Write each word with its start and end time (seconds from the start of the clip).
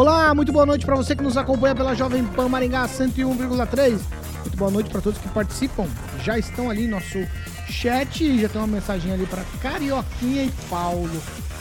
Olá, 0.00 0.34
muito 0.34 0.50
boa 0.50 0.64
noite 0.64 0.86
para 0.86 0.96
você 0.96 1.14
que 1.14 1.22
nos 1.22 1.36
acompanha 1.36 1.74
pela 1.74 1.94
Jovem 1.94 2.24
Pan 2.24 2.48
Maringá 2.48 2.88
101,3. 2.88 3.98
Muito 4.40 4.56
boa 4.56 4.70
noite 4.70 4.88
para 4.88 5.02
todos 5.02 5.18
que 5.20 5.28
participam. 5.28 5.86
Já 6.24 6.38
estão 6.38 6.70
ali 6.70 6.86
no 6.86 6.92
nosso 6.92 7.18
chat, 7.68 8.40
já 8.40 8.48
tem 8.48 8.58
uma 8.62 8.66
mensagem 8.66 9.12
ali 9.12 9.26
para 9.26 9.42
Carioquinha 9.60 10.44
e 10.44 10.52
Paulo. 10.70 11.10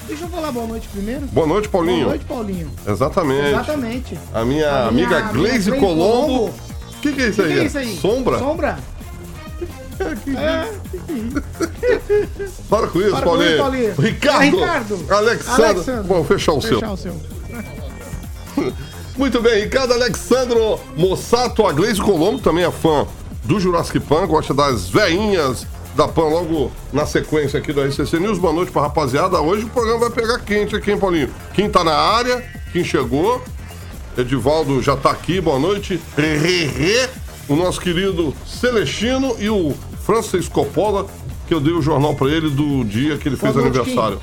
Deixa 0.08 0.23
eu 0.23 0.30
falar 0.30 0.54
boa 0.54 0.66
noite 0.67 0.88
primeiro. 0.88 1.28
Boa 1.28 1.45
noite, 1.45 1.67
Paulinho. 1.67 1.98
Boa 2.06 2.10
noite, 2.12 2.23
Paulinho. 2.23 2.72
Exatamente. 2.88 3.48
Exatamente. 3.50 4.20
A 4.34 4.45
minha 4.45 4.86
A 4.86 4.92
minha 4.94 5.08
amiga 5.17 5.22
Glaze 5.34 5.72
Colombo. 5.73 6.45
O 6.45 7.02
que, 7.02 7.12
que 7.12 7.22
é 7.22 7.28
isso 7.28 7.42
O 7.42 7.45
que 7.45 7.52
aí? 7.52 7.56
que 7.56 7.60
é 7.60 7.66
isso 7.66 7.78
aí? 7.78 7.98
Sombra? 7.98 8.40
Sombra? 8.40 8.80
É, 10.00 10.66
Para 12.70 12.88
com 12.88 13.02
isso, 13.02 13.12
Para 13.12 13.20
com 13.20 13.26
Paulinho. 13.32 13.50
isso, 13.50 13.58
Paulinho. 13.58 13.95
Ricardo. 14.00 14.42
É, 14.42 14.50
Ricardo. 14.50 15.06
Alexandre. 15.10 15.64
Alexandre. 15.66 16.08
Bom, 16.08 16.23
fechar 16.23 16.54
o 16.54 16.62
fechar 16.62 16.80
seu. 16.80 16.92
o 16.94 16.98
seu. 16.98 17.39
Muito 19.17 19.42
bem, 19.42 19.64
Ricardo 19.64 19.94
Alexandro 19.94 20.80
Mossato, 20.95 21.66
a 21.67 21.73
Glaze 21.73 22.02
Colombo 22.02 22.39
também 22.39 22.64
é 22.64 22.72
fã 22.72 23.05
do 23.44 23.59
Jurassic 23.59 24.00
Pan, 24.00 24.25
gosta 24.28 24.53
das 24.53 24.88
veinhas 24.89 25.66
da 25.95 26.08
Pan 26.08 26.25
logo 26.25 26.72
na 26.94 27.05
sequência 27.05 27.59
aqui 27.59 27.73
do 27.73 27.81
RCC 27.81 28.20
News. 28.20 28.38
Boa 28.38 28.53
noite 28.53 28.72
pra 28.72 28.83
rapaziada. 28.83 29.42
Hoje 29.42 29.66
o 29.66 29.70
programa 29.70 30.00
vai 30.02 30.09
pegar 30.11 30.39
quente 30.39 30.75
aqui, 30.75 30.92
hein, 30.92 30.97
Paulinho? 30.97 31.30
Quem 31.53 31.70
tá 31.70 31.83
na 31.83 31.94
área, 31.94 32.44
quem 32.72 32.83
chegou. 32.83 33.42
Edivaldo 34.17 34.81
já 34.81 34.95
tá 34.95 35.11
aqui, 35.11 35.42
boa 35.42 35.59
noite. 35.59 36.00
O 37.47 37.55
nosso 37.55 37.81
querido 37.81 38.33
Celestino 38.45 39.36
e 39.39 39.50
o 39.50 39.73
Francis 40.05 40.47
Coppola, 40.47 41.08
que 41.47 41.53
eu 41.53 41.59
dei 41.59 41.73
o 41.73 41.81
jornal 41.81 42.16
pra 42.16 42.27
ele 42.30 42.50
do 42.50 42.83
dia 42.83 43.17
que 43.17 43.27
ele 43.27 43.36
fez 43.36 43.53
Boa 43.53 43.66
noite, 43.66 43.80
aniversário. 43.80 44.22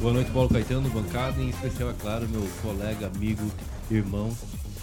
Boa 0.00 0.12
noite, 0.12 0.30
Paulo 0.30 0.48
Caetano, 0.48 0.90
bancada, 0.90 1.40
em 1.40 1.48
especial, 1.48 1.90
é 1.90 1.94
claro, 1.98 2.28
meu 2.28 2.46
colega, 2.62 3.06
amigo, 3.06 3.50
irmão, 3.90 4.30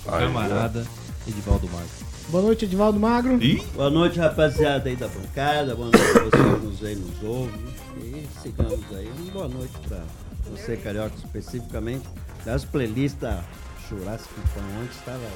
Aí, 0.08 0.26
camarada, 0.26 0.86
Edivaldo 1.28 1.70
Marques. 1.70 2.04
Boa 2.30 2.44
noite, 2.44 2.66
Edivaldo 2.66 3.00
Magro. 3.00 3.40
Boa 3.76 3.90
noite, 3.90 4.20
rapaziada 4.20 4.90
aí 4.90 4.96
da 4.96 5.08
bancada. 5.08 5.76
Boa 5.76 5.90
noite 5.92 6.02
a 6.02 6.24
você 6.24 6.32
que 6.32 6.66
nos 6.66 6.80
vê 6.80 6.94
e 6.94 6.96
nos 6.96 7.24
ouve. 7.24 7.60
E 7.98 8.28
sigamos 8.42 8.86
aí. 8.92 9.12
Uma 9.20 9.32
boa 9.32 9.48
noite 9.48 9.74
pra 9.88 10.02
você, 10.50 10.76
carioca, 10.76 11.16
especificamente. 11.16 12.08
Das 12.44 12.66
playlists 12.66 13.22
da 13.22 13.44
Jurassic 13.88 14.34
Pan 14.54 14.62
ontem 14.82 14.90
estava 14.98 15.30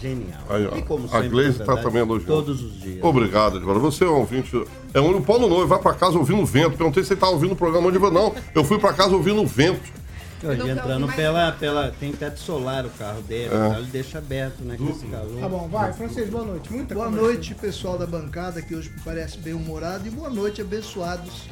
genial. 0.00 0.40
Aí, 0.48 0.66
ó. 0.66 0.76
E 0.76 0.82
como 0.82 1.06
A 1.06 1.08
sempre, 1.08 1.28
Glaze 1.30 1.58
na 1.58 1.64
tá 1.64 1.74
verdade, 1.74 1.82
também 1.82 2.02
elogiando. 2.02 2.32
Todos 2.32 2.62
os 2.62 2.80
dias. 2.80 3.02
Obrigado, 3.02 3.56
Edvaldo. 3.56 3.80
Você 3.80 4.04
é 4.04 4.08
um 4.08 4.18
ouvinte. 4.18 4.64
É 4.92 5.00
um 5.00 5.16
o 5.16 5.22
Paulo 5.22 5.48
Novo, 5.48 5.66
vai 5.66 5.78
pra 5.78 5.94
casa 5.94 6.18
ouvindo 6.18 6.44
vento. 6.44 6.76
Perguntei 6.76 7.02
se 7.04 7.12
ele 7.12 7.20
tava 7.20 7.32
ouvindo 7.32 7.52
o 7.52 7.56
programa 7.56 7.88
onde 7.88 7.98
não. 7.98 8.34
Eu 8.54 8.64
fui 8.64 8.78
pra 8.78 8.92
casa 8.92 9.14
ouvindo 9.14 9.44
vento. 9.46 10.04
Hoje 10.42 10.68
entrando 10.68 11.08
pela, 11.08 11.52
pela. 11.52 11.90
Tem 11.98 12.12
teto 12.12 12.38
solar 12.38 12.84
o 12.84 12.90
carro 12.90 13.22
dele, 13.22 13.54
É. 13.54 13.66
então 13.66 13.78
ele 13.78 13.86
deixa 13.90 14.18
aberto, 14.18 14.62
né? 14.62 14.76
Com 14.76 14.90
esse 14.90 15.06
calor. 15.06 15.40
Tá 15.40 15.48
bom, 15.48 15.68
vai, 15.68 15.92
Francês, 15.94 16.28
boa 16.28 16.44
noite. 16.44 16.70
Muita 16.70 16.94
Boa 16.94 17.06
conversa. 17.06 17.26
noite, 17.26 17.54
pessoal 17.54 17.96
da 17.96 18.06
bancada, 18.06 18.60
que 18.60 18.74
hoje 18.74 18.92
parece 19.02 19.38
bem 19.38 19.54
humorado. 19.54 20.06
E 20.06 20.10
boa 20.10 20.28
noite, 20.28 20.60
abençoados 20.60 21.48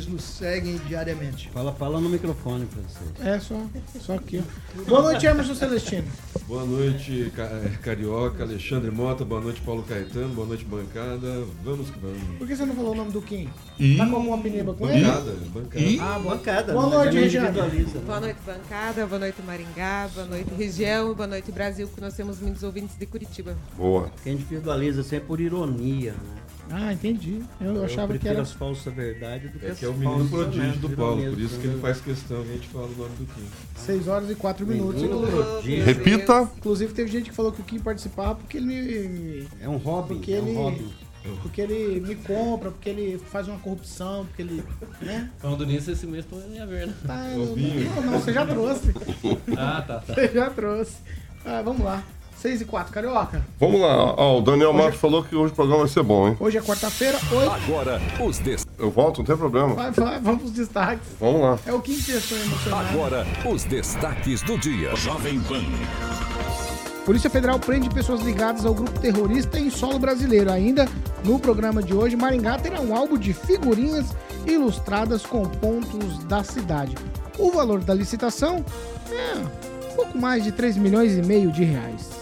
que 0.00 0.10
nos 0.10 0.24
seguem 0.24 0.78
diariamente. 0.88 1.50
Fala, 1.50 1.72
fala 1.72 2.00
no 2.00 2.08
microfone 2.08 2.66
vocês. 2.66 3.26
É, 3.26 3.38
só, 3.38 3.60
só 4.00 4.14
aqui. 4.14 4.42
Boa 4.88 5.02
noite, 5.02 5.26
Emerson 5.26 5.54
Celestino. 5.54 6.04
Boa 6.48 6.64
noite, 6.64 7.30
eh, 7.36 7.70
Carioca, 7.82 8.42
Alexandre 8.42 8.90
Mota, 8.90 9.24
boa 9.24 9.40
noite, 9.40 9.60
Paulo 9.60 9.82
Caetano, 9.82 10.34
boa 10.34 10.46
noite, 10.46 10.64
bancada. 10.64 11.44
Vamos 11.62 11.90
que 11.90 11.98
vamos. 11.98 12.38
Por 12.38 12.46
que 12.48 12.56
você 12.56 12.64
não 12.64 12.74
falou 12.74 12.92
o 12.92 12.94
nome 12.96 13.10
do 13.12 13.20
Kim? 13.22 13.48
E- 13.78 13.96
Tá 13.96 14.06
com 14.06 14.16
alguma 14.16 14.38
peniba 14.38 14.72
com 14.74 14.88
ele? 14.88 15.04
Bancada, 15.04 15.32
bancada. 15.54 15.84
E- 15.84 16.00
Ah, 16.00 16.18
boa. 16.18 16.34
Bancada, 16.36 16.72
Boa 16.72 16.86
né? 16.88 16.96
noite, 16.96 17.14
Regiane. 17.18 17.48
individualiza, 17.48 17.98
né? 17.98 18.04
Boa 18.06 18.20
noite, 18.20 18.38
bancada. 18.46 19.06
Boa 19.06 19.18
noite, 19.18 19.42
Maringá. 19.46 20.08
Boa 20.14 20.26
noite, 20.26 20.54
região. 20.56 21.14
Boa 21.14 21.26
noite, 21.26 21.52
Brasil, 21.52 21.86
que 21.94 22.00
nós 22.00 22.14
temos 22.14 22.40
muitos 22.40 22.62
ouvintes 22.62 22.96
de 22.98 23.06
Curitiba. 23.06 23.56
Boa. 23.76 24.10
Quem 24.24 24.34
individualiza 24.34 25.02
sempre 25.02 25.26
por 25.28 25.40
ironia, 25.40 26.12
né? 26.12 26.41
Ah, 26.70 26.92
entendi. 26.92 27.42
Eu, 27.60 27.74
Eu 27.76 27.84
achava 27.84 28.16
que 28.16 28.26
era. 28.28 28.40
as 28.42 28.52
falsas 28.52 28.94
verdades 28.94 29.50
do 29.50 29.58
que 29.58 29.66
É 29.66 29.70
as 29.70 29.78
que 29.78 29.84
é 29.84 29.88
o 29.88 29.92
menino 29.94 30.28
falsas 30.28 30.30
prodígio 30.54 30.80
do 30.80 30.90
Paulo, 30.90 31.22
por 31.22 31.38
isso 31.40 31.54
do 31.54 31.60
que 31.60 31.66
ele 31.66 31.78
Paulo. 31.78 31.80
faz 31.80 32.00
questão 32.00 32.42
que 32.42 32.48
a 32.50 32.52
gente 32.54 32.68
fala 32.68 32.86
o 32.86 32.90
nome 32.96 33.16
do 33.16 33.26
Kim. 33.26 33.42
6 33.76 34.08
horas 34.08 34.30
e 34.30 34.34
4 34.34 34.66
minutos. 34.66 35.02
Inclusive. 35.02 35.80
Repita. 35.82 36.50
inclusive, 36.56 36.94
teve 36.94 37.10
gente 37.10 37.30
que 37.30 37.36
falou 37.36 37.52
que 37.52 37.60
o 37.60 37.64
Kim 37.64 37.78
participava 37.80 38.36
porque 38.36 38.56
ele 38.56 38.66
me. 38.66 39.48
É 39.60 39.68
um 39.68 39.76
hobby, 39.76 40.14
Porque 40.14 40.32
é 40.32 40.38
ele- 40.38 40.50
um 40.50 40.54
hobby. 40.54 40.86
Porque 41.40 41.60
ele 41.60 42.00
me 42.00 42.16
compra, 42.16 42.72
porque 42.72 42.88
ele 42.88 43.16
faz 43.30 43.46
uma 43.46 43.56
corrupção, 43.58 44.26
porque 44.26 44.42
ele. 44.42 44.64
Né? 45.00 45.30
Falando 45.38 45.64
nisso, 45.64 45.90
esse 45.90 46.04
mês 46.04 46.24
tô 46.24 46.36
em 46.40 46.58
Averna. 46.60 46.92
Tá, 47.06 47.26
Ô, 47.36 47.54
Binho. 47.54 47.88
não, 47.94 48.02
não, 48.02 48.12
você 48.20 48.32
já 48.32 48.44
trouxe. 48.44 48.92
Ah, 49.56 49.84
tá, 49.86 50.00
tá. 50.00 50.14
Você 50.14 50.28
já 50.34 50.50
trouxe. 50.50 50.96
Ah, 51.44 51.62
vamos 51.62 51.84
lá. 51.84 52.02
6 52.42 52.62
e 52.62 52.64
4, 52.64 52.92
Carioca. 52.92 53.40
Vamos 53.60 53.80
lá. 53.80 54.14
Ó, 54.16 54.38
o 54.38 54.42
Daniel 54.42 54.72
Matos 54.72 54.98
falou 54.98 55.22
que 55.22 55.36
hoje 55.36 55.52
o 55.52 55.54
programa 55.54 55.82
vai 55.82 55.88
ser 55.88 56.02
bom, 56.02 56.26
hein? 56.26 56.36
Hoje 56.40 56.58
é 56.58 56.60
quarta-feira, 56.60 57.16
8. 57.30 57.50
Agora, 57.50 58.02
os 58.20 58.38
des... 58.40 58.66
Eu 58.76 58.90
volto, 58.90 59.18
não 59.18 59.24
tem 59.24 59.36
problema. 59.36 59.74
Vai, 59.74 59.92
vai, 59.92 60.18
vamos 60.18 60.40
pros 60.42 60.52
destaques. 60.52 61.06
Vamos 61.20 61.40
lá. 61.40 61.56
É 61.64 61.72
o 61.72 61.80
testou 61.80 62.36
emocionado. 62.36 62.88
Agora, 62.88 63.26
os 63.48 63.62
destaques 63.62 64.42
do 64.42 64.58
dia. 64.58 64.94
Jovem 64.96 65.38
Pan. 65.42 65.62
Polícia 67.04 67.30
Federal 67.30 67.60
prende 67.60 67.88
pessoas 67.88 68.22
ligadas 68.22 68.66
ao 68.66 68.74
grupo 68.74 68.98
terrorista 68.98 69.60
em 69.60 69.70
solo 69.70 70.00
brasileiro. 70.00 70.50
Ainda 70.50 70.88
no 71.24 71.38
programa 71.38 71.80
de 71.80 71.94
hoje, 71.94 72.16
Maringá 72.16 72.58
terá 72.58 72.80
um 72.80 72.96
álbum 72.96 73.16
de 73.16 73.32
figurinhas 73.32 74.16
ilustradas 74.46 75.24
com 75.24 75.44
pontos 75.44 76.24
da 76.24 76.42
cidade. 76.42 76.96
O 77.38 77.52
valor 77.52 77.80
da 77.84 77.94
licitação 77.94 78.64
é 79.12 79.36
um 79.92 79.94
pouco 79.94 80.18
mais 80.18 80.42
de 80.42 80.50
3 80.50 80.76
milhões 80.76 81.16
e 81.16 81.22
meio 81.22 81.52
de 81.52 81.62
reais. 81.62 82.21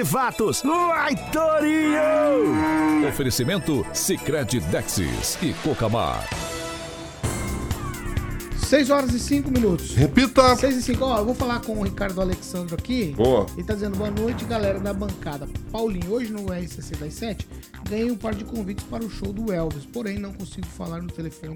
Fatos. 0.03 0.61
Vai, 0.63 1.15
Torinho! 1.31 3.07
Oferecimento 3.07 3.85
Sicredi 3.93 4.59
Dexis 4.59 5.37
e 5.41 5.53
Cocamar. 5.63 6.27
6 8.71 8.89
horas 8.89 9.13
e 9.13 9.19
5 9.19 9.51
minutos. 9.51 9.95
Repita. 9.95 10.55
6 10.55 10.77
e 10.77 10.81
5. 10.81 11.03
Ó, 11.03 11.17
eu 11.17 11.25
vou 11.25 11.35
falar 11.35 11.59
com 11.59 11.73
o 11.77 11.83
Ricardo 11.83 12.21
Alexandro 12.21 12.73
aqui. 12.73 13.13
Boa. 13.17 13.45
Ele 13.57 13.65
tá 13.65 13.73
dizendo 13.73 13.97
boa 13.97 14.09
noite, 14.09 14.45
galera 14.45 14.79
da 14.79 14.93
bancada. 14.93 15.45
Paulinho, 15.73 16.09
hoje 16.09 16.31
no 16.31 16.45
RCC 16.45 16.95
das 16.95 17.13
7, 17.15 17.45
ganhei 17.89 18.09
um 18.09 18.15
par 18.15 18.33
de 18.33 18.45
convites 18.45 18.85
para 18.85 19.03
o 19.03 19.09
show 19.09 19.33
do 19.33 19.51
Elvis, 19.51 19.85
porém 19.85 20.17
não 20.17 20.31
consigo 20.31 20.67
falar 20.67 21.01
no 21.01 21.11
telefone 21.11 21.53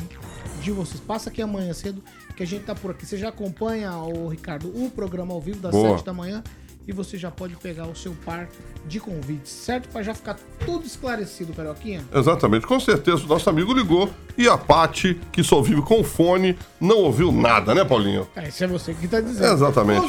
de 0.62 0.71
vocês. 0.71 1.00
Passa 1.00 1.30
aqui 1.30 1.42
amanhã 1.42 1.74
cedo, 1.74 2.03
que 2.36 2.44
a 2.44 2.45
gente 2.45 2.65
tá 2.65 2.75
por 2.75 2.92
aqui. 2.92 3.06
Você 3.06 3.18
já 3.18 3.30
acompanha, 3.30 3.95
o 3.95 4.27
Ricardo, 4.27 4.68
o 4.68 4.89
programa 4.89 5.33
ao 5.33 5.39
vivo 5.39 5.62
das 5.62 5.71
Boa. 5.71 5.92
7 5.92 6.03
da 6.03 6.12
manhã 6.12 6.44
e 6.87 6.91
você 6.91 7.17
já 7.17 7.31
pode 7.31 7.55
pegar 7.55 7.87
o 7.87 7.95
seu 7.95 8.15
par 8.25 8.47
de 8.85 8.99
convites, 8.99 9.51
certo? 9.51 9.89
Para 9.89 10.03
já 10.03 10.13
ficar 10.13 10.37
tudo 10.65 10.85
esclarecido, 10.85 11.53
Carioquinha. 11.53 12.05
Exatamente, 12.13 12.67
com 12.67 12.79
certeza 12.79 13.23
o 13.23 13.27
nosso 13.27 13.49
amigo 13.49 13.73
ligou 13.73 14.09
e 14.37 14.47
a 14.47 14.57
Pati, 14.57 15.19
que 15.31 15.43
só 15.43 15.61
vive 15.61 15.81
com 15.81 16.03
fone, 16.03 16.57
não 16.79 16.97
ouviu 16.97 17.31
nada, 17.31 17.73
né, 17.73 17.83
Paulinho? 17.83 18.27
É, 18.35 18.49
isso 18.49 18.63
é 18.63 18.67
você 18.67 18.93
que 18.93 19.07
tá 19.07 19.21
dizendo. 19.21 19.53
Exatamente. 19.53 20.07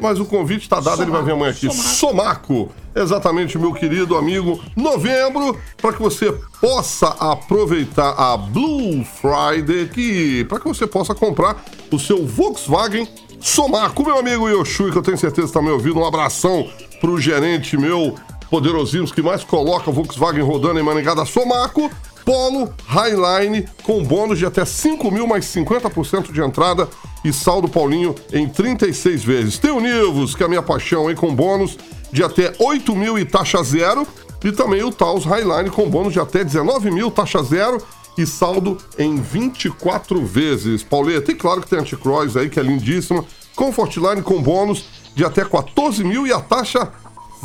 Mas 0.00 0.18
o 0.18 0.24
convite 0.24 0.62
está 0.62 0.80
dado, 0.80 1.02
ele 1.02 1.10
vai 1.10 1.22
vir 1.22 1.32
amanhã 1.32 1.50
aqui. 1.50 1.70
Somaco. 1.72 2.70
Exatamente, 2.94 3.56
meu 3.58 3.72
querido 3.72 4.16
amigo. 4.16 4.60
Novembro, 4.74 5.56
para 5.76 5.92
que 5.92 6.00
você 6.00 6.32
possa 6.60 7.08
aproveitar 7.08 8.10
a 8.10 8.36
Blue 8.36 9.04
Friday, 9.04 9.88
que 9.88 10.44
para 10.44 10.58
que 10.58 10.66
você 10.66 10.86
possa 10.86 11.14
comprar 11.14 11.62
o 11.92 11.98
seu 11.98 12.26
Volkswagen 12.26 13.06
Somaco. 13.40 14.04
Meu 14.04 14.18
amigo 14.18 14.48
Yoshui, 14.48 14.92
que 14.92 14.98
eu 14.98 15.02
tenho 15.02 15.18
certeza 15.18 15.46
que 15.46 15.50
está 15.50 15.62
me 15.62 15.70
ouvindo. 15.70 15.98
Um 15.98 16.04
abração 16.04 16.68
pro 17.00 17.18
gerente 17.18 17.76
meu, 17.76 18.14
poderosíssimo, 18.50 19.12
que 19.12 19.22
mais 19.22 19.42
coloca 19.42 19.90
Volkswagen 19.90 20.42
rodando 20.42 20.78
em 20.78 20.82
Maringá 20.82 21.14
da 21.14 21.24
Somaco. 21.24 21.90
Polo 22.24 22.72
Highline 22.86 23.66
com 23.82 24.04
bônus 24.04 24.38
de 24.38 24.46
até 24.46 24.64
5 24.64 25.10
mil 25.10 25.26
mais 25.26 25.46
50% 25.46 26.30
de 26.30 26.40
entrada 26.40 26.86
e 27.24 27.32
saldo 27.32 27.66
Paulinho 27.66 28.14
em 28.32 28.48
36 28.48 29.24
vezes. 29.24 29.58
Tem 29.58 29.70
o 29.70 29.80
Nivus, 29.80 30.34
que 30.34 30.42
é 30.42 30.46
a 30.46 30.48
minha 30.48 30.62
paixão, 30.62 31.10
hein, 31.10 31.16
com 31.16 31.34
bônus 31.34 31.78
de 32.12 32.22
até 32.22 32.52
8 32.58 32.94
mil 32.94 33.18
e 33.18 33.24
taxa 33.24 33.62
zero. 33.62 34.06
E 34.44 34.52
também 34.52 34.82
o 34.82 34.90
Taos 34.90 35.24
Highline 35.24 35.70
com 35.70 35.88
bônus 35.88 36.12
de 36.12 36.20
até 36.20 36.42
19 36.42 36.90
mil, 36.90 37.10
taxa 37.10 37.42
zero 37.42 37.82
e 38.16 38.26
saldo 38.26 38.78
em 38.98 39.16
24 39.16 40.24
vezes. 40.24 40.82
Pauleta, 40.82 41.32
e 41.32 41.34
claro 41.34 41.60
que 41.60 41.68
tem 41.68 41.78
Anticross 41.78 42.36
aí, 42.36 42.48
que 42.48 42.60
é 42.60 42.62
lindíssima. 42.62 43.24
Comfortline 43.54 44.22
com 44.22 44.42
bônus 44.42 44.84
de 45.14 45.24
até 45.24 45.44
14 45.44 46.04
mil 46.04 46.26
e 46.26 46.32
a 46.32 46.40
taxa 46.40 46.92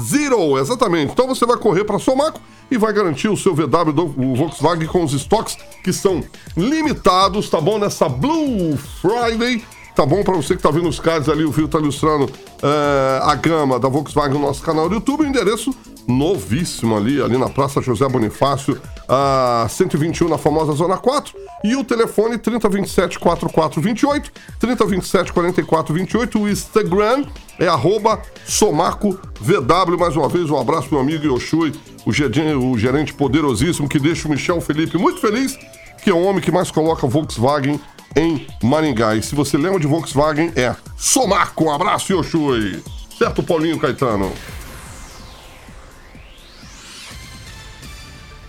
Zero, 0.02 0.58
exatamente. 0.58 1.14
Então 1.14 1.28
você 1.28 1.46
vai 1.46 1.58
correr 1.58 1.86
para 1.86 2.00
Somaco 2.00 2.40
e 2.70 2.78
vai 2.78 2.92
garantir 2.92 3.30
o 3.30 3.38
seu 3.38 3.56
VW 3.56 3.94
do 3.94 4.06
o 4.06 4.36
Volkswagen 4.36 4.88
com 4.88 5.04
os 5.04 5.14
estoques 5.14 5.58
que 5.84 5.94
são 5.94 6.24
limitados, 6.58 7.50
tá 7.50 7.62
bom? 7.62 7.80
Nessa 7.80 8.10
Blue 8.10 8.78
Friday. 9.02 9.64
Tá 9.96 10.06
bom 10.06 10.24
para 10.24 10.36
você 10.36 10.58
que 10.58 10.62
tá 10.62 10.70
vendo 10.70 10.90
os 10.90 11.00
cards 11.00 11.30
ali, 11.30 11.46
o 11.46 11.52
Viu 11.52 11.70
tá 11.70 11.80
ilustrando 11.80 12.30
eh, 12.62 13.20
a 13.24 13.34
gama 13.36 13.80
da 13.80 13.88
Volkswagen 13.88 14.38
no 14.38 14.46
nosso 14.46 14.62
canal 14.62 14.90
do 14.90 14.96
YouTube, 14.96 15.22
o 15.22 15.26
endereço 15.26 15.74
novíssimo 16.08 16.96
ali, 16.96 17.22
ali 17.22 17.38
na 17.38 17.50
Praça 17.50 17.82
José 17.82 18.08
Bonifácio, 18.08 18.80
a 19.08 19.68
121 19.70 20.30
na 20.30 20.38
famosa 20.38 20.74
Zona 20.74 20.98
4, 20.98 21.34
e 21.64 21.76
o 21.76 21.84
telefone 21.84 22.38
3027 22.38 23.20
4428, 23.20 24.32
3027 24.60 25.34
4428, 25.34 26.40
o 26.40 26.50
Instagram 26.50 27.26
é 27.60 27.68
arroba 27.68 28.22
SomacoVW, 28.46 29.98
mais 29.98 30.16
uma 30.16 30.30
vez 30.30 30.50
um 30.50 30.60
abraço 30.60 30.90
meu 30.92 31.00
amigo 31.00 31.26
Yoshui, 31.26 31.74
o 32.06 32.12
o 32.12 32.78
gerente 32.78 33.14
poderosíssimo 33.14 33.90
que 33.90 34.00
deixa 34.00 34.28
o 34.28 34.32
Michel 34.32 34.62
Felipe 34.62 34.98
muito 34.98 35.20
feliz, 35.20 35.58
que 36.04 36.10
é 36.10 36.14
o 36.14 36.22
homem 36.22 36.42
que 36.42 36.52
mais 36.52 36.70
coloca 36.70 37.08
Volkswagen 37.08 37.80
em 38.16 38.46
Maringá. 38.64 39.16
E 39.16 39.24
se 39.24 39.36
você 39.36 39.58
lembra 39.58 39.80
de 39.80 39.88
Volkswagen, 39.88 40.52
é 40.56 40.76
Somaco. 40.96 41.66
Um 41.66 41.72
abraço, 41.72 42.14
Yoshui. 42.14 42.82
Certo, 43.18 43.42
Paulinho 43.42 43.80
Caetano? 43.80 44.32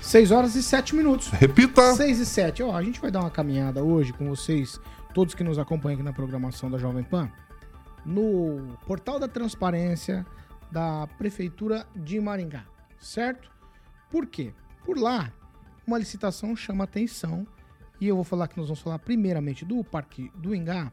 6 0.06 0.30
horas 0.30 0.54
e 0.54 0.62
7 0.62 0.94
minutos. 0.94 1.30
Repita. 1.30 1.94
6 1.94 2.20
e 2.20 2.26
7. 2.26 2.62
Ó, 2.62 2.76
a 2.76 2.82
gente 2.82 3.00
vai 3.00 3.10
dar 3.10 3.20
uma 3.20 3.30
caminhada 3.30 3.82
hoje 3.82 4.12
com 4.12 4.28
vocês, 4.28 4.80
todos 5.12 5.34
que 5.34 5.42
nos 5.42 5.58
acompanham 5.58 5.96
aqui 5.96 6.04
na 6.04 6.12
programação 6.12 6.70
da 6.70 6.78
Jovem 6.78 7.02
Pan, 7.02 7.28
no 8.04 8.78
portal 8.86 9.18
da 9.18 9.26
transparência 9.26 10.24
da 10.70 11.08
Prefeitura 11.18 11.88
de 11.96 12.20
Maringá, 12.20 12.64
certo? 13.00 13.50
Por 14.08 14.26
quê? 14.26 14.54
Por 14.84 14.96
lá, 14.96 15.32
uma 15.84 15.98
licitação 15.98 16.54
chama 16.54 16.84
atenção, 16.84 17.44
e 18.00 18.06
eu 18.06 18.14
vou 18.14 18.24
falar 18.24 18.46
que 18.46 18.56
nós 18.56 18.68
vamos 18.68 18.80
falar 18.80 19.00
primeiramente 19.00 19.64
do 19.64 19.82
Parque 19.82 20.30
do 20.36 20.54
Ingá, 20.54 20.92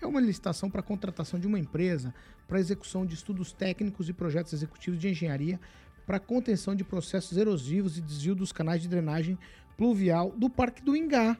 é 0.00 0.06
uma 0.06 0.20
licitação 0.20 0.70
para 0.70 0.82
contratação 0.82 1.38
de 1.38 1.48
uma 1.48 1.58
empresa 1.58 2.14
para 2.46 2.60
execução 2.60 3.04
de 3.04 3.14
estudos 3.14 3.52
técnicos 3.52 4.08
e 4.08 4.12
projetos 4.12 4.52
executivos 4.52 5.00
de 5.00 5.08
engenharia 5.08 5.58
para 6.06 6.18
contenção 6.18 6.74
de 6.74 6.84
processos 6.84 7.36
erosivos 7.36 7.96
e 7.96 8.00
desvio 8.00 8.34
dos 8.34 8.52
canais 8.52 8.82
de 8.82 8.88
drenagem 8.88 9.38
pluvial 9.76 10.30
do 10.36 10.50
Parque 10.50 10.82
do 10.82 10.96
Ingá. 10.96 11.36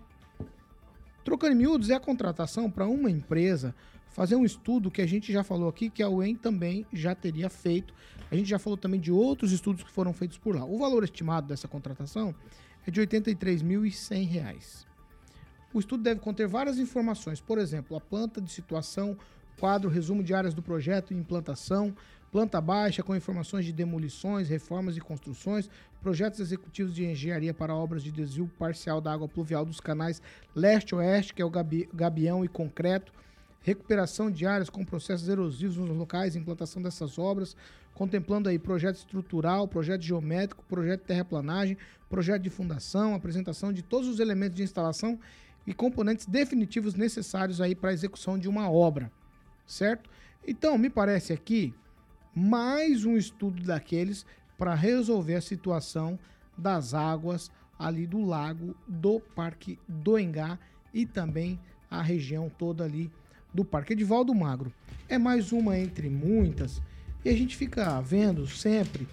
Trocando 1.24 1.52
em 1.52 1.56
miúdos, 1.56 1.90
é 1.90 1.94
a 1.94 2.00
contratação 2.00 2.70
para 2.70 2.86
uma 2.86 3.10
empresa 3.10 3.74
fazer 4.10 4.36
um 4.36 4.44
estudo 4.44 4.90
que 4.90 5.00
a 5.00 5.06
gente 5.06 5.32
já 5.32 5.42
falou 5.42 5.68
aqui, 5.68 5.88
que 5.88 6.02
a 6.02 6.08
UEM 6.08 6.34
também 6.36 6.86
já 6.92 7.14
teria 7.14 7.48
feito. 7.48 7.94
A 8.30 8.36
gente 8.36 8.48
já 8.48 8.58
falou 8.58 8.76
também 8.76 9.00
de 9.00 9.10
outros 9.10 9.52
estudos 9.52 9.82
que 9.82 9.90
foram 9.90 10.12
feitos 10.12 10.38
por 10.38 10.54
lá. 10.54 10.64
O 10.64 10.78
valor 10.78 11.04
estimado 11.04 11.48
dessa 11.48 11.66
contratação 11.66 12.34
é 12.86 12.90
de 12.90 13.00
R$ 13.00 13.06
83.100. 13.06 14.86
O 15.72 15.78
estudo 15.78 16.02
deve 16.02 16.20
conter 16.20 16.46
várias 16.46 16.78
informações, 16.78 17.40
por 17.40 17.58
exemplo, 17.58 17.96
a 17.96 18.00
planta 18.00 18.40
de 18.40 18.50
situação, 18.50 19.16
quadro, 19.58 19.88
resumo 19.88 20.22
de 20.22 20.34
áreas 20.34 20.52
do 20.52 20.62
projeto 20.62 21.14
e 21.14 21.16
implantação, 21.16 21.94
planta 22.32 22.58
baixa 22.62 23.02
com 23.02 23.14
informações 23.14 23.66
de 23.66 23.72
demolições, 23.74 24.48
reformas 24.48 24.96
e 24.96 25.00
construções, 25.00 25.68
projetos 26.00 26.40
executivos 26.40 26.94
de 26.94 27.04
engenharia 27.04 27.52
para 27.52 27.74
obras 27.74 28.02
de 28.02 28.10
desvio 28.10 28.50
parcial 28.58 29.02
da 29.02 29.12
água 29.12 29.28
pluvial 29.28 29.66
dos 29.66 29.80
canais 29.80 30.22
leste-oeste, 30.56 31.34
que 31.34 31.42
é 31.42 31.44
o 31.44 31.50
gabi- 31.50 31.88
gabião 31.92 32.42
e 32.42 32.48
concreto, 32.48 33.12
recuperação 33.60 34.30
de 34.30 34.46
áreas 34.46 34.70
com 34.70 34.82
processos 34.82 35.28
erosivos 35.28 35.76
nos 35.76 35.90
locais, 35.90 36.34
implantação 36.34 36.82
dessas 36.82 37.18
obras, 37.18 37.54
contemplando 37.94 38.48
aí 38.48 38.58
projeto 38.58 38.96
estrutural, 38.96 39.68
projeto 39.68 40.00
geométrico, 40.00 40.64
projeto 40.64 41.00
de 41.02 41.06
terraplanagem, 41.06 41.76
projeto 42.08 42.42
de 42.42 42.50
fundação, 42.50 43.14
apresentação 43.14 43.74
de 43.74 43.82
todos 43.82 44.08
os 44.08 44.18
elementos 44.18 44.56
de 44.56 44.62
instalação 44.62 45.20
e 45.66 45.74
componentes 45.74 46.24
definitivos 46.24 46.94
necessários 46.94 47.60
aí 47.60 47.74
para 47.74 47.90
a 47.90 47.92
execução 47.92 48.38
de 48.38 48.48
uma 48.48 48.70
obra, 48.70 49.12
certo? 49.66 50.10
Então, 50.44 50.76
me 50.78 50.88
parece 50.88 51.32
aqui 51.32 51.72
mais 52.34 53.04
um 53.04 53.16
estudo 53.16 53.62
daqueles 53.62 54.24
para 54.56 54.74
resolver 54.74 55.34
a 55.34 55.40
situação 55.40 56.18
das 56.56 56.94
águas 56.94 57.50
ali 57.78 58.06
do 58.06 58.24
lago 58.24 58.74
do 58.86 59.20
Parque 59.20 59.78
do 59.86 60.18
Engá 60.18 60.58
e 60.94 61.04
também 61.04 61.58
a 61.90 62.00
região 62.00 62.48
toda 62.48 62.84
ali 62.84 63.10
do 63.52 63.64
Parque 63.64 63.92
Edivaldo 63.92 64.34
Magro. 64.34 64.72
É 65.08 65.18
mais 65.18 65.52
uma 65.52 65.78
entre 65.78 66.08
muitas 66.08 66.80
e 67.24 67.28
a 67.28 67.36
gente 67.36 67.56
fica 67.56 68.00
vendo 68.00 68.46
sempre 68.46 69.06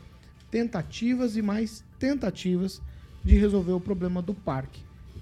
tentativas 0.50 1.36
e 1.36 1.42
mais 1.42 1.84
tentativas 1.98 2.82
de 3.24 3.38
resolver 3.38 3.74
o 3.74 3.82
problema 3.82 4.22
do 4.22 4.34
parque. 4.34 4.82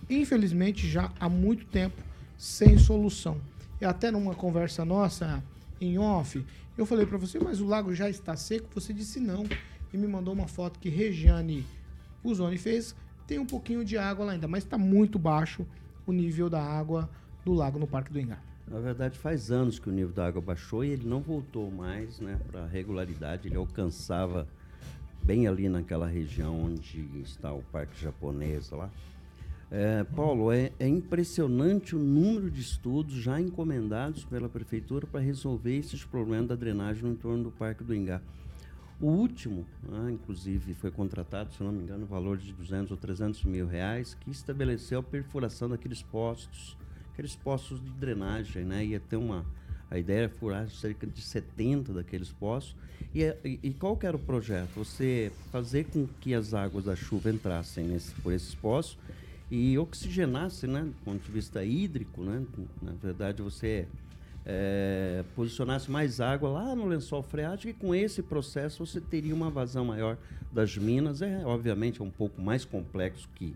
Infelizmente, 0.10 0.88
já 0.88 1.12
há 1.20 1.28
muito 1.28 1.66
tempo 1.66 2.02
sem 2.38 2.78
solução. 2.78 3.42
E 3.82 3.86
até 3.86 4.12
numa 4.12 4.36
conversa 4.36 4.86
nossa 4.86 5.44
em 5.82 5.98
off, 5.98 6.44
eu 6.78 6.86
falei 6.86 7.06
para 7.06 7.18
você, 7.18 7.40
mas 7.40 7.60
o 7.60 7.66
lago 7.66 7.94
já 7.94 8.10
está 8.10 8.36
seco? 8.36 8.68
Você 8.76 8.94
disse 8.94 9.20
não. 9.20 9.46
E 9.94 9.98
me 9.98 10.08
mandou 10.08 10.34
uma 10.34 10.48
foto 10.48 10.80
que 10.80 10.90
Regiane 10.90 11.66
Uzoni 12.24 12.58
fez. 12.58 12.96
Tem 13.26 13.40
um 13.40 13.46
pouquinho 13.46 13.84
de 13.84 13.98
água 13.98 14.26
lá 14.26 14.32
ainda, 14.34 14.48
mas 14.48 14.64
está 14.64 14.78
muito 14.78 15.18
baixo 15.18 15.66
o 16.06 16.12
nível 16.12 16.50
da 16.50 16.62
água 16.62 17.10
do 17.44 17.54
lago 17.54 17.80
no 17.80 17.88
Parque 17.88 18.12
do 18.12 18.20
Engar. 18.20 18.42
Na 18.68 18.80
verdade, 18.80 19.18
faz 19.18 19.50
anos 19.50 19.80
que 19.80 19.90
o 19.90 19.92
nível 19.92 20.14
da 20.14 20.28
água 20.28 20.42
baixou 20.42 20.84
e 20.84 20.90
ele 20.90 21.08
não 21.08 21.22
voltou 21.22 21.72
mais 21.72 22.20
né, 22.20 22.38
para 22.52 22.64
a 22.64 22.68
regularidade. 22.68 23.48
Ele 23.48 23.56
alcançava 23.56 24.48
bem 25.24 25.48
ali 25.48 25.70
naquela 25.70 26.08
região 26.08 26.64
onde 26.64 27.08
está 27.22 27.52
o 27.52 27.62
Parque 27.72 28.02
Japonês 28.02 28.70
lá. 28.72 28.90
É, 29.70 30.06
Paulo, 30.16 30.52
é, 30.52 30.72
é 30.80 30.88
impressionante 30.88 31.94
o 31.94 32.00
número 32.00 32.50
de 32.50 32.62
estudos 32.62 33.16
já 33.16 33.40
encomendados 33.40 34.24
pela 34.24 34.48
Prefeitura 34.48 35.06
para 35.06 35.20
resolver 35.20 35.76
esses 35.76 36.06
problemas 36.06 36.48
da 36.48 36.56
drenagem 36.56 37.04
no 37.04 37.12
entorno 37.12 37.44
do 37.46 37.52
Parque 37.52 37.84
do 37.84 37.94
Ingá. 37.94 38.22
O 39.00 39.08
último, 39.08 39.66
né, 39.84 40.12
inclusive, 40.12 40.74
foi 40.74 40.90
contratado, 40.90 41.54
se 41.54 41.62
não 41.62 41.72
me 41.72 41.84
engano, 41.84 42.00
no 42.00 42.06
valor 42.06 42.38
de 42.38 42.52
200 42.54 42.92
ou 42.92 42.98
300 42.98 43.44
mil 43.44 43.68
reais, 43.68 44.16
que 44.22 44.32
estabeleceu 44.32 45.02
a 45.02 45.04
perfuração 45.04 45.70
daqueles 45.70 46.02
postos, 46.02 46.76
aqueles 47.14 47.36
postos 47.36 47.84
de 47.84 47.92
drenagem, 47.92 48.64
né? 48.64 48.86
Ia 48.86 49.00
ter 49.00 49.18
uma... 49.18 49.46
A 49.92 49.98
ideia 50.00 50.22
era 50.22 50.30
furar 50.30 50.68
cerca 50.70 51.06
de 51.06 51.22
70 51.22 51.94
daqueles 51.94 52.30
postos. 52.30 52.76
E, 53.14 53.24
é- 53.24 53.38
e, 53.46 53.60
e 53.64 53.72
qual 53.72 53.96
que 53.96 54.06
era 54.06 54.18
o 54.18 54.20
projeto? 54.20 54.70
Você 54.76 55.32
fazer 55.52 55.86
com 55.86 56.08
que 56.20 56.34
as 56.34 56.54
águas 56.54 56.86
da 56.86 56.96
chuva 56.96 57.30
entrassem 57.30 57.86
nesse, 57.86 58.12
por 58.16 58.34
esses 58.34 58.56
postos 58.56 58.98
e 59.50 59.78
oxigenasse, 59.78 60.68
né, 60.68 60.82
do 60.82 60.96
ponto 61.06 61.24
de 61.24 61.32
vista 61.32 61.64
hídrico, 61.64 62.22
né, 62.22 62.44
na 62.82 62.92
verdade 62.92 63.42
você 63.42 63.88
é, 64.46 65.26
posicionasse 65.36 65.92
mais 65.92 66.22
água 66.22 66.50
lá 66.50 66.74
no 66.74 66.86
lençol 66.86 67.22
freático 67.22 67.70
e 67.70 67.74
com 67.74 67.94
esse 67.94 68.24
processo 68.24 68.86
você 68.86 69.02
teria 69.02 69.36
uma 69.36 69.50
vazão 69.50 69.84
maior 69.84 70.18
das 70.54 70.78
minas. 70.78 71.22
É, 71.22 71.46
obviamente, 71.46 72.00
é 72.00 72.04
um 72.04 72.10
pouco 72.10 72.42
mais 72.42 72.64
complexo 72.64 73.28
que 73.36 73.54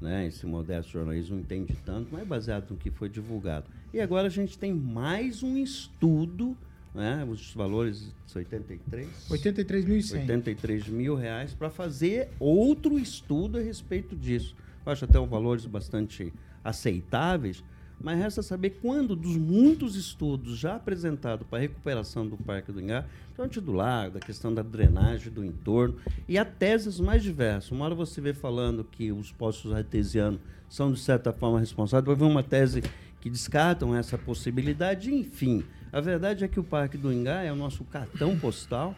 né, 0.00 0.26
esse 0.26 0.46
modesto 0.46 0.92
jornalismo 0.92 1.38
entende 1.38 1.76
tanto, 1.84 2.08
mas 2.12 2.22
é 2.22 2.24
baseado 2.24 2.70
no 2.70 2.76
que 2.76 2.90
foi 2.90 3.08
divulgado. 3.08 3.66
E 3.92 4.00
agora 4.00 4.28
a 4.28 4.30
gente 4.30 4.56
tem 4.56 4.72
mais 4.72 5.42
um 5.42 5.56
estudo, 5.56 6.56
né, 6.94 7.26
os 7.28 7.52
valores 7.52 8.12
de 8.26 8.38
83? 8.38 9.08
83.100. 9.28 10.20
83 10.20 10.88
mil 10.88 11.16
reais 11.16 11.52
para 11.52 11.68
fazer 11.68 12.28
outro 12.38 12.96
estudo 12.96 13.58
a 13.58 13.60
respeito 13.60 14.14
disso. 14.14 14.54
Eu 14.84 14.92
acho 14.92 15.04
até 15.04 15.18
valores 15.18 15.66
bastante 15.66 16.32
aceitáveis, 16.64 17.62
mas 18.00 18.18
resta 18.18 18.42
saber 18.42 18.78
quando 18.82 19.14
dos 19.14 19.36
muitos 19.36 19.94
estudos 19.94 20.58
já 20.58 20.74
apresentados 20.74 21.46
para 21.46 21.58
a 21.58 21.60
recuperação 21.60 22.26
do 22.26 22.36
Parque 22.36 22.72
do 22.72 22.80
Ingá, 22.80 23.04
tanto 23.36 23.60
do 23.60 23.72
lago, 23.72 24.14
da 24.14 24.20
questão 24.20 24.52
da 24.52 24.62
drenagem 24.62 25.32
do 25.32 25.44
entorno, 25.44 25.96
e 26.28 26.36
há 26.36 26.44
teses 26.44 26.98
mais 26.98 27.22
diversas. 27.22 27.70
Uma 27.70 27.84
hora 27.84 27.94
você 27.94 28.20
vê 28.20 28.34
falando 28.34 28.82
que 28.82 29.12
os 29.12 29.30
poços 29.30 29.72
artesianos 29.72 30.40
são, 30.68 30.92
de 30.92 30.98
certa 30.98 31.32
forma, 31.32 31.60
responsáveis, 31.60 32.06
vai 32.06 32.26
ver 32.26 32.30
uma 32.30 32.42
tese 32.42 32.82
que 33.20 33.30
descartam 33.30 33.94
essa 33.94 34.18
possibilidade, 34.18 35.14
enfim. 35.14 35.64
A 35.92 36.00
verdade 36.00 36.44
é 36.44 36.48
que 36.48 36.58
o 36.58 36.64
Parque 36.64 36.98
do 36.98 37.12
Ingá 37.12 37.42
é 37.42 37.52
o 37.52 37.56
nosso 37.56 37.84
cartão 37.84 38.36
postal, 38.36 38.96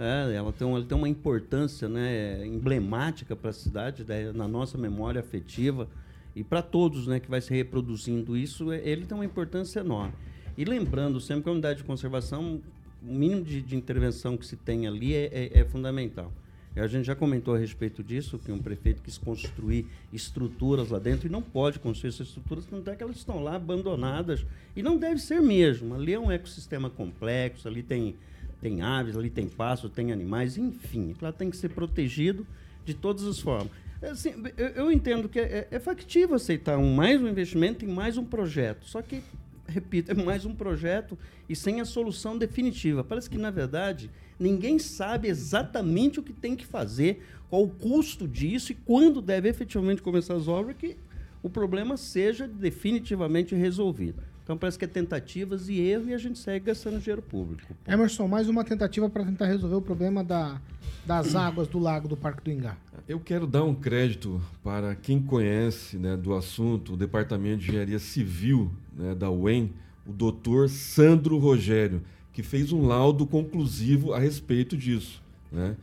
é, 0.00 0.34
ela, 0.34 0.52
tem, 0.52 0.66
ela 0.68 0.84
tem 0.84 0.96
uma 0.96 1.08
importância 1.08 1.88
né, 1.88 2.46
emblemática 2.46 3.36
para 3.36 3.50
a 3.50 3.52
cidade, 3.52 4.02
né, 4.02 4.32
na 4.32 4.48
nossa 4.48 4.78
memória 4.78 5.20
afetiva, 5.20 5.86
e 6.34 6.42
para 6.42 6.62
todos 6.62 7.06
né, 7.06 7.20
que 7.20 7.28
vai 7.28 7.40
se 7.40 7.52
reproduzindo 7.52 8.36
isso, 8.36 8.72
é, 8.72 8.80
ele 8.82 9.04
tem 9.04 9.14
uma 9.14 9.24
importância 9.24 9.80
enorme. 9.80 10.14
E 10.56 10.64
lembrando 10.64 11.20
sempre 11.20 11.44
que 11.44 11.48
a 11.50 11.52
unidade 11.52 11.78
de 11.78 11.84
conservação, 11.84 12.60
o 13.02 13.12
mínimo 13.12 13.42
de, 13.42 13.60
de 13.60 13.76
intervenção 13.76 14.36
que 14.36 14.46
se 14.46 14.56
tem 14.56 14.86
ali 14.86 15.14
é, 15.14 15.26
é, 15.32 15.60
é 15.60 15.64
fundamental. 15.64 16.32
E 16.74 16.80
a 16.80 16.86
gente 16.86 17.04
já 17.04 17.16
comentou 17.16 17.54
a 17.54 17.58
respeito 17.58 18.02
disso, 18.02 18.38
que 18.38 18.52
um 18.52 18.58
prefeito 18.58 19.02
quis 19.02 19.18
construir 19.18 19.86
estruturas 20.12 20.90
lá 20.90 20.98
dentro 20.98 21.26
e 21.26 21.30
não 21.30 21.42
pode 21.42 21.80
construir 21.80 22.10
essas 22.10 22.28
estruturas, 22.28 22.64
tanto 22.64 22.88
é 22.88 22.94
que 22.94 23.02
elas 23.02 23.16
estão 23.16 23.42
lá 23.42 23.56
abandonadas. 23.56 24.46
E 24.76 24.82
não 24.82 24.96
deve 24.96 25.20
ser 25.20 25.40
mesmo. 25.42 25.94
Ali 25.94 26.14
é 26.14 26.18
um 26.18 26.30
ecossistema 26.30 26.88
complexo, 26.88 27.66
ali 27.66 27.82
tem, 27.82 28.14
tem 28.60 28.82
aves, 28.82 29.16
ali 29.16 29.30
tem 29.30 29.48
pássaros, 29.48 29.92
tem 29.94 30.12
animais, 30.12 30.58
enfim. 30.58 31.14
Ela 31.20 31.32
tem 31.32 31.50
que 31.50 31.56
ser 31.56 31.70
protegido 31.70 32.46
de 32.84 32.94
todas 32.94 33.24
as 33.24 33.40
formas. 33.40 33.70
Assim, 34.02 34.34
eu, 34.56 34.68
eu 34.68 34.92
entendo 34.92 35.28
que 35.28 35.38
é, 35.38 35.68
é 35.70 35.78
factível 35.78 36.36
aceitar 36.36 36.78
um, 36.78 36.94
mais 36.94 37.20
um 37.20 37.28
investimento 37.28 37.84
em 37.84 37.88
mais 37.88 38.16
um 38.16 38.24
projeto. 38.24 38.86
Só 38.86 39.02
que, 39.02 39.22
repito, 39.66 40.10
é 40.10 40.14
mais 40.14 40.44
um 40.44 40.54
projeto 40.54 41.18
e 41.48 41.56
sem 41.56 41.80
a 41.80 41.84
solução 41.84 42.38
definitiva. 42.38 43.04
Parece 43.04 43.28
que, 43.28 43.36
na 43.36 43.50
verdade, 43.50 44.10
ninguém 44.38 44.78
sabe 44.78 45.28
exatamente 45.28 46.18
o 46.18 46.22
que 46.22 46.32
tem 46.32 46.56
que 46.56 46.66
fazer, 46.66 47.22
qual 47.50 47.62
o 47.62 47.68
custo 47.68 48.26
disso 48.26 48.72
e 48.72 48.74
quando 48.74 49.20
deve 49.20 49.48
efetivamente 49.48 50.00
começar 50.00 50.34
as 50.34 50.48
obras, 50.48 50.76
que 50.76 50.96
o 51.42 51.50
problema 51.50 51.96
seja 51.96 52.46
definitivamente 52.46 53.54
resolvido. 53.54 54.22
Então 54.50 54.58
parece 54.58 54.76
que 54.76 54.84
é 54.84 54.88
tentativas 54.88 55.68
e 55.68 55.78
erro 55.78 56.08
e 56.08 56.12
a 56.12 56.18
gente 56.18 56.36
segue 56.36 56.66
gastando 56.66 56.98
dinheiro 56.98 57.22
público. 57.22 57.72
Emerson, 57.86 58.26
mais 58.26 58.48
uma 58.48 58.64
tentativa 58.64 59.08
para 59.08 59.24
tentar 59.24 59.46
resolver 59.46 59.76
o 59.76 59.80
problema 59.80 60.24
da, 60.24 60.60
das 61.06 61.36
águas 61.38 61.68
do 61.68 61.78
lago 61.78 62.08
do 62.08 62.16
Parque 62.16 62.42
do 62.42 62.50
Ingá. 62.50 62.76
Eu 63.06 63.20
quero 63.20 63.46
dar 63.46 63.62
um 63.62 63.76
crédito 63.76 64.42
para 64.60 64.96
quem 64.96 65.22
conhece 65.22 65.98
né, 65.98 66.16
do 66.16 66.34
assunto, 66.34 66.94
o 66.94 66.96
Departamento 66.96 67.58
de 67.58 67.68
Engenharia 67.68 68.00
Civil 68.00 68.72
né, 68.92 69.14
da 69.14 69.30
UEM, 69.30 69.72
o 70.04 70.10
doutor 70.10 70.68
Sandro 70.68 71.38
Rogério, 71.38 72.02
que 72.32 72.42
fez 72.42 72.72
um 72.72 72.84
laudo 72.84 73.28
conclusivo 73.28 74.12
a 74.12 74.18
respeito 74.18 74.76
disso. 74.76 75.22
Né? 75.52 75.76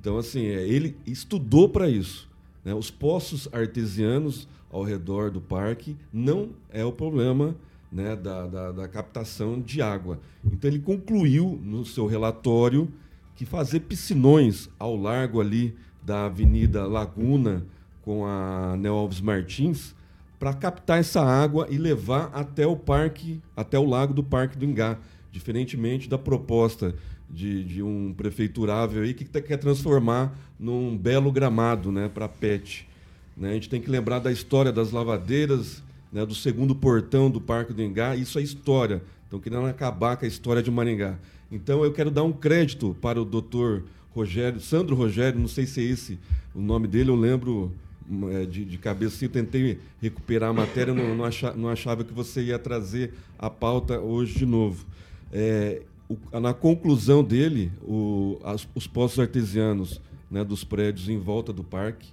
Então, 0.00 0.16
assim, 0.16 0.46
é, 0.46 0.66
ele 0.66 0.96
estudou 1.06 1.68
para 1.68 1.90
isso. 1.90 2.26
Né? 2.64 2.72
Os 2.72 2.90
poços 2.90 3.50
artesianos 3.52 4.48
ao 4.72 4.82
redor 4.82 5.30
do 5.30 5.42
parque 5.42 5.94
não 6.10 6.52
é 6.70 6.82
o 6.82 6.90
problema 6.90 7.54
né, 7.94 8.16
da, 8.16 8.48
da, 8.48 8.72
da, 8.72 8.88
captação 8.88 9.60
de 9.60 9.80
água. 9.80 10.18
Então 10.44 10.68
ele 10.68 10.80
concluiu 10.80 11.60
no 11.62 11.84
seu 11.84 12.06
relatório 12.06 12.90
que 13.36 13.46
fazer 13.46 13.80
piscinões 13.80 14.68
ao 14.80 14.96
largo 14.96 15.40
ali 15.40 15.76
da 16.02 16.26
Avenida 16.26 16.88
Laguna 16.88 17.64
com 18.02 18.26
a 18.26 18.76
Neo 18.76 18.94
Alves 18.94 19.20
Martins 19.20 19.94
para 20.40 20.52
captar 20.52 20.98
essa 20.98 21.22
água 21.22 21.68
e 21.70 21.78
levar 21.78 22.30
até 22.34 22.66
o 22.66 22.76
parque, 22.76 23.40
até 23.56 23.78
o 23.78 23.88
lago 23.88 24.12
do 24.12 24.24
Parque 24.24 24.58
do 24.58 24.64
Ingá, 24.64 24.98
diferentemente 25.30 26.08
da 26.08 26.18
proposta 26.18 26.96
de, 27.30 27.62
de 27.62 27.80
um 27.80 28.12
prefeiturável 28.12 29.04
aí 29.04 29.14
que 29.14 29.24
quer 29.24 29.56
transformar 29.56 30.36
num 30.58 30.98
belo 30.98 31.30
gramado, 31.30 31.92
né, 31.92 32.10
para 32.12 32.28
pet. 32.28 32.88
Né? 33.36 33.50
A 33.50 33.54
gente 33.54 33.68
tem 33.68 33.80
que 33.80 33.88
lembrar 33.88 34.18
da 34.18 34.32
história 34.32 34.72
das 34.72 34.90
lavadeiras, 34.90 35.80
né, 36.14 36.24
do 36.24 36.34
segundo 36.34 36.76
portão 36.76 37.28
do 37.28 37.40
Parque 37.40 37.72
do 37.72 37.82
Engá, 37.82 38.14
isso 38.14 38.38
é 38.38 38.42
história. 38.42 39.02
Estão 39.24 39.40
querendo 39.40 39.66
acabar 39.66 40.16
com 40.16 40.24
a 40.24 40.28
história 40.28 40.62
de 40.62 40.70
Maringá. 40.70 41.18
Então 41.50 41.84
eu 41.84 41.92
quero 41.92 42.08
dar 42.08 42.22
um 42.22 42.32
crédito 42.32 42.96
para 43.02 43.20
o 43.20 43.24
doutor 43.24 43.82
Rogério, 44.14 44.60
Sandro 44.60 44.94
Rogério, 44.94 45.40
não 45.40 45.48
sei 45.48 45.66
se 45.66 45.80
é 45.80 45.82
esse 45.82 46.20
o 46.54 46.60
nome 46.60 46.86
dele, 46.86 47.10
eu 47.10 47.16
lembro 47.16 47.72
é, 48.30 48.46
de, 48.46 48.64
de 48.64 48.78
cabeça, 48.78 49.24
eu 49.24 49.28
tentei 49.28 49.80
recuperar 50.00 50.50
a 50.50 50.52
matéria, 50.52 50.94
não, 50.94 51.16
não, 51.16 51.24
achava, 51.24 51.56
não 51.56 51.68
achava 51.68 52.04
que 52.04 52.12
você 52.12 52.44
ia 52.44 52.60
trazer 52.60 53.12
a 53.36 53.50
pauta 53.50 53.98
hoje 53.98 54.38
de 54.38 54.46
novo. 54.46 54.86
É, 55.32 55.82
o, 56.08 56.16
na 56.38 56.54
conclusão 56.54 57.24
dele, 57.24 57.72
o, 57.82 58.38
as, 58.44 58.68
os 58.72 58.86
poços 58.86 59.18
artesianos 59.18 60.00
né, 60.30 60.44
dos 60.44 60.62
prédios 60.62 61.08
em 61.08 61.18
volta 61.18 61.52
do 61.52 61.64
parque 61.64 62.08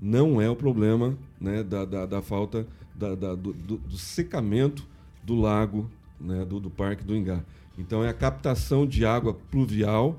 não 0.00 0.40
é 0.40 0.48
o 0.48 0.54
problema 0.54 1.18
né, 1.40 1.64
da, 1.64 1.84
da, 1.84 2.06
da 2.06 2.22
falta 2.22 2.64
da, 2.94 3.14
da, 3.14 3.34
do, 3.34 3.52
do, 3.52 3.96
secamento 3.96 4.86
do 5.22 5.34
lago 5.34 5.90
né, 6.20 6.44
do, 6.44 6.60
do 6.60 6.70
Parque 6.70 7.04
do 7.04 7.16
Ingá. 7.16 7.42
Então 7.76 8.04
é 8.04 8.08
a 8.08 8.14
captação 8.14 8.86
de 8.86 9.04
água 9.04 9.34
pluvial 9.50 10.16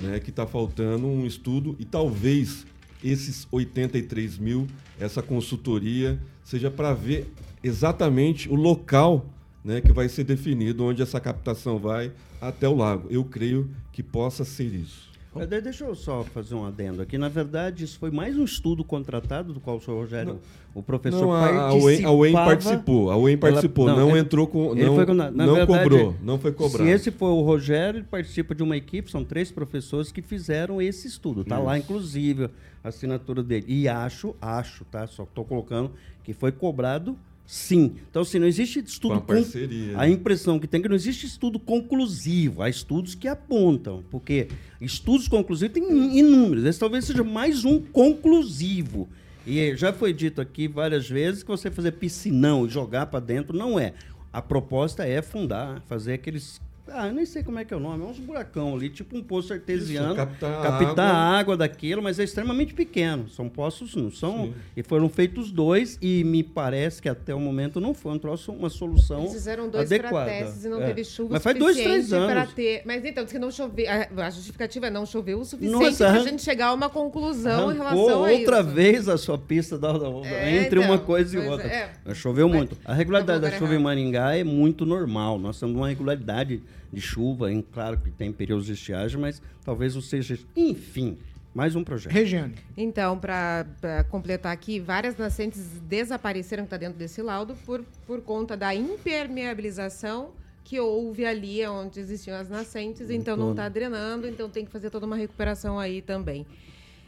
né, 0.00 0.18
que 0.18 0.30
está 0.30 0.46
faltando 0.46 1.06
um 1.06 1.26
estudo 1.26 1.76
e 1.78 1.84
talvez 1.84 2.66
esses 3.04 3.46
83 3.50 4.38
mil, 4.38 4.66
essa 4.98 5.22
consultoria, 5.22 6.20
seja 6.42 6.70
para 6.70 6.94
ver 6.94 7.30
exatamente 7.62 8.48
o 8.48 8.54
local 8.54 9.26
né, 9.62 9.80
que 9.80 9.92
vai 9.92 10.08
ser 10.08 10.24
definido 10.24 10.84
onde 10.84 11.02
essa 11.02 11.20
captação 11.20 11.78
vai 11.78 12.12
até 12.40 12.68
o 12.68 12.74
lago. 12.74 13.08
Eu 13.10 13.24
creio 13.24 13.70
que 13.92 14.02
possa 14.02 14.44
ser 14.44 14.72
isso. 14.74 15.10
Deixa 15.44 15.84
eu 15.84 15.94
só 15.94 16.24
fazer 16.24 16.54
um 16.54 16.64
adendo 16.64 17.02
aqui. 17.02 17.18
Na 17.18 17.28
verdade, 17.28 17.84
isso 17.84 17.98
foi 17.98 18.10
mais 18.10 18.38
um 18.38 18.44
estudo 18.44 18.82
contratado 18.82 19.52
do 19.52 19.60
qual 19.60 19.76
o 19.76 19.80
senhor 19.80 19.98
Rogério, 19.98 20.34
não, 20.34 20.40
o 20.74 20.82
professor 20.82 21.20
não, 21.20 21.32
a, 21.32 21.68
a 21.68 22.12
UEM 22.12 22.32
participou. 22.32 23.10
A 23.10 23.16
UEM 23.16 23.36
participou, 23.36 23.88
ela, 23.88 24.00
não, 24.00 24.08
não, 24.10 24.16
entrou 24.16 24.46
com. 24.46 24.74
Não, 24.74 24.94
foi, 24.94 25.06
na, 25.06 25.30
na 25.30 25.46
não 25.46 25.54
verdade, 25.54 25.82
cobrou, 25.82 26.14
não 26.22 26.38
foi 26.38 26.52
cobrado. 26.52 26.84
Se 26.84 26.90
esse 26.90 27.10
foi 27.10 27.28
o 27.28 27.42
Rogério, 27.42 27.98
ele 27.98 28.06
participa 28.06 28.54
de 28.54 28.62
uma 28.62 28.76
equipe, 28.76 29.10
são 29.10 29.24
três 29.24 29.50
professores 29.50 30.10
que 30.10 30.22
fizeram 30.22 30.80
esse 30.80 31.08
estudo. 31.08 31.42
Está 31.42 31.58
lá, 31.58 31.76
inclusive, 31.76 32.50
a 32.82 32.88
assinatura 32.88 33.42
dele. 33.42 33.66
E 33.68 33.88
acho, 33.88 34.34
acho, 34.40 34.84
tá? 34.86 35.06
Só 35.06 35.24
estou 35.24 35.44
colocando 35.44 35.90
que 36.24 36.32
foi 36.32 36.52
cobrado 36.52 37.16
Sim. 37.46 37.94
Então, 38.10 38.22
assim, 38.22 38.38
não 38.38 38.46
existe 38.46 38.80
estudo. 38.80 39.14
Com 39.14 39.18
a, 39.18 39.36
parceria, 39.36 39.98
a 39.98 40.08
impressão 40.08 40.58
que 40.58 40.66
tem 40.66 40.80
é 40.80 40.82
que 40.82 40.88
não 40.88 40.96
existe 40.96 41.26
estudo 41.26 41.60
conclusivo. 41.60 42.60
Há 42.60 42.68
estudos 42.68 43.14
que 43.14 43.28
apontam. 43.28 44.02
Porque 44.10 44.48
estudos 44.80 45.28
conclusivos 45.28 45.74
tem 45.74 46.18
inúmeros. 46.18 46.64
Esse 46.64 46.80
talvez 46.80 47.04
seja 47.04 47.22
mais 47.22 47.64
um 47.64 47.80
conclusivo. 47.80 49.08
E 49.46 49.76
já 49.76 49.92
foi 49.92 50.12
dito 50.12 50.40
aqui 50.40 50.66
várias 50.66 51.08
vezes 51.08 51.44
que 51.44 51.48
você 51.48 51.70
fazer 51.70 51.92
piscinão 51.92 52.66
e 52.66 52.68
jogar 52.68 53.06
para 53.06 53.20
dentro 53.20 53.56
não 53.56 53.78
é. 53.78 53.94
A 54.32 54.42
proposta 54.42 55.06
é 55.06 55.22
fundar, 55.22 55.80
fazer 55.82 56.14
aqueles 56.14 56.60
ah, 56.92 57.08
eu 57.08 57.12
nem 57.12 57.26
sei 57.26 57.42
como 57.42 57.58
é 57.58 57.64
que 57.64 57.74
é 57.74 57.76
o 57.76 57.80
nome. 57.80 58.04
É 58.04 58.06
uns 58.06 58.18
buracão 58.18 58.74
ali, 58.74 58.88
tipo 58.88 59.16
um 59.16 59.22
poço 59.22 59.52
artesiano. 59.52 60.08
Isso, 60.08 60.16
captar, 60.16 60.62
captar 60.62 61.06
água. 61.06 61.18
a 61.18 61.38
água 61.38 61.56
daquilo, 61.56 62.02
mas 62.02 62.18
é 62.18 62.24
extremamente 62.24 62.74
pequeno. 62.74 63.28
São 63.28 63.48
poços, 63.48 63.94
não 63.94 64.10
são. 64.10 64.46
Sim. 64.46 64.54
E 64.76 64.82
foram 64.82 65.08
feitos 65.08 65.50
dois, 65.50 65.98
e 66.00 66.22
me 66.24 66.42
parece 66.42 67.02
que 67.02 67.08
até 67.08 67.34
o 67.34 67.40
momento 67.40 67.80
não 67.80 67.92
foi 67.92 68.12
um 68.12 68.18
troço, 68.18 68.52
uma 68.52 68.70
solução. 68.70 69.20
Eles 69.22 69.32
fizeram 69.32 69.68
dois 69.68 69.90
adequada. 69.90 70.30
testes 70.30 70.64
e 70.64 70.68
não 70.68 70.80
é. 70.80 70.86
teve 70.86 71.04
chuva 71.04 71.30
Mas 71.32 71.42
faz 71.42 71.58
dois, 71.58 71.76
três 71.76 72.12
anos. 72.12 72.52
Ter... 72.52 72.82
Mas 72.84 73.04
então, 73.04 73.24
diz 73.24 73.32
que 73.32 73.38
não 73.38 73.50
choveu. 73.50 73.86
A 74.16 74.30
justificativa 74.30 74.86
é 74.86 74.90
não 74.90 75.04
choveu 75.04 75.40
o 75.40 75.44
suficiente 75.44 75.96
para 75.96 76.12
a 76.12 76.18
gente 76.20 76.42
chegar 76.42 76.68
a 76.68 76.74
uma 76.74 76.88
conclusão 76.88 77.72
em 77.72 77.76
relação 77.76 78.24
a 78.24 78.32
isso. 78.32 78.40
outra 78.40 78.62
vez 78.62 79.08
a 79.08 79.18
sua 79.18 79.38
pista 79.38 79.78
da, 79.78 79.92
da, 79.92 80.08
é, 80.24 80.56
entre 80.56 80.78
então, 80.78 80.90
uma 80.90 80.98
coisa 80.98 81.36
e 81.36 81.46
outra. 81.46 81.66
É. 81.66 82.14
Choveu 82.14 82.48
muito. 82.48 82.76
A 82.84 82.94
regularidade 82.94 83.40
da 83.40 83.50
chuva 83.50 83.72
errado. 83.72 83.80
em 83.80 83.82
Maringá 83.82 84.36
é 84.36 84.44
muito 84.44 84.86
normal. 84.86 85.38
Nós 85.38 85.58
temos 85.58 85.76
uma 85.76 85.88
regularidade 85.88 86.62
de 86.92 87.00
chuva, 87.00 87.52
em, 87.52 87.60
claro 87.62 87.98
que 87.98 88.10
tem 88.10 88.32
períodos 88.32 88.66
de 88.66 88.72
estiagem, 88.72 89.20
mas 89.20 89.40
talvez 89.64 89.94
não 89.94 90.02
seja. 90.02 90.38
Enfim, 90.56 91.18
Mais 91.54 91.74
um 91.74 91.82
projeto. 91.82 92.12
Regiane. 92.12 92.54
Então, 92.76 93.18
para 93.18 93.64
completar 94.10 94.52
aqui, 94.52 94.78
várias 94.78 95.16
nascentes 95.16 95.62
desapareceram 95.88 96.64
que 96.64 96.66
está 96.66 96.76
dentro 96.76 96.98
desse 96.98 97.22
laudo 97.22 97.54
por, 97.64 97.82
por 98.06 98.20
conta 98.20 98.54
da 98.56 98.74
impermeabilização 98.74 100.30
que 100.64 100.78
houve 100.80 101.24
ali 101.24 101.64
onde 101.66 102.00
existiam 102.00 102.36
as 102.36 102.48
nascentes, 102.48 103.08
então 103.08 103.36
não 103.36 103.52
está 103.52 103.68
drenando, 103.68 104.26
então 104.26 104.50
tem 104.50 104.64
que 104.64 104.70
fazer 104.70 104.90
toda 104.90 105.06
uma 105.06 105.16
recuperação 105.16 105.78
aí 105.78 106.02
também. 106.02 106.44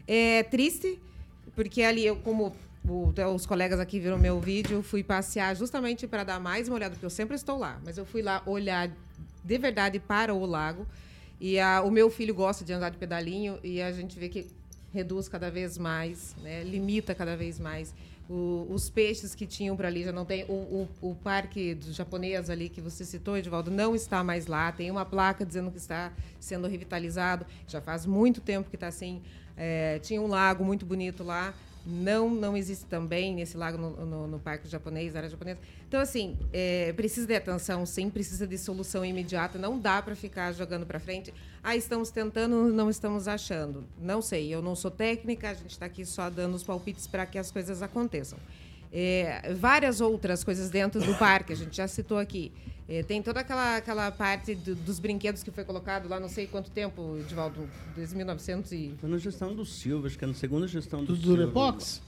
É 0.07 0.45
triste, 0.45 0.99
porque 1.57 1.83
ali 1.83 2.07
eu, 2.07 2.17
como 2.17 2.55
o- 2.89 3.13
os 3.35 3.45
colegas 3.47 3.81
aqui 3.81 3.99
viram 3.99 4.17
meu 4.17 4.41
vídeo, 4.41 4.81
fui 4.83 5.03
passear 5.03 5.55
justamente 5.57 6.07
para 6.07 6.23
dar 6.23 6.39
mais 6.41 6.69
uma 6.69 6.77
olhada, 6.77 6.93
porque 6.95 7.05
eu 7.05 7.11
sempre 7.11 7.35
estou 7.35 7.59
lá, 7.59 7.81
mas 7.85 7.99
eu 7.99 8.07
fui 8.07 8.23
lá 8.23 8.43
olhar 8.47 8.91
de 9.49 9.59
verdade 9.59 9.99
para 9.99 10.35
o 10.35 10.45
lago. 10.45 10.87
E 11.41 11.59
a- 11.59 11.83
o 11.83 11.91
meu 11.91 12.11
filho 12.11 12.35
gosta 12.35 12.65
de 12.65 12.73
andar 12.73 12.91
de 12.91 12.99
pedalinho 12.99 13.59
e 13.65 13.81
a 13.81 13.91
gente 13.93 14.19
vê 14.19 14.29
que 14.29 14.47
reduz 14.93 15.29
cada 15.29 15.51
vez 15.51 15.79
mais, 15.79 16.37
né? 16.43 16.63
limita 16.65 17.15
cada 17.15 17.35
vez 17.37 17.59
mais. 17.59 17.95
O- 18.29 18.67
os 18.71 18.91
peixes 18.91 19.35
que 19.35 19.47
tinham 19.47 19.75
para 19.75 19.89
ali 19.89 20.05
já 20.05 20.13
não 20.13 20.27
tem. 20.27 20.45
O, 20.45 20.53
o, 21.03 21.11
o 21.11 21.15
parque 21.15 21.75
do 21.75 21.91
japonês 21.95 22.51
ali 22.51 22.69
que 22.69 22.81
você 22.81 23.03
citou, 23.07 23.39
Edivaldo, 23.39 23.71
não 23.71 23.95
está 23.95 24.23
mais 24.23 24.47
lá. 24.47 24.71
Tem 24.71 24.91
uma 24.91 25.07
placa 25.07 25.47
dizendo 25.47 25.71
que 25.71 25.79
está 25.79 26.13
sendo 26.39 26.69
revitalizado. 26.69 27.47
Já 27.67 27.81
faz 27.81 28.05
muito 28.05 28.43
tempo 28.43 28.69
que 28.69 28.77
está 28.77 28.89
assim. 28.89 29.23
É, 29.57 29.99
tinha 30.01 30.21
um 30.21 30.27
lago 30.27 30.63
muito 30.63 30.85
bonito 30.85 31.25
lá. 31.25 31.55
Não, 31.91 32.29
não 32.29 32.55
existe 32.55 32.85
também 32.85 33.35
nesse 33.35 33.57
lago 33.57 33.79
no, 33.79 34.05
no, 34.05 34.27
no 34.27 34.39
parque 34.39 34.69
japonês, 34.69 35.17
área 35.17 35.27
japonesa. 35.27 35.59
Então, 35.89 35.99
assim, 35.99 36.37
é, 36.53 36.93
precisa 36.93 37.27
de 37.27 37.35
atenção, 37.35 37.87
sim, 37.87 38.11
precisa 38.11 38.47
de 38.47 38.59
solução 38.59 39.03
imediata. 39.03 39.59
Não 39.59 39.79
dá 39.79 40.03
para 40.03 40.15
ficar 40.15 40.53
jogando 40.53 40.85
para 40.85 41.01
frente. 41.01 41.33
Ah, 41.63 41.75
estamos 41.75 42.11
tentando, 42.11 42.71
não 42.75 42.91
estamos 42.91 43.27
achando. 43.27 43.87
Não 43.99 44.21
sei, 44.21 44.53
eu 44.55 44.61
não 44.61 44.77
sou 44.77 44.91
técnica, 44.91 45.49
a 45.49 45.55
gente 45.55 45.71
está 45.71 45.87
aqui 45.87 46.05
só 46.05 46.29
dando 46.29 46.55
os 46.55 46.63
palpites 46.63 47.07
para 47.07 47.25
que 47.25 47.39
as 47.39 47.51
coisas 47.51 47.81
aconteçam. 47.81 48.39
É, 48.93 49.55
várias 49.55 50.03
outras 50.03 50.45
coisas 50.45 50.69
dentro 50.69 51.01
do 51.01 51.15
parque, 51.17 51.55
a 51.55 51.57
gente 51.57 51.75
já 51.75 51.89
citou 51.89 52.19
aqui. 52.19 52.53
É, 52.89 53.03
tem 53.03 53.23
toda 53.23 53.41
aquela, 53.41 53.77
aquela 53.77 54.11
parte 54.11 54.55
do- 54.55 54.75
dos 54.75 54.99
brinquedos 54.99 55.43
que 55.43 55.51
foi 55.51 55.63
colocado 55.63 56.09
lá, 56.09 56.19
não 56.19 56.29
sei 56.29 56.47
quanto 56.47 56.71
tempo, 56.71 57.19
Edivaldo, 57.19 57.69
desde 57.95 58.17
1900 58.17 58.73
e... 58.73 58.95
Foi 58.99 59.11
na 59.11 59.19
gestão 59.19 59.55
do 59.55 59.65
Silva, 59.67 60.07
acho 60.07 60.17
que 60.19 60.25
é 60.25 60.29
na 60.29 60.33
segunda 60.35 60.67
gestão 60.67 61.01
do 61.05 61.13
Dos 61.15 61.21
Silva. 61.21 61.37
Durepox? 61.37 62.01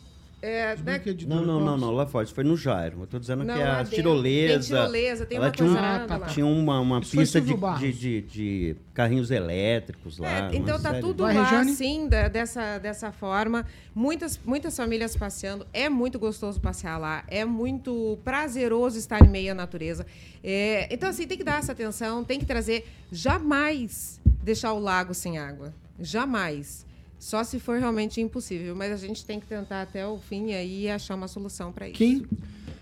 É, 0.42 0.74
né, 0.76 0.76
brinquedos 0.94 1.20
de 1.20 1.28
Não, 1.28 1.44
não, 1.44 1.60
não, 1.60 1.76
não, 1.76 1.90
lá 1.90 2.06
fora. 2.06 2.24
Isso 2.24 2.34
foi 2.34 2.44
no 2.44 2.56
Jairo. 2.56 3.00
Eu 3.00 3.06
tô 3.06 3.18
dizendo 3.18 3.44
Não, 3.44 3.54
que 3.54 3.60
é 3.60 3.66
a 3.66 3.78
dentro. 3.82 3.94
tirolesa. 3.94 4.52
Tem 4.52 4.60
tirolesa, 4.62 5.26
tem 5.26 5.36
ela 5.36 5.46
uma 5.46 5.52
tinha 5.52 5.68
um- 5.68 5.72
coisa 5.74 6.06
tá, 6.06 6.16
lá. 6.16 6.26
Tinha 6.28 6.46
uma, 6.46 6.80
uma 6.80 7.00
Isso 7.00 7.10
pista 7.16 7.40
de, 7.40 7.54
de, 7.78 7.92
de, 7.92 8.20
de 8.22 8.76
carrinhos 8.94 9.30
elétricos 9.30 10.16
lá. 10.18 10.48
É, 10.50 10.56
então 10.56 10.80
tá 10.80 10.90
série 10.92 11.02
tudo 11.02 11.24
Vai, 11.24 11.34
lá, 11.34 11.42
Regiane? 11.42 11.70
assim, 11.72 12.08
da- 12.08 12.28
dessa, 12.28 12.78
dessa 12.78 13.12
forma. 13.12 13.66
Muitas, 13.94 14.40
muitas 14.42 14.74
famílias 14.74 15.14
passeando. 15.14 15.66
É 15.74 15.90
muito 15.90 16.18
gostoso 16.18 16.58
passear 16.58 16.96
lá. 16.98 17.22
É 17.28 17.44
muito 17.44 18.18
prazeroso 18.24 18.96
estar 18.98 19.22
em 19.22 19.28
meio 19.28 19.52
à 19.52 19.54
natureza. 19.54 20.06
É, 20.42 20.88
então, 20.90 21.10
assim, 21.10 21.26
tem 21.26 21.36
que 21.36 21.44
dar 21.44 21.58
essa 21.58 21.72
atenção, 21.72 22.24
tem 22.24 22.38
que 22.38 22.46
trazer. 22.46 22.86
Jamais 23.12 24.18
deixar 24.42 24.72
o 24.72 24.78
lago 24.78 25.12
sem 25.12 25.36
água. 25.38 25.74
Jamais. 26.00 26.86
Só 27.20 27.44
se 27.44 27.60
for 27.60 27.78
realmente 27.78 28.18
impossível. 28.18 28.74
Mas 28.74 28.90
a 28.90 29.06
gente 29.06 29.24
tem 29.26 29.38
que 29.38 29.46
tentar 29.46 29.82
até 29.82 30.06
o 30.06 30.18
fim 30.18 30.54
aí 30.54 30.84
e 30.84 30.90
achar 30.90 31.14
uma 31.14 31.28
solução 31.28 31.70
para 31.70 31.86
isso. 31.86 31.98
Kim? 31.98 32.26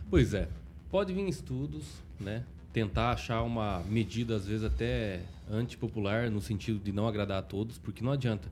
Pois 0.09 0.33
é. 0.33 0.49
Pode 0.88 1.12
vir 1.12 1.28
estudos, 1.28 1.85
né? 2.18 2.45
Tentar 2.73 3.11
achar 3.11 3.42
uma 3.42 3.80
medida, 3.88 4.37
às 4.37 4.47
vezes, 4.47 4.64
até 4.64 5.23
antipopular, 5.50 6.30
no 6.30 6.40
sentido 6.40 6.78
de 6.78 6.92
não 6.92 7.09
agradar 7.09 7.40
a 7.40 7.42
todos, 7.42 7.78
porque 7.78 8.02
não 8.02 8.12
adianta. 8.12 8.49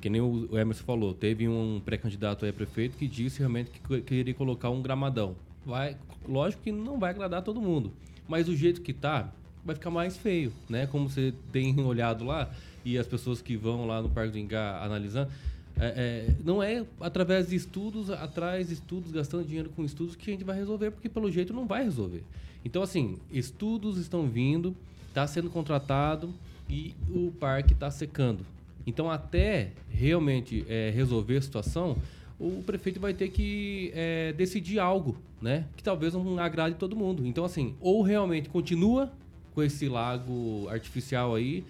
Que 0.00 0.10
nem 0.10 0.20
o 0.20 0.48
o 0.50 0.58
Emerson 0.58 0.84
falou, 0.84 1.14
teve 1.14 1.46
um 1.48 1.80
pré-candidato 1.84 2.44
aí 2.44 2.50
a 2.50 2.52
prefeito 2.52 2.96
que 2.96 3.06
disse 3.06 3.38
realmente 3.38 3.70
que 3.70 3.80
que 3.80 4.00
queria 4.00 4.34
colocar 4.34 4.70
um 4.70 4.82
gramadão. 4.82 5.36
Vai, 5.64 5.96
lógico 6.26 6.62
que 6.62 6.72
não 6.72 6.98
vai 6.98 7.10
agradar 7.10 7.42
todo 7.42 7.60
mundo, 7.60 7.92
mas 8.26 8.46
do 8.46 8.56
jeito 8.56 8.80
que 8.80 8.94
tá, 8.94 9.30
vai 9.62 9.74
ficar 9.74 9.90
mais 9.90 10.16
feio, 10.16 10.52
né? 10.68 10.86
Como 10.86 11.08
você 11.10 11.34
tem 11.52 11.78
olhado 11.84 12.24
lá 12.24 12.50
e 12.84 12.98
as 12.98 13.06
pessoas 13.06 13.40
que 13.40 13.56
vão 13.56 13.86
lá 13.86 14.02
no 14.02 14.08
Parque 14.08 14.32
do 14.32 14.38
Ingá 14.38 14.82
analisando, 14.82 15.30
é, 15.78 15.86
é, 16.28 16.34
não 16.44 16.62
é 16.62 16.84
através 17.00 17.48
de 17.48 17.56
estudos, 17.56 18.10
atrás 18.10 18.68
de 18.68 18.74
estudos, 18.74 19.10
gastando 19.10 19.44
dinheiro 19.44 19.70
com 19.70 19.84
estudos 19.84 20.14
que 20.14 20.30
a 20.30 20.32
gente 20.32 20.44
vai 20.44 20.56
resolver, 20.56 20.90
porque 20.90 21.08
pelo 21.08 21.30
jeito 21.30 21.52
não 21.52 21.66
vai 21.66 21.84
resolver. 21.84 22.22
Então, 22.64 22.82
assim, 22.82 23.18
estudos 23.30 23.98
estão 23.98 24.28
vindo, 24.28 24.76
está 25.08 25.26
sendo 25.26 25.50
contratado 25.50 26.32
e 26.68 26.94
o 27.10 27.32
parque 27.40 27.72
está 27.72 27.90
secando. 27.90 28.44
Então, 28.86 29.10
até 29.10 29.70
realmente 29.90 30.64
é, 30.68 30.90
resolver 30.94 31.36
a 31.36 31.42
situação, 31.42 31.96
o 32.38 32.62
prefeito 32.64 32.98
vai 32.98 33.14
ter 33.14 33.28
que 33.28 33.92
é, 33.94 34.32
decidir 34.32 34.78
algo, 34.78 35.16
né? 35.40 35.64
Que 35.76 35.82
talvez 35.82 36.14
não 36.14 36.38
agrade 36.38 36.76
todo 36.76 36.96
mundo. 36.96 37.26
Então, 37.26 37.44
assim, 37.44 37.74
ou 37.80 38.02
realmente 38.02 38.48
continua 38.48 39.12
com 39.54 39.62
esse 39.62 39.88
lago 39.88 40.66
artificial 40.68 41.34
aí, 41.34 41.64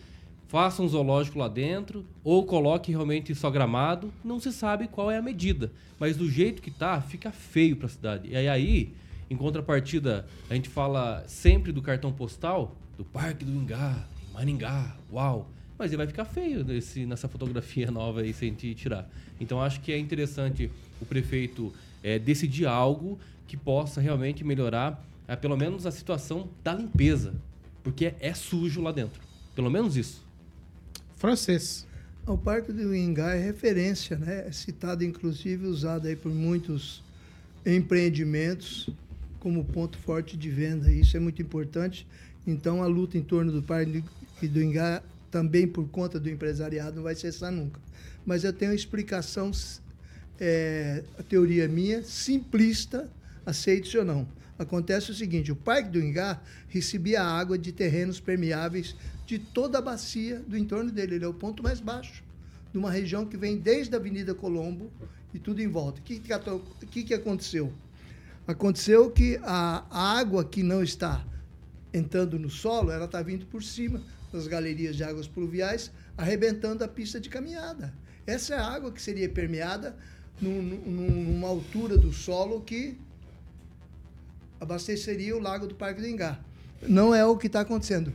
faça 0.52 0.82
um 0.82 0.86
zoológico 0.86 1.38
lá 1.38 1.48
dentro, 1.48 2.04
ou 2.22 2.44
coloque 2.44 2.90
realmente 2.90 3.34
só 3.34 3.50
gramado, 3.50 4.12
não 4.22 4.38
se 4.38 4.52
sabe 4.52 4.86
qual 4.86 5.10
é 5.10 5.16
a 5.16 5.22
medida. 5.22 5.72
Mas 5.98 6.14
do 6.14 6.30
jeito 6.30 6.60
que 6.60 6.70
tá, 6.70 7.00
fica 7.00 7.32
feio 7.32 7.74
para 7.74 7.86
a 7.86 7.88
cidade. 7.88 8.28
E 8.28 8.36
aí, 8.36 8.92
em 9.30 9.36
contrapartida, 9.36 10.26
a 10.50 10.54
gente 10.54 10.68
fala 10.68 11.24
sempre 11.26 11.72
do 11.72 11.80
cartão 11.80 12.12
postal, 12.12 12.76
do 12.98 13.04
Parque 13.04 13.46
do 13.46 13.50
Ingá, 13.50 14.04
em 14.28 14.34
Maringá, 14.34 14.94
uau. 15.10 15.48
Mas 15.78 15.90
ele 15.90 15.96
vai 15.96 16.06
ficar 16.06 16.26
feio 16.26 16.62
nesse, 16.62 17.06
nessa 17.06 17.28
fotografia 17.28 17.88
nova 17.90 18.20
aí, 18.20 18.34
sem 18.34 18.52
te 18.52 18.74
tirar. 18.74 19.08
Então, 19.40 19.58
acho 19.58 19.80
que 19.80 19.90
é 19.90 19.98
interessante 19.98 20.70
o 21.00 21.06
prefeito 21.06 21.72
eh, 22.04 22.18
decidir 22.18 22.66
algo 22.66 23.18
que 23.48 23.56
possa 23.56 24.02
realmente 24.02 24.44
melhorar, 24.44 25.02
eh, 25.26 25.34
pelo 25.34 25.56
menos, 25.56 25.86
a 25.86 25.90
situação 25.90 26.50
da 26.62 26.74
limpeza. 26.74 27.32
Porque 27.82 28.12
é 28.20 28.34
sujo 28.34 28.82
lá 28.82 28.92
dentro. 28.92 29.18
Pelo 29.54 29.70
menos 29.70 29.96
isso. 29.96 30.30
Francês. 31.22 31.86
O 32.26 32.36
Parque 32.36 32.72
do 32.72 32.92
Ingá 32.92 33.36
é 33.36 33.40
referência, 33.40 34.18
né? 34.18 34.44
É 34.48 34.50
citado, 34.50 35.04
inclusive, 35.04 35.68
usado 35.68 36.08
aí 36.08 36.16
por 36.16 36.34
muitos 36.34 37.00
empreendimentos 37.64 38.90
como 39.38 39.64
ponto 39.64 39.96
forte 39.98 40.36
de 40.36 40.50
venda. 40.50 40.90
Isso 40.90 41.16
é 41.16 41.20
muito 41.20 41.40
importante. 41.40 42.08
Então, 42.44 42.82
a 42.82 42.88
luta 42.88 43.16
em 43.16 43.22
torno 43.22 43.52
do 43.52 43.62
Parque 43.62 44.02
do 44.42 44.60
Ingá, 44.60 45.00
também 45.30 45.64
por 45.64 45.88
conta 45.90 46.18
do 46.18 46.28
empresariado, 46.28 46.96
não 46.96 47.04
vai 47.04 47.14
cessar 47.14 47.52
nunca. 47.52 47.78
Mas 48.26 48.42
eu 48.42 48.52
tenho 48.52 48.72
uma 48.72 48.76
explicação, 48.76 49.52
é, 50.40 51.04
a 51.16 51.22
teoria 51.22 51.68
minha, 51.68 52.02
simplista, 52.02 53.08
aceite 53.46 53.96
ou 53.96 54.04
não. 54.04 54.26
Acontece 54.58 55.12
o 55.12 55.14
seguinte, 55.14 55.52
o 55.52 55.56
Parque 55.56 55.90
do 55.90 56.00
Ingá 56.00 56.40
recebia 56.68 57.22
água 57.22 57.56
de 57.56 57.70
terrenos 57.70 58.18
permeáveis 58.18 58.96
de 59.32 59.38
toda 59.38 59.78
a 59.78 59.80
bacia 59.80 60.40
do 60.40 60.58
entorno 60.58 60.90
dele. 60.90 61.14
Ele 61.14 61.24
é 61.24 61.28
o 61.28 61.32
ponto 61.32 61.62
mais 61.62 61.80
baixo 61.80 62.22
de 62.70 62.76
uma 62.76 62.90
região 62.90 63.24
que 63.24 63.34
vem 63.34 63.56
desde 63.56 63.94
a 63.94 63.98
Avenida 63.98 64.34
Colombo 64.34 64.90
e 65.32 65.38
tudo 65.38 65.62
em 65.62 65.68
volta. 65.68 66.00
O 66.00 66.02
que, 66.02 66.20
que, 66.90 67.02
que, 67.04 67.14
aconteceu? 67.14 67.72
Aconteceu 68.46 69.10
que 69.10 69.40
a, 69.42 69.86
água 69.90 70.44
que 70.44 70.62
não 70.62 70.82
está 70.82 71.24
entrando 71.94 72.38
no 72.38 72.50
solo, 72.50 72.90
ela 72.90 73.06
está 73.06 73.22
vindo 73.22 73.46
por 73.46 73.62
cima 73.62 74.02
das 74.30 74.46
galerias 74.46 74.96
de 74.96 75.02
águas 75.02 75.26
pluviais, 75.26 75.90
arrebentando 76.14 76.84
a 76.84 76.88
pista 76.88 77.18
de 77.18 77.30
caminhada. 77.30 77.94
Essa 78.26 78.54
é 78.54 78.58
a 78.58 78.66
água 78.66 78.92
que 78.92 79.00
seria 79.00 79.30
permeada 79.30 79.96
num- 80.42 80.60
num- 80.60 81.24
numa 81.32 81.48
altura 81.48 81.96
do 81.96 82.12
solo 82.12 82.60
que 82.60 82.98
abasteceria 84.60 85.34
o 85.34 85.40
lago 85.40 85.66
do 85.66 85.74
Parque 85.74 86.02
do 86.02 86.06
Ingá. 86.06 86.38
Não 86.86 87.14
é 87.14 87.24
o 87.24 87.36
que 87.38 87.46
está 87.46 87.60
acontecendo. 87.60 88.12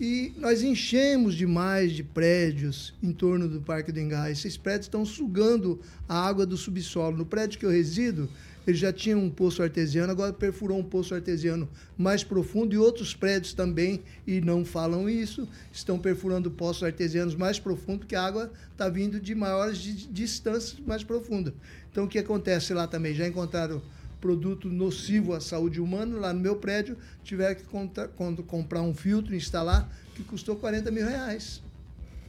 E 0.00 0.32
nós 0.36 0.62
enchemos 0.62 1.36
demais 1.36 1.92
de 1.92 2.02
prédios 2.02 2.92
em 3.00 3.12
torno 3.12 3.48
do 3.48 3.60
Parque 3.60 3.92
do 3.92 4.00
Ingá. 4.00 4.28
Esses 4.28 4.56
prédios 4.56 4.86
estão 4.86 5.04
sugando 5.04 5.80
a 6.08 6.26
água 6.26 6.44
do 6.44 6.56
subsolo. 6.56 7.16
No 7.16 7.24
prédio 7.24 7.60
que 7.60 7.64
eu 7.64 7.70
resido, 7.70 8.28
ele 8.66 8.76
já 8.76 8.92
tinha 8.92 9.16
um 9.16 9.30
poço 9.30 9.62
artesiano, 9.62 10.10
agora 10.10 10.32
perfurou 10.32 10.78
um 10.80 10.84
poço 10.84 11.14
artesiano 11.14 11.68
mais 11.96 12.24
profundo 12.24 12.74
e 12.74 12.78
outros 12.78 13.14
prédios 13.14 13.52
também, 13.52 14.02
e 14.26 14.40
não 14.40 14.64
falam 14.64 15.08
isso, 15.08 15.46
estão 15.72 15.98
perfurando 15.98 16.50
poços 16.50 16.82
artesianos 16.82 17.36
mais 17.36 17.60
profundos, 17.60 18.00
porque 18.00 18.16
a 18.16 18.22
água 18.24 18.50
está 18.72 18.88
vindo 18.88 19.20
de 19.20 19.34
maiores 19.34 19.78
di- 19.78 20.08
distâncias 20.08 20.80
mais 20.84 21.04
profundas. 21.04 21.52
Então, 21.92 22.04
o 22.04 22.08
que 22.08 22.18
acontece 22.18 22.74
lá 22.74 22.88
também? 22.88 23.14
Já 23.14 23.28
encontraram 23.28 23.80
produto 24.28 24.70
nocivo 24.70 25.34
à 25.34 25.40
saúde 25.40 25.82
humana. 25.82 26.16
Lá 26.18 26.32
no 26.32 26.40
meu 26.40 26.56
prédio, 26.56 26.96
tiveram 27.22 27.54
que 27.56 27.64
contra- 27.64 28.08
con- 28.08 28.34
comprar 28.36 28.80
um 28.80 28.94
filtro, 28.94 29.34
instalar, 29.34 29.86
que 30.14 30.22
custou 30.24 30.56
40 30.56 30.90
mil 30.90 31.06
reais. 31.06 31.62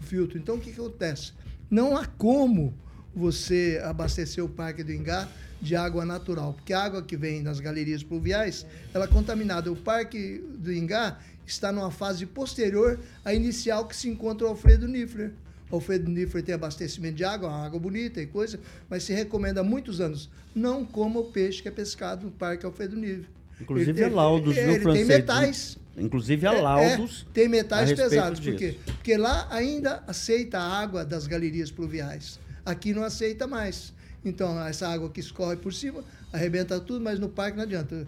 O 0.01 0.03
filtro. 0.03 0.37
Então, 0.37 0.55
o 0.55 0.59
que, 0.59 0.73
que 0.73 0.79
acontece? 0.81 1.31
Não 1.71 1.95
há 1.95 2.05
como 2.05 2.73
você 3.15 3.81
abastecer 3.81 4.43
o 4.43 4.49
Parque 4.49 4.83
do 4.83 4.91
Ingá 4.91 5.25
de 5.61 5.73
água 5.73 6.05
natural, 6.05 6.53
porque 6.53 6.73
a 6.73 6.83
água 6.83 7.01
que 7.01 7.15
vem 7.15 7.41
das 7.41 7.61
galerias 7.61 8.03
pluviais, 8.03 8.65
ela 8.93 9.05
é 9.05 9.07
contaminada. 9.07 9.71
O 9.71 9.75
Parque 9.77 10.43
do 10.57 10.73
Ingá 10.73 11.17
está 11.47 11.71
numa 11.71 11.91
fase 11.91 12.25
posterior 12.25 12.99
à 13.23 13.33
inicial 13.33 13.87
que 13.87 13.95
se 13.95 14.09
encontra 14.09 14.45
o 14.45 14.49
Alfredo 14.49 14.85
Niffler. 14.85 15.31
Alfredo 15.75 16.09
Nífer 16.09 16.41
tem 16.43 16.55
abastecimento 16.55 17.15
de 17.15 17.23
água, 17.23 17.49
uma 17.49 17.65
água 17.65 17.79
bonita 17.79 18.21
e 18.21 18.25
coisa, 18.25 18.59
mas 18.89 19.03
se 19.03 19.13
recomenda 19.13 19.61
há 19.61 19.63
muitos 19.63 20.01
anos, 20.01 20.29
não 20.55 20.83
coma 20.85 21.19
o 21.19 21.25
peixe 21.25 21.61
que 21.61 21.67
é 21.67 21.71
pescado 21.71 22.25
no 22.25 22.31
Parque 22.31 22.65
Alfredo 22.65 22.95
Nífer. 22.95 23.25
Inclusive 23.61 23.91
Ele- 23.91 24.03
há 24.03 24.09
laudos, 24.09 24.55
ele, 24.57 24.65
viu, 24.65 24.73
ele 24.75 24.83
francês? 24.83 25.07
tem 25.07 25.17
metais. 25.17 25.77
Inclusive 25.97 26.45
há 26.47 26.53
É, 26.53 26.61
laudos. 26.61 27.25
é, 27.29 27.33
tem 27.33 27.47
metais 27.47 27.91
a 27.91 27.95
pesados. 27.95 28.39
Por 28.41 28.55
quê? 28.55 28.71
disso. 28.71 28.79
Porque 28.85 29.15
lá 29.15 29.47
ainda 29.49 30.03
aceita 30.07 30.57
a 30.59 30.79
água 30.81 31.05
das 31.05 31.25
galerias 31.25 31.71
pluviais. 31.71 32.37
Aqui 32.65 32.93
não 32.93 33.03
aceita 33.03 33.47
mais. 33.47 33.93
Então, 34.25 34.59
essa 34.65 34.87
água 34.89 35.09
que 35.09 35.19
escorre 35.19 35.55
por 35.55 35.71
cima, 35.73 36.03
arrebenta 36.33 36.79
tudo, 36.81 36.99
mas 36.99 37.17
no 37.19 37.29
parque 37.29 37.55
não 37.55 37.63
adianta. 37.63 38.07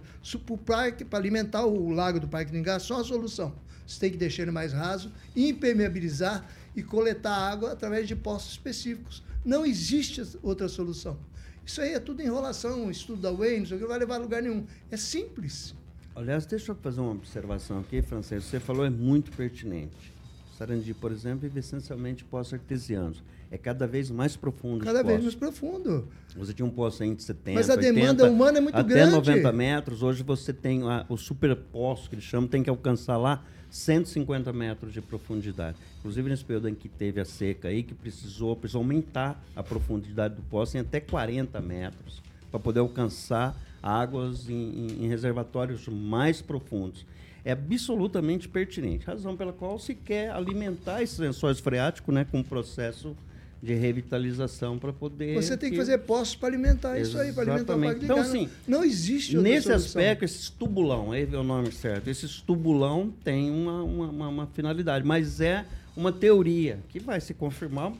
Para 1.09 1.19
alimentar 1.19 1.65
o 1.65 1.91
lago 1.91 2.19
do 2.19 2.27
Parque 2.27 2.51
do 2.51 2.57
Ingá, 2.57 2.77
só 2.79 2.99
a 2.99 3.03
solução. 3.03 3.53
Você 3.85 3.99
tem 4.01 4.11
que 4.11 4.17
deixar 4.17 4.41
ele 4.41 4.51
mais 4.51 4.73
raso, 4.73 5.09
impermeabilizar 5.35 6.45
e 6.77 6.83
coletar 6.83 7.35
água 7.35 7.71
através 7.71 8.07
de 8.07 8.15
poços 8.15 8.51
específicos. 8.51 9.23
Não 9.43 9.65
existe 9.65 10.21
outra 10.43 10.69
solução. 10.69 11.17
Isso 11.65 11.81
aí 11.81 11.93
é 11.93 11.99
tudo 11.99 12.21
enrolação, 12.21 12.89
estudo 12.91 13.21
da 13.21 13.31
Wayne, 13.31 13.61
não 13.61 13.65
sei 13.65 13.75
o 13.75 13.79
que, 13.79 13.83
não 13.83 13.89
vai 13.89 13.99
levar 13.99 14.15
a 14.15 14.19
lugar 14.19 14.43
nenhum. 14.43 14.65
É 14.91 14.95
simples. 14.95 15.75
Aliás, 16.15 16.45
deixa 16.45 16.71
eu 16.71 16.75
fazer 16.75 17.01
uma 17.01 17.11
observação 17.11 17.79
aqui, 17.79 18.01
Francês. 18.01 18.43
Você 18.43 18.59
falou 18.59 18.85
é 18.85 18.89
muito 18.89 19.31
pertinente. 19.31 20.13
Sarandi, 20.57 20.93
por 20.93 21.11
exemplo, 21.11 21.41
vive 21.41 21.59
essencialmente 21.59 22.23
poços 22.23 22.53
artesianos. 22.53 23.23
É 23.49 23.57
cada 23.57 23.87
vez 23.87 24.09
mais 24.11 24.35
profundo. 24.35 24.83
Cada 24.83 25.03
vez 25.03 25.21
mais 25.21 25.35
profundo. 25.35 26.07
Você 26.35 26.53
tinha 26.53 26.65
um 26.65 26.69
poço 26.71 27.01
aí 27.03 27.13
de 27.13 27.23
70, 27.23 27.55
Mas 27.55 27.69
a 27.69 27.75
demanda 27.75 28.23
80, 28.23 28.29
humana 28.29 28.57
é 28.57 28.61
muito 28.61 28.75
até 28.75 28.93
grande. 28.93 29.11
90 29.11 29.51
metros. 29.51 30.03
Hoje 30.03 30.23
você 30.23 30.53
tem 30.53 30.83
a, 30.83 31.05
o 31.09 31.17
superpoço, 31.17 32.09
que 32.09 32.15
eles 32.15 32.25
chamam, 32.25 32.47
tem 32.47 32.61
que 32.61 32.69
alcançar 32.69 33.17
lá 33.17 33.43
150 33.69 34.51
metros 34.53 34.93
de 34.93 35.01
profundidade. 35.01 35.77
Inclusive 36.07 36.29
nesse 36.29 36.45
período 36.45 36.69
em 36.69 36.73
que 36.73 36.87
teve 36.87 37.19
a 37.19 37.25
seca 37.25 37.67
aí, 37.67 37.83
que 37.83 37.93
precisou, 37.93 38.55
precisou 38.55 38.79
aumentar 38.79 39.43
a 39.53 39.61
profundidade 39.61 40.35
do 40.35 40.41
poço 40.43 40.77
em 40.77 40.79
até 40.79 41.01
40 41.01 41.59
metros, 41.59 42.21
para 42.49 42.57
poder 42.61 42.79
alcançar 42.79 43.53
águas 43.83 44.49
em, 44.49 44.87
em- 45.01 45.07
reservatórios 45.09 45.85
mais 45.89 46.41
profundos. 46.41 47.05
É 47.43 47.51
absolutamente 47.51 48.47
pertinente, 48.47 49.05
razão 49.05 49.35
pela 49.35 49.51
qual 49.51 49.77
se 49.79 49.93
quer 49.95 50.31
alimentar 50.31 51.03
esses 51.03 51.19
lençóis 51.19 51.59
freáticos 51.59 52.15
né, 52.15 52.25
com 52.31 52.39
um 52.39 52.43
processo 52.43 53.13
de 53.61 53.73
revitalização 53.73 54.79
para 54.79 54.93
poder... 54.93 55.33
Você 55.35 55.57
tem 55.57 55.71
que 55.71 55.77
fazer 55.77 55.97
poços 55.99 56.35
para 56.37 56.47
alimentar 56.47 56.97
isso 56.97 57.17
aí, 57.17 57.33
para 57.33 57.41
alimentar 57.51 57.73
o 57.75 57.83
Exatamente. 57.83 57.89
Parque 57.91 58.05
Então, 58.05 58.19
assim, 58.19 58.49
não, 58.65 58.79
não 58.79 58.85
existe 58.85 59.35
outra 59.35 59.51
Nesse 59.51 59.63
solução. 59.67 59.87
aspecto, 60.01 60.23
esses 60.23 60.49
tubulão, 60.49 61.13
esse 61.13 61.35
é 61.35 61.37
o 61.37 61.43
nome 61.43 61.69
certo, 61.73 62.07
esses 62.07 62.39
tubulão 62.39 63.11
tem 63.25 63.51
uma, 63.51 63.83
uma, 63.83 64.07
uma- 64.09 64.27
uma 64.29 64.47
finalidade, 64.47 65.05
mas 65.05 65.41
é 65.41 65.65
uma 65.97 66.11
teoria 66.11 66.79
que 66.89 66.99
vai 66.99 67.19
se 67.19 67.33
confirmar, 67.33 67.91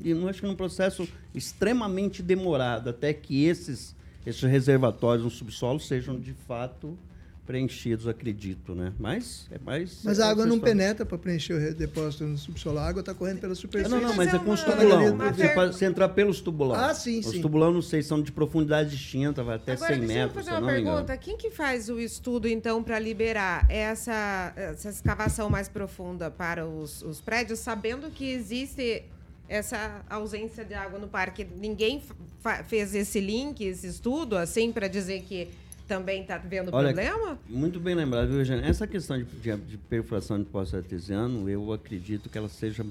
e 0.00 0.12
não 0.12 0.26
acho 0.26 0.40
que 0.40 0.46
num 0.46 0.56
processo 0.56 1.08
extremamente 1.32 2.20
demorado, 2.20 2.90
até 2.90 3.14
que 3.14 3.44
esses, 3.44 3.94
esses 4.26 4.42
reservatórios 4.42 5.24
no 5.24 5.30
subsolo 5.30 5.78
sejam 5.78 6.18
de 6.18 6.32
fato 6.32 6.98
preenchidos, 7.46 8.08
acredito, 8.08 8.74
né? 8.74 8.92
Mas 8.98 9.46
é 9.50 9.58
mais. 9.58 10.00
Mas 10.02 10.18
é 10.18 10.22
a 10.22 10.28
água 10.30 10.46
não 10.46 10.54
história. 10.56 10.74
penetra 10.74 11.04
para 11.06 11.18
preencher 11.18 11.52
o 11.54 11.74
depósito 11.74 12.24
no 12.24 12.38
subsolo. 12.38 12.78
A 12.78 12.86
água 12.88 13.00
está 13.00 13.12
correndo 13.14 13.40
pela 13.40 13.54
superfície. 13.54 13.94
Não, 13.94 14.00
não, 14.00 14.14
mas 14.14 14.32
é 14.32 14.38
com 14.38 14.50
os 14.50 14.62
uma- 14.62 14.72
tubulão. 14.72 15.14
uma 15.14 15.32
Você, 15.32 15.48
per- 15.48 15.66
você 15.72 15.84
entrar 15.84 16.08
pelos 16.10 16.40
tubulão. 16.40 16.74
Ah, 16.74 16.94
sim, 16.94 17.18
Os 17.20 17.26
sim. 17.26 17.40
tubulão, 17.42 17.72
não 17.72 17.82
sei, 17.82 18.02
são 18.02 18.22
de 18.22 18.32
profundidade 18.32 18.90
distinta, 18.90 19.42
vai 19.42 19.56
até 19.56 19.72
Agora, 19.72 19.92
100 19.94 20.00
deixa 20.00 20.12
eu 20.14 20.18
metros, 20.26 20.34
fazer 20.34 20.50
se 20.50 20.54
eu 20.56 20.60
uma 20.62 20.72
me 20.72 20.80
engano. 20.80 20.96
pergunta. 20.96 21.16
Quem 21.18 21.36
que 21.36 21.50
faz 21.50 21.88
o 21.90 22.00
estudo, 22.00 22.48
então, 22.48 22.82
para 22.82 22.98
liberar 22.98 23.66
essa, 23.70 24.52
essa 24.56 24.88
escavação 24.88 25.50
mais 25.50 25.68
profunda 25.68 26.30
para 26.30 26.66
os, 26.66 27.02
os 27.02 27.20
prédios, 27.20 27.58
sabendo 27.58 28.10
que 28.10 28.24
existe 28.30 29.02
essa 29.48 30.02
ausência 30.08 30.64
de 30.64 30.72
água 30.72 30.98
no 30.98 31.08
parque? 31.08 31.44
Ninguém 31.44 32.02
fez 32.66 32.94
esse 32.94 33.20
link, 33.20 33.62
esse 33.62 33.86
estudo, 33.86 34.36
assim, 34.36 34.72
para 34.72 34.88
dizer 34.88 35.22
que 35.22 35.48
também 35.86 36.22
está 36.22 36.38
vendo 36.38 36.70
Olha, 36.72 36.92
problema? 36.92 37.38
Muito 37.48 37.78
bem 37.80 37.94
lembrado, 37.94 38.28
viu, 38.28 38.38
Eugênio? 38.38 38.64
Essa 38.64 38.86
questão 38.86 39.18
de, 39.18 39.24
de- 39.24 39.56
de 39.56 39.76
perfuração 39.76 40.38
de 40.38 40.44
poço 40.44 40.76
artesiano, 40.76 41.48
eu 41.48 41.72
acredito 41.72 42.28
que 42.28 42.38
ela 42.38 42.48
seja, 42.48 42.84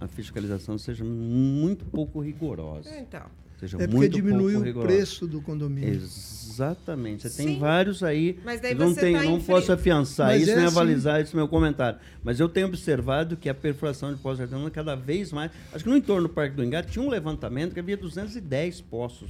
a- 0.00 0.06
fiscalização 0.08 0.76
seja 0.78 1.04
muito 1.04 1.84
pouco 1.86 2.20
rigorosa. 2.20 2.90
Então. 2.98 3.22
Seja 3.58 3.76
É 3.76 3.80
porque 3.80 3.94
muito 3.96 4.12
diminui 4.14 4.52
pouco 4.54 4.58
o 4.60 4.64
rigorosa. 4.64 4.88
preço 4.94 5.26
do 5.26 5.40
condomínio. 5.42 5.90
Exatamente. 5.94 7.22
Você 7.22 7.28
Sim. 7.28 7.44
tem 7.46 7.58
vários 7.58 8.02
aí. 8.02 8.38
Mas 8.42 8.60
daí 8.60 8.74
não 8.74 8.88
você 8.94 9.00
tenho, 9.02 9.18
tá 9.18 9.24
não 9.24 9.38
posso 9.40 9.70
afiançar 9.70 10.28
Mas 10.28 10.42
isso 10.42 10.50
é 10.52 10.56
nem 10.56 10.64
assim. 10.64 10.74
avalizar 10.76 11.20
esse 11.20 11.36
meu 11.36 11.46
comentário. 11.46 11.98
Mas 12.24 12.40
eu 12.40 12.48
tenho 12.48 12.66
observado 12.68 13.36
que 13.36 13.48
a 13.50 13.54
perfuração 13.54 14.14
de 14.14 14.18
poços 14.20 14.40
artesianos 14.40 14.72
cada 14.72 14.94
vez 14.94 15.30
mais. 15.30 15.50
Acho 15.74 15.84
que 15.84 15.90
no 15.90 15.96
entorno 15.96 16.26
do 16.28 16.32
Parque 16.32 16.56
do 16.56 16.64
Engá 16.64 16.82
tinha 16.82 17.04
um 17.04 17.10
levantamento 17.10 17.74
que 17.74 17.80
havia 17.80 17.96
210 17.98 18.80
poços. 18.80 19.28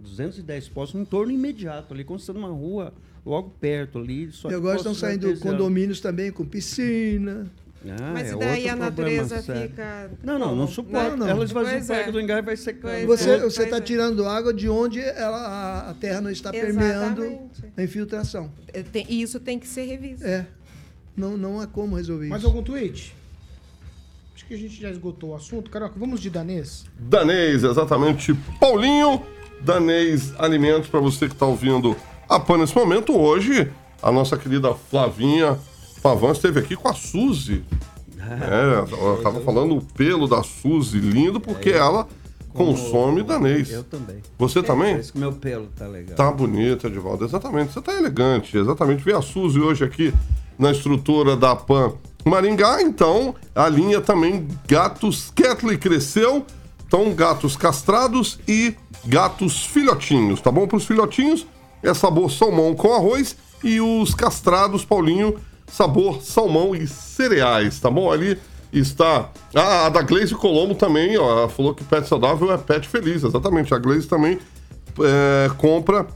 210 0.00 0.68
poços 0.68 0.94
no 0.94 1.02
entorno 1.02 1.32
imediato 1.32 1.92
ali, 1.94 2.04
como 2.04 2.18
se 2.18 2.26
fosse 2.26 2.38
uma 2.38 2.48
rua 2.48 2.92
logo 3.24 3.50
perto 3.60 3.98
ali. 3.98 4.30
Só 4.32 4.50
E 4.50 4.54
agora 4.54 4.76
estão 4.76 4.94
saindo 4.94 5.36
condomínios 5.38 6.00
também 6.00 6.30
com 6.30 6.44
piscina. 6.44 7.50
Ah, 7.86 8.10
Mas 8.12 8.32
é 8.32 8.34
e 8.34 8.38
daí 8.38 8.68
a 8.68 8.74
natureza 8.74 9.40
sério. 9.40 9.68
fica. 9.68 10.10
Não, 10.22 10.38
não, 10.38 10.56
não 10.56 10.66
suporta. 10.66 11.10
Não, 11.10 11.18
não. 11.18 11.28
Ela 11.28 11.44
esvazia 11.44 11.72
Pois 11.74 11.84
o 11.84 11.88
Parque 11.88 12.08
é. 12.08 12.12
do 12.12 12.20
e 12.20 12.42
vai 12.42 12.56
secando. 12.56 13.06
Pois 13.06 13.20
Você 13.20 13.62
é, 13.62 13.64
está 13.64 13.76
é. 13.76 13.80
tirando 13.80 14.26
água 14.26 14.52
de 14.52 14.68
onde 14.68 15.00
ela, 15.00 15.88
a, 15.88 15.94
terra 15.94 16.20
não 16.20 16.30
está 16.30 16.50
permeando 16.50 17.22
Exatamente. 17.22 17.64
a 17.76 17.82
infiltração. 17.82 18.50
É, 18.72 18.84
E 19.08 19.22
isso 19.22 19.38
tem 19.38 19.58
que 19.58 19.66
ser 19.68 19.84
revisto. 19.84 20.26
É. 20.26 20.46
Não, 21.16 21.36
não 21.36 21.60
há 21.60 21.66
como 21.66 21.96
resolver 21.96 22.28
Mais 22.28 22.42
isso. 22.42 22.50
algum 22.50 22.62
tweet? 22.62 23.14
Acho 24.34 24.46
que 24.46 24.54
a 24.54 24.58
gente 24.58 24.80
já 24.80 24.90
esgotou 24.90 25.30
o 25.30 25.34
assunto. 25.34 25.70
Caroca, 25.70 25.98
vamos 25.98 26.20
de 26.20 26.30
danês? 26.30 26.84
Danês, 26.98 27.62
exatamente. 27.64 28.34
Paulinho, 28.60 29.22
Danês 29.60 30.32
Alimentos, 30.38 30.88
para 30.88 31.00
você 31.00 31.26
que 31.26 31.34
está 31.34 31.46
ouvindo 31.46 31.96
a 32.28 32.38
PAN 32.38 32.58
nesse 32.58 32.74
momento. 32.74 33.16
Hoje, 33.16 33.70
a 34.02 34.12
nossa 34.12 34.36
querida 34.36 34.74
Flavinha 34.74 35.58
Pavan 36.02 36.32
esteve 36.32 36.60
aqui 36.60 36.76
com 36.76 36.88
a 36.88 36.94
Suzy. 36.94 37.64
É, 38.28 38.74
ela 39.00 39.22
tava 39.22 39.40
falando 39.40 39.78
o 39.78 39.82
pelo 39.82 40.28
da 40.28 40.42
Suzy, 40.42 40.98
lindo, 40.98 41.40
porque 41.40 41.70
ela 41.70 42.06
consome 42.52 43.22
danês. 43.22 43.70
Eu 43.70 43.84
também. 43.84 44.20
Você 44.36 44.62
também? 44.62 44.90
Parece 44.90 45.12
que 45.12 45.18
meu 45.18 45.32
pelo 45.32 45.68
tá 45.68 45.86
legal. 45.86 46.14
Tá 46.14 46.30
bonito, 46.30 46.86
Edivaldo. 46.88 47.24
Exatamente. 47.24 47.72
Você 47.72 47.80
tá 47.80 47.94
elegante. 47.94 48.58
Exatamente. 48.58 49.02
Vê 49.02 49.14
a 49.14 49.22
Suzy 49.22 49.60
hoje 49.60 49.82
aqui 49.82 50.12
na 50.58 50.72
estrutura 50.72 51.36
da 51.36 51.56
PAN 51.56 51.94
Maringá. 52.22 52.82
Então, 52.82 53.34
a 53.54 53.66
linha 53.68 54.00
também 54.00 54.46
Gatos 54.66 55.32
Catley 55.34 55.78
cresceu. 55.78 56.44
Então, 56.86 57.14
gatos 57.14 57.56
castrados 57.56 58.38
e 58.48 58.74
gatos 59.04 59.64
filhotinhos, 59.64 60.40
tá 60.40 60.50
bom? 60.50 60.66
Para 60.66 60.76
os 60.76 60.84
filhotinhos, 60.84 61.46
é 61.82 61.92
sabor 61.94 62.30
salmão 62.30 62.74
com 62.74 62.92
arroz. 62.92 63.36
E 63.62 63.80
os 63.80 64.14
castrados, 64.14 64.84
Paulinho, 64.84 65.36
sabor 65.66 66.22
salmão 66.22 66.74
e 66.74 66.86
cereais, 66.86 67.80
tá 67.80 67.90
bom? 67.90 68.10
Ali 68.10 68.38
está. 68.72 69.30
A 69.54 69.88
da 69.88 70.02
Glaze 70.02 70.34
Colombo 70.34 70.74
também, 70.74 71.16
ó. 71.18 71.48
Falou 71.48 71.74
que 71.74 71.82
pet 71.82 72.06
saudável 72.06 72.52
é 72.52 72.56
pet 72.56 72.86
feliz. 72.86 73.24
Exatamente. 73.24 73.74
A 73.74 73.78
Glaze 73.78 74.06
também 74.06 74.38
é, 75.00 75.50
compra 75.56 76.06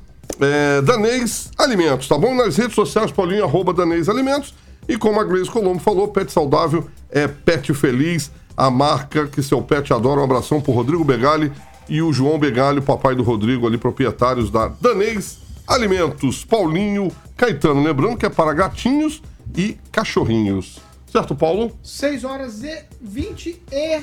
é, 0.41 0.81
Danês 0.83 1.51
Alimentos, 1.59 2.07
tá 2.07 2.17
bom? 2.17 2.35
Nas 2.35 2.57
redes 2.57 2.75
sociais, 2.75 3.11
Paulinho, 3.11 3.45
arroba 3.45 3.73
Danês 3.73 4.09
Alimentos. 4.09 4.55
E 4.89 4.97
como 4.97 5.21
a 5.21 5.25
Gleice 5.25 5.51
Colombo 5.51 5.79
falou, 5.79 6.09
pet 6.09 6.33
saudável 6.33 6.89
é 7.11 7.29
pet 7.29 7.73
feliz, 7.73 8.33
a 8.57 8.71
marca 8.71 9.27
que 9.27 9.43
seu 9.43 9.63
pet 9.63 9.93
adora. 9.93 10.21
Um 10.21 10.25
abração 10.25 10.61
pro 10.61 10.73
Rodrigo 10.73 11.05
Begali 11.05 11.53
e 11.89 12.01
o 12.03 12.13
João 12.13 12.39
Begali, 12.39 12.81
papai 12.81 13.15
do 13.15 13.23
Rodrigo, 13.23 13.67
ali, 13.67 13.79
proprietários 13.79 14.51
da 14.51 14.69
Danês 14.69 15.39
Alimentos. 15.67 16.45
Paulinho 16.45 17.11
Caetano, 17.37 17.83
lembrando 17.83 18.17
que 18.17 18.27
é 18.27 18.31
para 18.31 18.53
gatinhos 18.53 19.23
e 19.57 19.77
cachorrinhos. 19.91 20.79
Certo, 21.11 21.35
Paulo? 21.35 21.77
6 21.83 22.25
horas 22.25 22.63
e 22.63 22.85
20 23.01 23.63
e. 23.71 24.01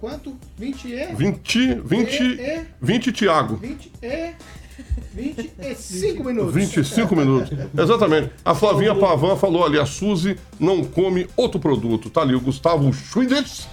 Quanto? 0.00 0.36
20 0.56 0.88
e. 0.88 1.06
20, 1.14 1.74
20, 1.84 2.22
E- 2.22 2.60
20, 2.80 3.12
Tiago. 3.12 3.56
20 3.56 3.92
e. 4.02 4.32
25 5.14 6.22
minutos. 6.24 6.54
25 6.54 7.16
minutos. 7.16 7.50
Exatamente. 7.76 8.30
A 8.44 8.54
Flavinha 8.54 8.94
Pavan 8.94 9.36
falou 9.36 9.64
ali, 9.64 9.78
a 9.78 9.86
Suzy 9.86 10.36
não 10.58 10.84
come 10.84 11.26
outro 11.36 11.58
produto. 11.58 12.08
Tá 12.10 12.22
ali 12.22 12.34
o 12.34 12.40
Gustavo 12.40 12.92
Schwinditz 12.92 13.68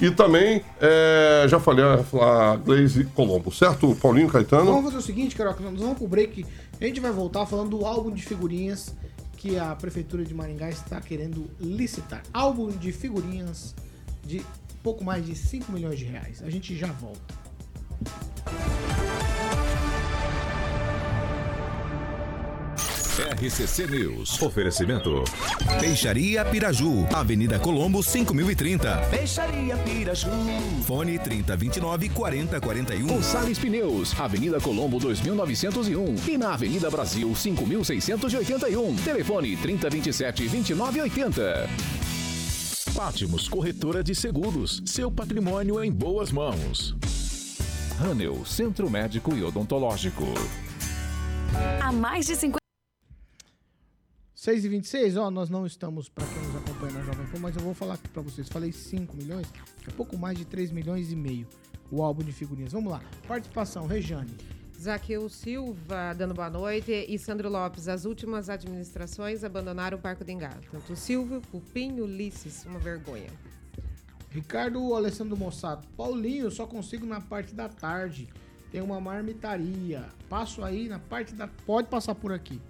e 0.00 0.10
também, 0.10 0.62
é, 0.80 1.46
já 1.48 1.58
falei, 1.58 1.84
a, 1.84 2.56
Glaze 2.56 3.04
Colombo. 3.14 3.52
Certo, 3.52 3.94
Paulinho 3.96 4.28
Caetano? 4.28 4.66
Vamos 4.66 4.84
fazer 4.84 4.98
o 4.98 5.02
seguinte, 5.02 5.34
Caroca, 5.34 5.62
nós 5.62 5.78
vamos 5.78 5.98
pro 5.98 6.06
break. 6.06 6.46
A 6.80 6.84
gente 6.84 7.00
vai 7.00 7.10
voltar 7.10 7.44
falando 7.46 7.70
do 7.76 7.84
álbum 7.84 8.10
de 8.10 8.22
figurinhas 8.22 8.94
que 9.36 9.58
a 9.58 9.74
Prefeitura 9.74 10.24
de 10.24 10.34
Maringá 10.34 10.68
está 10.68 11.00
querendo 11.00 11.50
licitar. 11.60 12.22
Álbum 12.32 12.70
de 12.70 12.92
figurinhas 12.92 13.74
de 14.24 14.44
pouco 14.82 15.04
mais 15.04 15.24
de 15.24 15.34
5 15.34 15.72
milhões 15.72 15.98
de 15.98 16.04
reais. 16.04 16.42
A 16.42 16.50
gente 16.50 16.76
já 16.76 16.88
volta. 16.88 17.34
RCC 23.18 23.88
News. 23.88 24.40
Oferecimento. 24.40 25.24
Peixaria 25.80 26.44
Piraju, 26.44 27.04
Avenida 27.12 27.58
Colombo, 27.58 28.00
5030. 28.00 28.96
Peixaria 29.10 29.76
Piraju. 29.78 30.30
Fone 30.86 31.18
3029 31.18 32.10
4041. 32.10 33.18
O 33.18 33.20
Salles 33.20 33.58
Pneus, 33.58 34.18
Avenida 34.20 34.60
Colombo 34.60 35.00
2901 35.00 36.14
e 36.28 36.38
na 36.38 36.54
Avenida 36.54 36.88
Brasil 36.88 37.34
5681. 37.34 38.94
Telefone 38.96 39.56
3027 39.56 40.48
2980. 40.48 41.68
Pátimos 42.94 43.48
Corretora 43.48 44.02
de 44.02 44.14
Seguros, 44.14 44.80
seu 44.86 45.10
patrimônio 45.10 45.82
em 45.82 45.90
boas 45.90 46.30
mãos. 46.30 46.94
Ranel, 47.98 48.44
Centro 48.44 48.88
Médico 48.88 49.34
e 49.34 49.42
Odontológico. 49.42 50.24
Há 51.80 51.90
mais 51.90 52.26
de 52.26 52.36
50 52.36 52.57
6 54.38 54.64
e 54.64 54.68
26 54.68 55.16
ó, 55.16 55.32
nós 55.32 55.50
não 55.50 55.66
estamos, 55.66 56.08
para 56.08 56.24
quem 56.24 56.40
nos 56.44 56.54
acompanha 56.54 56.92
na 56.92 57.02
Jovem 57.02 57.26
Pan, 57.26 57.40
mas 57.40 57.56
eu 57.56 57.62
vou 57.62 57.74
falar 57.74 57.94
aqui 57.94 58.08
para 58.08 58.22
vocês. 58.22 58.48
Falei 58.48 58.70
5 58.70 59.16
milhões, 59.16 59.48
é 59.84 59.90
pouco 59.90 60.16
mais 60.16 60.38
de 60.38 60.44
3 60.44 60.70
milhões 60.70 61.10
e 61.10 61.16
meio 61.16 61.44
o 61.90 62.04
álbum 62.04 62.22
de 62.22 62.30
figurinhas. 62.30 62.70
Vamos 62.70 62.92
lá. 62.92 63.02
Participação, 63.26 63.88
Rejane. 63.88 64.30
Zaqueu 64.80 65.28
Silva 65.28 66.14
dando 66.16 66.34
boa 66.34 66.48
noite 66.48 67.04
e 67.08 67.18
Sandro 67.18 67.48
Lopes. 67.48 67.88
As 67.88 68.04
últimas 68.04 68.48
administrações 68.48 69.42
abandonaram 69.42 69.98
o 69.98 70.00
Parque 70.00 70.22
do 70.22 70.30
Engar. 70.30 70.60
Tanto 70.70 70.94
Silvio, 70.94 71.40
Pupim, 71.50 71.98
Ulisses. 71.98 72.64
Uma 72.64 72.78
vergonha. 72.78 73.30
Ricardo 74.30 74.94
Alessandro 74.94 75.36
Mossato. 75.36 75.88
Paulinho, 75.96 76.48
só 76.48 76.64
consigo 76.64 77.04
na 77.04 77.20
parte 77.20 77.56
da 77.56 77.68
tarde. 77.68 78.28
Tem 78.70 78.80
uma 78.80 79.00
marmitaria. 79.00 80.06
Passo 80.28 80.62
aí 80.62 80.88
na 80.88 81.00
parte 81.00 81.34
da. 81.34 81.48
Pode 81.48 81.88
passar 81.88 82.14
por 82.14 82.32
aqui. 82.32 82.60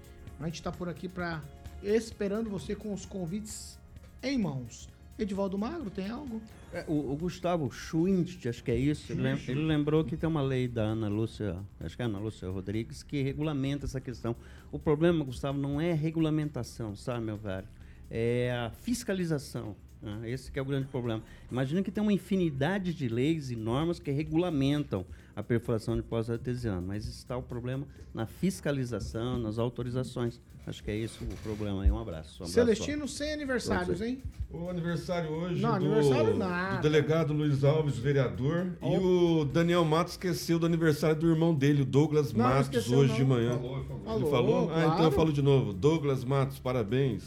A 0.40 0.46
gente 0.46 0.62
tá 0.62 0.72
por 0.72 0.88
aqui 0.88 1.08
para 1.08 1.42
esperando 1.82 2.50
você 2.50 2.74
com 2.74 2.92
os 2.92 3.04
convites 3.06 3.78
em 4.22 4.38
mãos. 4.38 4.88
Edivaldo 5.18 5.58
Magro, 5.58 5.90
tem 5.90 6.08
algo? 6.08 6.40
É, 6.72 6.84
o, 6.86 7.12
o 7.12 7.16
Gustavo 7.16 7.68
Schwint, 7.72 8.46
acho 8.48 8.62
que 8.62 8.70
é 8.70 8.76
isso, 8.76 9.12
ele, 9.12 9.22
lem- 9.22 9.40
ele 9.48 9.64
lembrou 9.64 10.04
que 10.04 10.16
tem 10.16 10.28
uma 10.28 10.42
lei 10.42 10.68
da 10.68 10.82
Ana 10.82 11.08
Lúcia, 11.08 11.56
acho 11.80 11.96
que 11.96 12.02
é 12.02 12.04
Ana 12.04 12.20
Lúcia 12.20 12.48
Rodrigues, 12.48 13.02
que 13.02 13.20
regulamenta 13.22 13.84
essa 13.84 14.00
questão. 14.00 14.36
O 14.70 14.78
problema, 14.78 15.24
Gustavo, 15.24 15.58
não 15.58 15.80
é 15.80 15.90
a 15.90 15.94
regulamentação, 15.96 16.94
sabe, 16.94 17.24
meu 17.24 17.36
velho? 17.36 17.66
É 18.08 18.52
a 18.52 18.70
fiscalização. 18.70 19.74
né? 20.00 20.30
Esse 20.30 20.52
que 20.52 20.58
é 20.60 20.62
o 20.62 20.64
grande 20.64 20.86
problema. 20.86 21.20
Imagina 21.50 21.82
que 21.82 21.90
tem 21.90 22.00
uma 22.02 22.12
infinidade 22.12 22.94
de 22.94 23.08
leis 23.08 23.50
e 23.50 23.56
normas 23.56 23.98
que 23.98 24.12
regulamentam 24.12 25.04
a 25.38 25.42
perfuração 25.44 25.94
de 25.94 26.02
poços 26.02 26.30
artesianos, 26.30 26.84
mas 26.84 27.06
está 27.06 27.36
o 27.36 27.42
problema 27.42 27.86
na 28.12 28.26
fiscalização, 28.26 29.38
nas 29.38 29.56
autorizações. 29.56 30.40
Acho 30.66 30.82
que 30.82 30.90
é 30.90 30.96
isso 30.96 31.22
o 31.22 31.36
problema 31.44 31.84
aí. 31.84 31.90
Um 31.92 31.98
abraço. 31.98 32.32
Um 32.32 32.44
abraço 32.44 32.52
Celestino 32.52 33.06
sem 33.06 33.32
aniversários, 33.34 34.02
hein? 34.02 34.20
O 34.50 34.68
aniversário 34.68 35.30
hoje 35.30 35.62
Não, 35.62 35.78
do, 35.78 35.86
aniversário 35.86 36.36
nada. 36.36 36.76
do 36.76 36.82
delegado 36.82 37.32
Luiz 37.32 37.62
Alves, 37.62 37.96
vereador. 37.96 38.66
E 38.82 38.96
o 38.98 39.44
Daniel 39.44 39.84
Matos 39.84 40.14
esqueceu 40.14 40.58
do 40.58 40.66
aniversário 40.66 41.20
do 41.20 41.28
irmão 41.30 41.54
dele, 41.54 41.82
o 41.82 41.86
Douglas 41.86 42.32
Não, 42.32 42.44
Matos, 42.44 42.62
esqueceu, 42.76 42.98
hoje 42.98 43.10
não. 43.12 43.16
de 43.18 43.24
manhã. 43.24 43.56
Falou, 43.56 43.84
falou. 43.84 44.16
Ele 44.16 44.30
Falou, 44.30 44.30
falou? 44.30 44.70
Ah, 44.74 44.90
então 44.92 45.04
eu 45.04 45.12
falo 45.12 45.32
de 45.32 45.40
novo. 45.40 45.72
Douglas 45.72 46.24
Matos, 46.24 46.58
parabéns. 46.58 47.22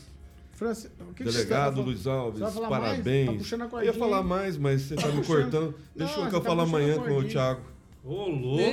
Franci... 0.51 0.89
que 1.15 1.23
que 1.23 1.31
você 1.31 1.37
Delegado 1.37 1.77
tá 1.77 1.81
Luiz? 1.81 2.05
Alves, 2.05 2.39
Você 2.39 2.43
vai 2.43 2.51
falar 2.51 2.69
mais? 2.69 2.83
parabéns. 2.83 3.25
Tá 3.31 3.37
puxando 3.37 3.61
a 3.61 3.77
eu 3.79 3.83
ia 3.85 3.93
falar 3.93 4.21
mais, 4.21 4.57
mas 4.57 4.81
você 4.81 4.95
tá, 4.95 5.07
me 5.07 5.15
puxando. 5.15 5.25
cortando. 5.43 5.75
Deixa 5.95 6.17
Não, 6.17 6.23
eu 6.25 6.29
que 6.29 6.35
eu 6.35 6.41
tá 6.41 6.49
falar 6.49 6.63
amanhã 6.63 6.99
com 6.99 7.17
o. 7.17 7.23
Thiago. 7.23 7.71
Ô, 8.03 8.27
louco! 8.29 8.63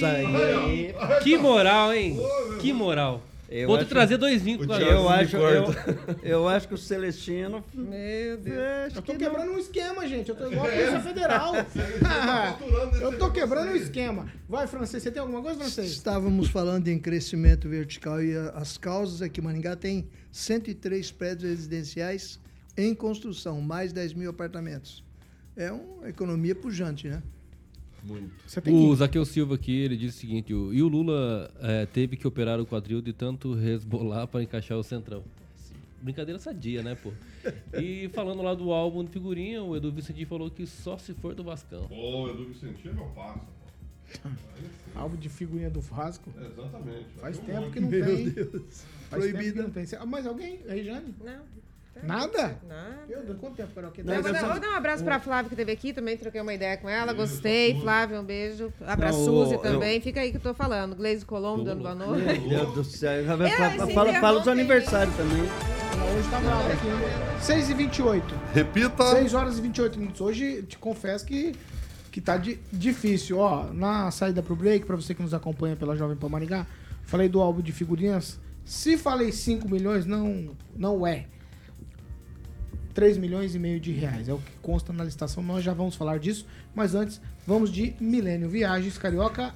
Rapaz, 0.00 1.22
Que 1.22 1.36
moral, 1.38 1.92
hein? 1.94 2.18
Que 2.60 2.72
moral. 2.72 3.22
Eu 3.48 3.68
Vou 3.68 3.76
te 3.76 3.82
acho- 3.82 3.90
trazer 3.90 4.16
dois 4.16 4.40
vinhos 4.40 4.66
Thiago- 4.66 4.82
Eu 4.82 5.08
acho, 5.10 5.36
eu, 5.36 5.74
eu 6.22 6.48
acho 6.48 6.66
que 6.68 6.72
o 6.74 6.78
Celestino. 6.78 7.62
Meu 7.74 8.38
Deus. 8.38 8.58
Acho 8.86 8.98
Eu 8.98 9.02
tô 9.02 9.12
que 9.12 9.18
quebrando 9.18 9.52
um 9.52 9.58
esquema, 9.58 10.08
gente. 10.08 10.30
Eu 10.30 10.34
tô 10.36 10.46
igual 10.50 10.66
a 10.66 10.70
Polícia 10.70 11.00
Federal. 11.00 11.52
Ah, 12.04 12.56
eu 13.00 13.18
tô 13.18 13.30
quebrando 13.30 13.72
um 13.72 13.76
esquema. 13.76 14.26
Vai, 14.48 14.66
francês. 14.66 15.02
Você 15.02 15.10
tem 15.10 15.20
alguma 15.20 15.42
coisa, 15.42 15.58
francês? 15.60 15.90
Estávamos 15.92 16.48
falando 16.48 16.88
em 16.88 16.98
crescimento 16.98 17.68
vertical 17.68 18.22
e 18.24 18.34
a- 18.34 18.50
as 18.56 18.78
causas 18.78 19.20
é 19.20 19.28
que 19.28 19.40
Maringá 19.42 19.76
tem 19.76 20.08
103 20.30 21.12
prédios 21.12 21.50
residenciais 21.50 22.40
em 22.76 22.94
construção, 22.94 23.60
mais 23.60 23.92
10 23.92 24.14
mil 24.14 24.30
apartamentos. 24.30 25.04
É 25.54 25.70
uma 25.70 26.08
economia 26.08 26.54
pujante, 26.54 27.06
né? 27.06 27.22
Muito. 28.02 28.32
O 28.56 28.60
que... 28.90 28.96
Zaqueu 28.96 29.24
Silva 29.24 29.54
aqui, 29.54 29.78
ele 29.80 29.96
disse 29.96 30.18
o 30.18 30.20
seguinte, 30.20 30.52
o, 30.52 30.72
e 30.74 30.82
o 30.82 30.88
Lula 30.88 31.50
eh, 31.60 31.86
teve 31.86 32.16
que 32.16 32.26
operar 32.26 32.60
o 32.60 32.66
quadril 32.66 33.00
de 33.00 33.12
tanto 33.12 33.54
resbolar 33.54 34.26
para 34.26 34.42
encaixar 34.42 34.76
o 34.76 34.82
centrão. 34.82 35.22
Brincadeira 36.00 36.38
sadia, 36.40 36.82
né, 36.82 36.96
pô? 36.96 37.12
E 37.80 38.08
falando 38.08 38.42
lá 38.42 38.54
do 38.54 38.72
álbum 38.72 39.04
de 39.04 39.10
figurinha, 39.12 39.62
o 39.62 39.76
Edu 39.76 39.92
Vicentinho 39.92 40.26
falou 40.26 40.50
que 40.50 40.66
só 40.66 40.98
se 40.98 41.14
for 41.14 41.32
do 41.32 41.44
Vascão. 41.44 41.86
Ô, 41.92 42.28
Edu 42.28 42.46
Vicentinho 42.46 42.90
é 42.90 42.94
meu 42.94 43.04
pô. 43.06 43.22
Álbum 44.94 45.16
de 45.16 45.28
figurinha 45.28 45.70
do 45.70 45.80
Vasco. 45.80 46.28
É, 46.36 46.46
Exatamente. 46.46 47.06
Faz 47.20 47.38
Vai 47.38 47.46
tempo 47.46 47.66
um 47.66 47.70
que 47.70 47.80
não 47.80 47.88
Meu 47.88 48.04
tem. 48.04 48.30
Deus. 48.30 48.50
Faz 49.08 49.24
tempo 49.24 49.38
que 49.38 49.42
Proibido. 49.42 49.62
não 49.62 49.70
tem. 49.70 49.84
Ah, 49.98 50.06
Mas 50.06 50.26
alguém? 50.26 50.58
Rejane? 50.68 51.14
Não. 51.24 51.42
Nada? 52.02 52.58
Nada. 52.68 52.98
Meu 53.08 53.22
Deus, 53.24 53.38
quanto 53.38 53.56
tempo, 53.56 53.72
Carol? 53.74 53.92
Não, 54.04 54.14
mas 54.22 54.26
anos? 54.26 54.40
vou 54.40 54.60
dar 54.60 54.70
um 54.70 54.74
abraço 54.76 55.04
pra 55.04 55.20
Flávia 55.20 55.48
que 55.48 55.54
esteve 55.54 55.72
aqui, 55.72 55.92
também 55.92 56.16
troquei 56.16 56.40
uma 56.40 56.52
ideia 56.54 56.76
com 56.76 56.88
ela, 56.88 57.12
gostei. 57.12 57.80
Flávia, 57.80 58.20
um 58.20 58.24
beijo. 58.24 58.72
Abraço 58.86 59.18
Não, 59.18 59.24
Suzy 59.44 59.54
eu- 59.54 59.58
também. 59.60 60.00
Fica 60.00 60.20
aí 60.20 60.30
que 60.30 60.36
eu 60.38 60.40
tô 60.40 60.54
falando. 60.54 60.96
Gleise 60.96 61.24
Colombo 61.24 61.64
dando 61.64 61.82
boa 61.82 61.94
noite. 61.94 62.40
Meu 62.40 62.48
Deus 62.72 62.74
do 62.74 62.84
céu. 62.84 63.10
É, 63.12 63.24
fala, 63.24 63.48
esse 63.48 63.56
fala, 63.56 63.94
fala 63.94 64.12
dos 64.12 64.14
interrompe. 64.14 64.50
aniversários 64.50 65.14
também. 65.16 65.42
Hoje 65.42 66.28
tá 66.30 66.40
bravo 66.40 66.72
aqui. 66.72 66.86
né? 66.86 67.38
6 67.40 67.70
e 67.70 67.74
28 67.74 68.34
Repita. 68.52 69.04
6 69.12 69.34
horas 69.34 69.58
e 69.58 69.60
28 69.60 69.98
minutos. 69.98 70.20
Hoje, 70.20 70.62
te 70.62 70.76
confesso 70.78 71.24
que, 71.24 71.54
que 72.10 72.20
tá 72.20 72.36
di- 72.36 72.58
difícil. 72.72 73.38
Ó, 73.38 73.66
na 73.72 74.10
saída 74.10 74.42
pro 74.42 74.56
break, 74.56 74.84
pra 74.86 74.96
você 74.96 75.14
que 75.14 75.22
nos 75.22 75.32
acompanha 75.34 75.76
pela 75.76 75.94
Jovem 75.96 76.16
Pan 76.16 76.28
Maringá, 76.28 76.66
falei 77.04 77.28
do 77.28 77.40
álbum 77.40 77.60
de 77.62 77.70
figurinhas. 77.72 78.38
Se 78.64 78.96
falei 78.96 79.30
5 79.32 79.68
milhões, 79.68 80.04
não, 80.06 80.50
não 80.76 81.06
é. 81.06 81.26
3 82.94 83.16
milhões 83.18 83.54
e 83.54 83.58
meio 83.58 83.80
de 83.80 83.90
reais. 83.92 84.28
É 84.28 84.32
o 84.32 84.38
que 84.38 84.52
consta 84.62 84.92
na 84.92 85.04
licitação. 85.04 85.42
Nós 85.42 85.64
já 85.64 85.72
vamos 85.72 85.94
falar 85.94 86.18
disso. 86.18 86.46
Mas 86.74 86.94
antes, 86.94 87.20
vamos 87.46 87.70
de 87.72 87.94
Milênio 88.00 88.48
Viagens 88.48 88.96
Carioca. 88.98 89.52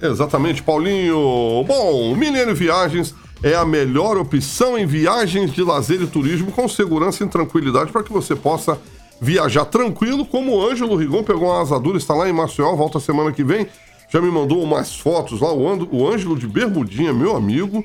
Exatamente, 0.00 0.62
Paulinho. 0.62 1.64
Bom, 1.66 2.14
Milênio 2.16 2.54
Viagens 2.54 3.14
é 3.42 3.54
a 3.54 3.64
melhor 3.64 4.16
opção 4.16 4.76
em 4.78 4.86
viagens 4.86 5.52
de 5.52 5.62
lazer 5.62 6.00
e 6.00 6.06
turismo 6.06 6.50
com 6.52 6.68
segurança 6.68 7.24
e 7.24 7.28
tranquilidade 7.28 7.92
para 7.92 8.02
que 8.02 8.12
você 8.12 8.34
possa 8.34 8.78
viajar 9.20 9.64
tranquilo, 9.66 10.26
como 10.26 10.52
o 10.56 10.68
Ângelo 10.68 10.96
Rigon 10.96 11.22
pegou 11.22 11.48
uma 11.48 11.62
asadura, 11.62 11.96
está 11.96 12.12
lá 12.14 12.28
em 12.28 12.32
Maceió, 12.32 12.74
volta 12.74 12.98
semana 12.98 13.30
que 13.30 13.44
vem. 13.44 13.68
Já 14.12 14.20
me 14.20 14.30
mandou 14.30 14.60
umas 14.62 14.96
fotos 14.96 15.40
lá, 15.40 15.52
o 15.52 15.68
Ando- 15.68 15.88
o 15.92 16.08
Ângelo 16.08 16.36
de 16.36 16.46
Bermudinha, 16.48 17.12
meu 17.12 17.36
amigo. 17.36 17.84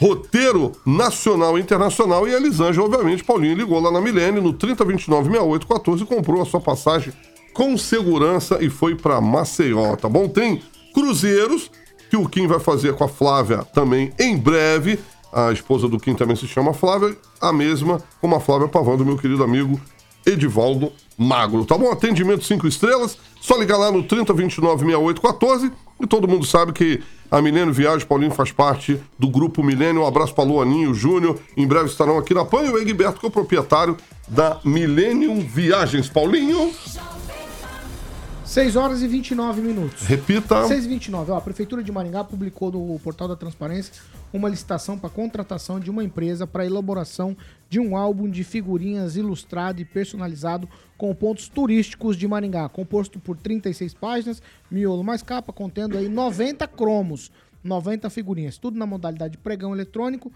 Roteiro 0.00 0.72
nacional 0.84 1.56
e 1.56 1.60
internacional. 1.60 2.26
E 2.26 2.34
a 2.34 2.36
Elisângela, 2.36 2.86
obviamente, 2.86 3.22
Paulinho 3.22 3.56
ligou 3.56 3.80
lá 3.80 3.90
na 3.90 4.00
Milênio, 4.00 4.42
no 4.42 4.52
3029-6814, 4.54 6.04
comprou 6.04 6.42
a 6.42 6.44
sua 6.44 6.60
passagem 6.60 7.12
com 7.52 7.78
segurança 7.78 8.58
e 8.60 8.68
foi 8.68 8.96
para 8.96 9.20
Maceió, 9.20 9.94
tá 9.94 10.08
bom? 10.08 10.28
Tem 10.28 10.60
cruzeiros 10.92 11.70
que 12.10 12.16
o 12.16 12.28
Kim 12.28 12.46
vai 12.46 12.58
fazer 12.58 12.94
com 12.94 13.04
a 13.04 13.08
Flávia 13.08 13.64
também 13.72 14.12
em 14.18 14.36
breve. 14.36 14.98
A 15.32 15.52
esposa 15.52 15.88
do 15.88 15.98
Kim 15.98 16.14
também 16.14 16.36
se 16.36 16.46
chama 16.46 16.72
Flávia, 16.72 17.16
a 17.40 17.52
mesma 17.52 18.00
como 18.20 18.36
a 18.36 18.40
Flávia 18.40 18.68
Pavão, 18.68 18.96
do 18.96 19.04
meu 19.04 19.16
querido 19.16 19.42
amigo 19.42 19.80
Edivaldo 20.26 20.92
Magro, 21.18 21.64
tá 21.64 21.76
bom? 21.76 21.90
Atendimento 21.90 22.44
5 22.44 22.66
estrelas, 22.66 23.18
só 23.40 23.56
ligar 23.56 23.76
lá 23.76 23.90
no 23.90 24.04
3029-6814 24.04 25.72
e 26.00 26.06
todo 26.06 26.26
mundo 26.26 26.46
sabe 26.46 26.72
que 26.72 27.02
a 27.34 27.42
Milênio 27.42 27.74
Viagem, 27.74 28.06
Paulinho 28.06 28.30
faz 28.30 28.52
parte 28.52 29.00
do 29.18 29.28
Grupo 29.28 29.60
Milênio. 29.60 30.02
Um 30.02 30.06
abraço 30.06 30.32
para 30.32 30.44
Luaninho 30.44 30.94
Júnior, 30.94 31.36
em 31.56 31.66
breve 31.66 31.86
estarão 31.86 32.16
aqui 32.16 32.32
na 32.32 32.44
PAN 32.44 32.62
e 32.62 32.70
o 32.70 32.78
Egberto, 32.78 33.18
que 33.18 33.26
é 33.26 33.28
o 33.28 33.32
proprietário 33.32 33.96
da 34.28 34.60
Millennium 34.64 35.40
Viagens. 35.40 36.08
Paulinho, 36.08 36.70
6 38.54 38.76
horas 38.76 39.02
e 39.02 39.08
29 39.08 39.60
minutos. 39.60 40.06
repita. 40.06 40.68
6 40.68 40.84
e 40.84 40.88
29 40.88 41.32
ó, 41.32 41.38
a 41.38 41.40
Prefeitura 41.40 41.82
de 41.82 41.90
Maringá 41.90 42.22
publicou 42.22 42.70
no 42.70 43.00
portal 43.00 43.26
da 43.26 43.34
Transparência 43.34 43.92
uma 44.32 44.48
licitação 44.48 44.96
para 44.96 45.10
contratação 45.10 45.80
de 45.80 45.90
uma 45.90 46.04
empresa 46.04 46.46
para 46.46 46.64
elaboração 46.64 47.36
de 47.68 47.80
um 47.80 47.96
álbum 47.96 48.30
de 48.30 48.44
figurinhas 48.44 49.16
ilustrado 49.16 49.80
e 49.82 49.84
personalizado 49.84 50.68
com 50.96 51.12
pontos 51.12 51.48
turísticos 51.48 52.16
de 52.16 52.28
Maringá, 52.28 52.68
composto 52.68 53.18
por 53.18 53.36
36 53.36 53.92
páginas, 53.94 54.40
miolo 54.70 55.02
mais 55.02 55.20
capa, 55.20 55.52
contendo 55.52 55.98
aí 55.98 56.08
90 56.08 56.68
cromos, 56.68 57.32
90 57.64 58.08
figurinhas, 58.08 58.56
tudo 58.56 58.78
na 58.78 58.86
modalidade 58.86 59.36
pregão 59.36 59.74
eletrônico, 59.74 60.32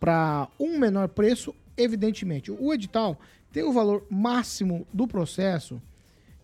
para 0.00 0.48
um 0.58 0.80
menor 0.80 1.06
preço, 1.06 1.54
evidentemente. 1.76 2.50
O 2.50 2.74
edital 2.74 3.16
tem 3.52 3.62
o 3.62 3.72
valor 3.72 4.04
máximo 4.10 4.84
do 4.92 5.06
processo 5.06 5.80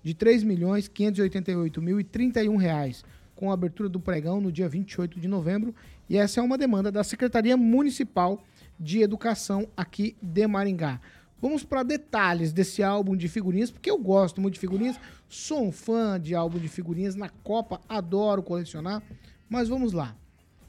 de 0.03 0.15
3.588.031 0.15 2.57
reais, 2.57 3.05
com 3.35 3.51
a 3.51 3.55
abertura 3.55 3.89
do 3.89 3.99
pregão 3.99 4.41
no 4.41 4.53
dia 4.53 4.69
28 4.69 5.19
de 5.19 5.27
novembro 5.27 5.75
E 6.09 6.17
essa 6.17 6.39
é 6.41 6.43
uma 6.43 6.59
demanda 6.59 6.93
da 6.93 7.03
Secretaria 7.03 7.57
Municipal 7.57 8.45
de 8.79 9.01
Educação 9.01 9.67
aqui 9.77 10.17
de 10.21 10.47
Maringá. 10.47 11.01
Vamos 11.41 11.65
para 11.65 11.83
detalhes 11.83 12.53
desse 12.53 12.83
álbum 12.83 13.17
de 13.17 13.27
figurinhas, 13.27 13.71
porque 13.71 13.91
eu 13.91 13.97
gosto 13.97 14.43
muito 14.43 14.55
de 14.55 14.61
figurinhas, 14.61 15.01
sou 15.27 15.67
um 15.67 15.73
fã 15.73 16.21
de 16.21 16.35
álbum 16.35 16.59
de 16.59 16.69
figurinhas 16.69 17.15
na 17.15 17.31
Copa, 17.31 17.81
adoro 17.89 18.43
colecionar, 18.43 19.03
mas 19.49 19.69
vamos 19.69 19.95
lá. 19.95 20.15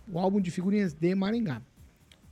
O 0.08 0.17
álbum 0.17 0.39
de 0.39 0.50
figurinhas 0.50 0.94
de 0.94 1.13
Maringá 1.13 1.62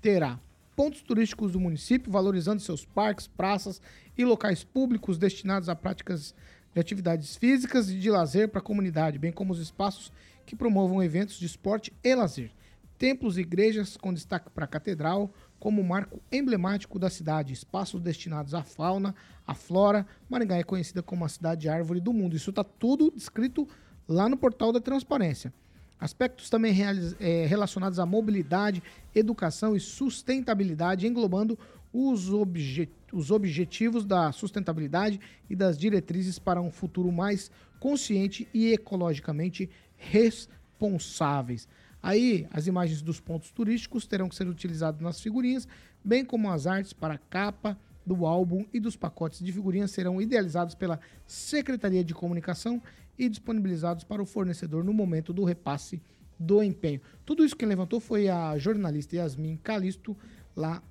terá 0.02 0.40
pontos 0.74 1.02
turísticos 1.02 1.52
do 1.52 1.60
município, 1.60 2.10
valorizando 2.10 2.62
seus 2.62 2.86
parques, 2.86 3.28
praças 3.28 3.82
e 4.18 4.24
locais 4.24 4.64
públicos 4.64 5.18
destinados 5.18 5.68
a 5.68 5.76
práticas 5.76 6.34
de 6.74 6.80
atividades 6.80 7.36
físicas 7.36 7.90
e 7.90 7.98
de 7.98 8.10
lazer 8.10 8.50
para 8.50 8.60
a 8.60 8.64
comunidade, 8.64 9.20
bem 9.20 9.32
como 9.32 9.54
os 9.54 9.60
espaços 9.60 10.12
que 10.46 10.56
promovam 10.56 11.04
eventos 11.04 11.40
de 11.40 11.46
esporte 11.46 11.94
e 12.04 12.16
lazer. 12.16 12.52
Templos 12.98 13.38
e 13.38 13.42
igrejas 13.42 13.96
com 13.96 14.14
destaque 14.14 14.50
para 14.50 14.66
a 14.66 14.68
catedral, 14.68 15.34
como 15.60 15.84
marco 15.84 16.22
emblemático 16.32 16.98
da 16.98 17.10
cidade, 17.10 17.54
espaços 17.54 18.02
destinados 18.02 18.54
à 18.54 18.64
fauna, 18.64 19.16
à 19.46 19.54
flora. 19.54 20.06
Maringá 20.30 20.58
é 20.58 20.64
conhecida 20.64 21.02
como 21.02 21.26
a 21.26 21.30
cidade 21.30 21.70
árvore 21.70 22.00
do 22.00 22.14
mundo. 22.14 22.36
Isso 22.36 22.50
está 22.50 22.64
tudo 22.64 23.12
descrito 23.16 23.68
lá 24.08 24.28
no 24.28 24.38
portal 24.38 24.72
da 24.72 24.82
transparência. 24.82 25.54
Aspectos 26.00 26.50
também 26.50 26.74
eh, 27.20 27.46
relacionados 27.46 28.00
à 28.00 28.06
mobilidade, 28.06 28.82
educação 29.14 29.76
e 29.76 29.80
sustentabilidade, 29.80 31.06
englobando 31.06 31.60
os, 31.92 32.32
obje- 32.32 32.90
os 33.12 33.32
objetivos 33.32 34.06
da 34.06 34.32
sustentabilidade 34.32 35.20
e 35.50 35.56
das 35.56 35.78
diretrizes 35.78 36.40
para 36.40 36.62
um 36.62 36.72
futuro 36.72 37.12
mais 37.12 37.52
consciente 37.80 38.48
e 38.54 38.72
ecologicamente 38.72 39.70
responsáveis. 39.98 41.68
Aí, 42.02 42.48
as 42.52 42.66
imagens 42.66 43.02
dos 43.02 43.20
pontos 43.20 43.52
turísticos 43.52 44.08
terão 44.08 44.30
que 44.30 44.36
ser 44.36 44.48
utilizadas 44.48 45.02
nas 45.02 45.20
figurinhas, 45.20 45.68
bem 46.04 46.24
como 46.24 46.50
as 46.50 46.66
artes 46.66 46.94
para 46.94 47.16
a 47.16 47.18
capa 47.18 47.78
do 48.06 48.26
álbum 48.26 48.66
e 48.74 48.80
dos 48.80 48.96
pacotes 48.96 49.44
de 49.44 49.52
figurinhas 49.52 49.92
serão 49.92 50.22
idealizados 50.22 50.76
pela 50.76 51.00
Secretaria 51.28 52.04
de 52.04 52.14
Comunicação 52.14 52.82
e 53.20 53.28
disponibilizados 53.28 54.06
para 54.06 54.24
o 54.24 54.26
fornecedor 54.26 54.84
no 54.84 54.94
momento 54.94 55.34
do 55.34 55.44
repasse 55.44 56.02
do 56.40 56.64
empenho. 56.64 57.02
Tudo 57.26 57.44
isso 57.44 57.56
quem 57.56 57.68
levantou 57.68 58.00
foi 58.00 58.30
a 58.30 58.58
jornalista 58.58 59.18
Yasmin 59.18 59.58
Calisto, 59.58 60.16
lá 60.56 60.82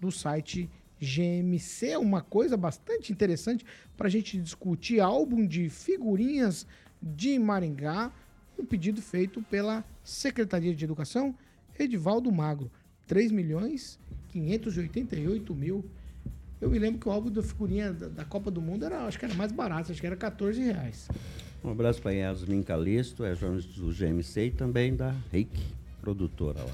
do 0.00 0.10
site 0.10 0.70
GMC. 0.98 1.96
Uma 1.98 2.22
coisa 2.22 2.56
bastante 2.56 3.12
interessante 3.12 3.64
para 3.96 4.08
a 4.08 4.10
gente 4.10 4.40
discutir 4.40 5.00
álbum 5.00 5.46
de 5.46 5.68
figurinhas 5.68 6.66
de 7.02 7.38
Maringá, 7.38 8.10
um 8.58 8.64
pedido 8.64 9.02
feito 9.02 9.42
pela 9.42 9.84
Secretaria 10.02 10.74
de 10.74 10.84
Educação, 10.84 11.34
Edivaldo 11.78 12.32
Magro. 12.32 12.70
3 13.06 13.32
milhões 13.32 13.98
588 14.28 15.54
mil. 15.54 15.84
Eu 16.60 16.70
me 16.70 16.78
lembro 16.78 17.00
que 17.00 17.08
o 17.08 17.10
álbum 17.10 17.30
da 17.30 17.42
figurinha 17.42 17.92
da, 17.92 18.08
da 18.08 18.24
Copa 18.24 18.50
do 18.50 18.60
Mundo 18.60 18.84
era, 18.84 19.04
acho 19.06 19.18
que 19.18 19.24
era 19.24 19.34
mais 19.34 19.50
barato, 19.50 19.90
acho 19.90 20.00
que 20.00 20.06
era 20.06 20.16
14 20.16 20.62
reais. 20.62 21.08
Um 21.62 21.70
abraço 21.70 22.00
para 22.00 22.12
Yasmin 22.12 22.62
Calisto, 22.62 23.22
é 23.22 23.34
jornalista 23.34 23.80
do 23.80 23.92
GMC 23.92 24.46
e 24.46 24.50
também 24.50 24.96
da 24.96 25.14
Reiki, 25.30 25.62
produtora 26.00 26.58
lá. 26.60 26.72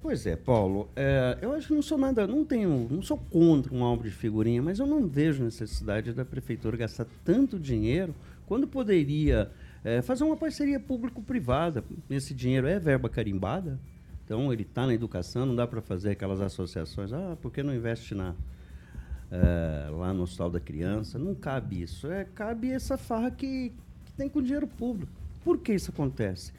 Pois 0.00 0.24
é, 0.24 0.34
Paulo, 0.34 0.88
é, 0.96 1.36
eu 1.42 1.52
acho 1.52 1.68
que 1.68 1.74
não 1.74 1.82
sou 1.82 1.98
nada, 1.98 2.26
não 2.26 2.42
tenho, 2.42 2.88
não 2.90 3.02
sou 3.02 3.18
contra 3.18 3.74
um 3.74 3.84
álbum 3.84 4.04
de 4.04 4.10
figurinha, 4.10 4.62
mas 4.62 4.78
eu 4.78 4.86
não 4.86 5.06
vejo 5.06 5.44
necessidade 5.44 6.14
da 6.14 6.24
prefeitura 6.24 6.78
gastar 6.78 7.06
tanto 7.22 7.58
dinheiro 7.58 8.14
quando 8.46 8.66
poderia 8.66 9.50
é, 9.84 10.00
fazer 10.00 10.24
uma 10.24 10.36
parceria 10.36 10.80
público-privada. 10.80 11.84
Esse 12.08 12.32
dinheiro 12.32 12.66
é 12.66 12.78
verba 12.78 13.10
carimbada, 13.10 13.78
então 14.24 14.50
ele 14.50 14.62
está 14.62 14.86
na 14.86 14.94
educação, 14.94 15.44
não 15.44 15.54
dá 15.54 15.66
para 15.66 15.82
fazer 15.82 16.12
aquelas 16.12 16.40
associações, 16.40 17.12
ah, 17.12 17.36
por 17.42 17.52
que 17.52 17.62
não 17.62 17.74
investe 17.74 18.14
na, 18.14 18.34
é, 19.30 19.90
lá 19.90 20.14
no 20.14 20.22
Hospital 20.22 20.50
da 20.50 20.60
Criança? 20.60 21.18
Não 21.18 21.34
cabe 21.34 21.82
isso. 21.82 22.10
É, 22.10 22.24
cabe 22.24 22.70
essa 22.70 22.96
farra 22.96 23.30
que 23.30 23.70
tem 24.20 24.28
com 24.28 24.42
dinheiro 24.42 24.66
público. 24.66 25.10
Por 25.42 25.56
que 25.58 25.72
isso 25.72 25.90
acontece? 25.90 26.52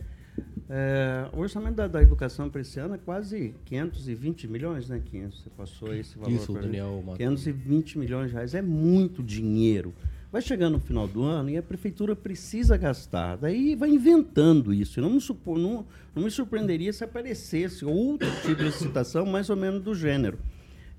É, 0.67 1.29
o 1.31 1.39
orçamento 1.39 1.75
da, 1.75 1.87
da 1.87 2.01
educação 2.01 2.49
para 2.49 2.61
esse 2.61 2.79
ano 2.79 2.95
é 2.95 2.97
quase 2.97 3.53
520 3.65 4.47
milhões, 4.47 4.89
né, 4.89 4.99
500? 5.05 5.43
Você 5.43 5.49
passou 5.51 5.93
esse 5.93 6.17
valor 6.17 6.33
Isso, 6.33 6.53
Daniel. 6.53 7.03
Matos. 7.05 7.17
520 7.17 7.99
milhões 7.99 8.29
de 8.29 8.33
reais 8.33 8.55
é 8.55 8.61
muito 8.63 9.21
dinheiro. 9.21 9.93
Vai 10.31 10.41
chegando 10.41 10.73
no 10.73 10.79
final 10.79 11.07
do 11.07 11.21
ano 11.21 11.51
e 11.51 11.57
a 11.57 11.61
prefeitura 11.61 12.15
precisa 12.15 12.77
gastar. 12.77 13.35
Daí 13.35 13.75
vai 13.75 13.89
inventando 13.89 14.73
isso. 14.73 14.99
Eu 14.99 15.03
Não 15.03 15.11
me, 15.11 15.21
supor, 15.21 15.59
não, 15.59 15.85
não 16.15 16.23
me 16.23 16.31
surpreenderia 16.31 16.91
se 16.91 17.03
aparecesse 17.03 17.85
outro 17.85 18.31
tipo 18.41 18.55
de 18.55 18.63
licitação 18.63 19.25
mais 19.25 19.51
ou 19.51 19.55
menos 19.55 19.83
do 19.83 19.93
gênero. 19.93 20.39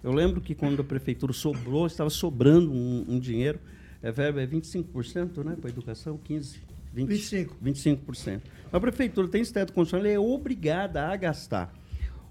Eu 0.05 0.13
lembro 0.13 0.41
que 0.41 0.55
quando 0.55 0.81
a 0.83 0.85
prefeitura 0.85 1.33
sobrou, 1.33 1.87
estava 1.87 2.11
sobrando 2.11 2.71
um, 2.71 3.05
um 3.09 3.19
dinheiro, 3.19 3.59
é 4.03 4.11
verba 4.11 4.43
é 4.43 4.47
25%, 4.47 5.45
né, 5.45 5.57
para 5.61 5.71
a 5.71 5.73
educação, 5.73 6.19
15, 6.19 6.59
20, 6.93 7.09
25. 7.09 7.57
25%. 7.65 8.41
A 8.73 8.81
prefeitura 8.81 9.29
tem 9.29 9.43
esse 9.43 9.53
teto 9.53 9.73
constitucional, 9.73 10.07
ela 10.07 10.15
é 10.15 10.19
obrigada 10.19 11.07
a 11.07 11.17
gastar. 11.17 11.73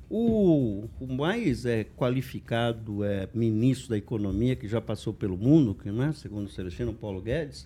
O, 0.10 0.90
o 1.00 1.08
mais 1.08 1.66
é, 1.66 1.86
qualificado 1.86 3.04
é, 3.04 3.30
ministro 3.34 3.90
da 3.92 3.98
Economia, 3.98 4.56
que 4.56 4.68
já 4.68 4.82
passou 4.82 5.14
pelo 5.14 5.38
mundo, 5.38 5.74
que, 5.74 5.90
né, 5.90 6.12
segundo 6.12 6.48
o 6.48 6.50
Celestino 6.50 6.94
Paulo 6.94 7.22
Guedes, 7.22 7.66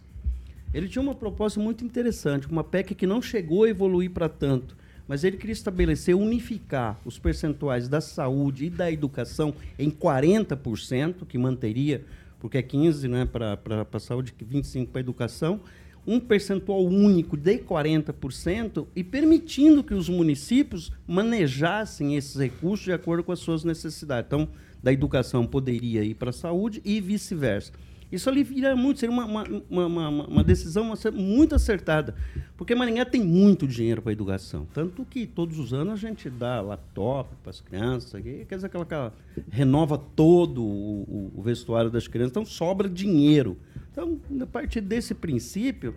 ele 0.71 0.87
tinha 0.87 1.01
uma 1.01 1.15
proposta 1.15 1.59
muito 1.59 1.83
interessante, 1.83 2.47
uma 2.47 2.63
PEC 2.63 2.93
que 2.93 3.07
não 3.07 3.21
chegou 3.21 3.63
a 3.63 3.69
evoluir 3.69 4.11
para 4.11 4.29
tanto, 4.29 4.77
mas 5.07 5.23
ele 5.23 5.37
queria 5.37 5.53
estabelecer, 5.53 6.15
unificar 6.15 6.99
os 7.05 7.17
percentuais 7.17 7.87
da 7.87 8.01
saúde 8.01 8.65
e 8.65 8.69
da 8.69 8.91
educação 8.91 9.53
em 9.79 9.89
40%, 9.89 11.25
que 11.25 11.37
manteria, 11.37 12.03
porque 12.45 12.60
é 12.60 12.62
15% 12.62 13.08
né, 13.08 13.25
para 13.25 13.58
a 13.91 13.99
saúde, 13.99 14.31
25% 14.39 14.89
para 14.89 14.99
a 14.99 15.01
educação, 15.01 15.62
um 16.05 16.19
percentual 16.19 16.86
único 16.86 17.36
de 17.36 17.58
40% 17.58 18.86
e 18.95 19.03
permitindo 19.03 19.84
que 19.84 19.95
os 19.95 20.08
municípios 20.08 20.91
manejassem 21.08 22.15
esses 22.15 22.36
recursos 22.36 22.86
de 22.86 22.93
acordo 22.93 23.23
com 23.23 23.31
as 23.31 23.39
suas 23.39 23.63
necessidades. 23.63 24.27
Então, 24.27 24.47
da 24.84 24.93
educação 24.93 25.47
poderia 25.47 26.03
ir 26.03 26.13
para 26.13 26.29
a 26.29 26.34
saúde 26.34 26.84
e 26.86 27.01
vice-versa. 27.01 27.73
Isso 28.11 28.29
ali 28.29 28.43
vira 28.43 28.75
muito, 28.75 28.99
seria 28.99 29.13
uma, 29.13 29.25
uma, 29.25 29.85
uma, 29.87 30.09
uma, 30.27 30.43
decisão 30.43 30.93
muito 31.13 31.55
acertada, 31.55 32.15
porque 32.55 32.73
Maringá 32.75 33.03
tem 33.03 33.21
muito 33.23 33.67
dinheiro 33.67 34.01
para 34.01 34.11
educação, 34.11 34.67
tanto 34.73 35.03
que 35.03 35.25
todos 35.25 35.57
os 35.59 35.73
anos 35.73 35.93
a 35.93 36.07
gente 36.07 36.29
dá 36.29 36.61
laptop 36.61 37.35
para 37.41 37.49
as 37.49 37.59
crianças, 37.61 38.21
que- 38.21 38.45
quer 38.45 38.55
dizer, 38.55 38.67
aquela, 38.67 38.83
aquela 38.83 39.13
renova 39.49 39.97
todo 39.97 40.63
o, 40.63 41.31
o- 41.35 41.41
vestuário 41.41 41.89
das 41.89 42.07
crianças, 42.07 42.31
então 42.31 42.45
sobra 42.45 42.87
dinheiro. 42.87 43.57
Então, 43.91 44.19
a 44.41 44.45
partir 44.45 44.81
desse 44.81 45.13
princípio, 45.15 45.95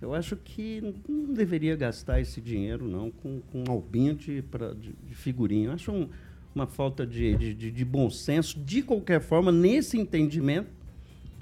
eu 0.00 0.14
acho 0.14 0.36
que 0.36 0.82
não 1.08 1.34
deveria 1.34 1.76
gastar 1.76 2.20
esse 2.20 2.40
dinheiro 2.40 2.88
não 2.88 3.10
com, 3.10 3.40
com 3.52 3.64
um 3.68 3.70
albinho 3.70 4.14
de, 4.14 4.40
pra- 4.42 4.72
de, 4.72 4.94
de 5.06 5.14
figurinha. 5.14 5.68
Eu 5.68 5.72
acho 5.72 5.92
um- 5.92 6.08
uma 6.54 6.66
falta 6.66 7.06
de, 7.06 7.54
de- 7.54 7.70
de 7.70 7.84
bom 7.84 8.08
senso, 8.10 8.58
de 8.58 8.82
qualquer 8.82 9.20
forma, 9.20 9.52
nesse 9.52 9.98
entendimento, 9.98 10.68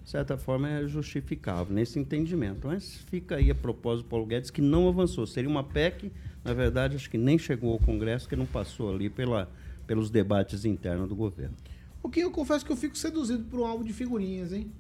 de 0.09 0.12
certa 0.12 0.38
forma, 0.38 0.71
é 0.71 0.88
justificável 0.88 1.75
nesse 1.75 1.99
entendimento. 1.99 2.66
Mas 2.66 2.94
fica 3.11 3.37
aí 3.37 3.51
a 3.51 3.55
propósito 3.55 4.07
do 4.07 4.09
Paulo 4.09 4.25
Guedes, 4.25 4.51
que 4.51 4.62
não 4.62 4.88
avançou. 4.88 5.27
Seria 5.27 5.51
uma 5.51 5.62
PEC, 5.62 6.11
na 6.42 6.55
verdade, 6.55 6.97
acho 6.97 7.11
que 7.11 7.18
nem 7.18 7.38
chegou 7.38 7.75
ao 7.75 7.79
Congresso, 7.79 8.27
que 8.27 8.35
não 8.35 8.47
passou 8.47 8.90
ali 8.94 9.11
pela, 9.11 9.51
pelos 9.87 10.09
debates 10.09 10.64
internos 10.64 11.11
do 11.11 11.14
governo. 11.14 11.55
O 12.03 12.09
que 12.09 12.21
eu 12.21 12.31
confesso 12.31 12.64
que 12.64 12.73
eu 12.73 12.77
fico 12.77 12.97
seduzido 12.97 13.44
por 13.51 13.61
um 13.61 13.66
álbum 13.66 13.85
de 13.85 13.92
figurinhas, 13.92 14.51
hein? 14.51 14.73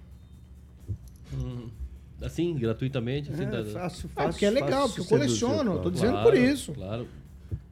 Hum, 1.34 1.68
assim, 2.22 2.54
gratuitamente? 2.54 3.30
Assim, 3.30 3.42
É, 3.42 3.46
tá- 3.50 3.64
fácil, 3.66 4.10
Ah, 4.16 4.28
porque 4.30 4.46
é 4.46 4.50
legal, 4.50 4.88
porque 4.88 5.02
eu 5.02 5.04
coleciono, 5.04 5.72
eu 5.74 5.78
tô 5.82 5.90
dizendo 5.90 6.12
Claro, 6.12 6.30
por 6.30 6.38
isso. 6.38 6.72
Claro. 6.72 7.06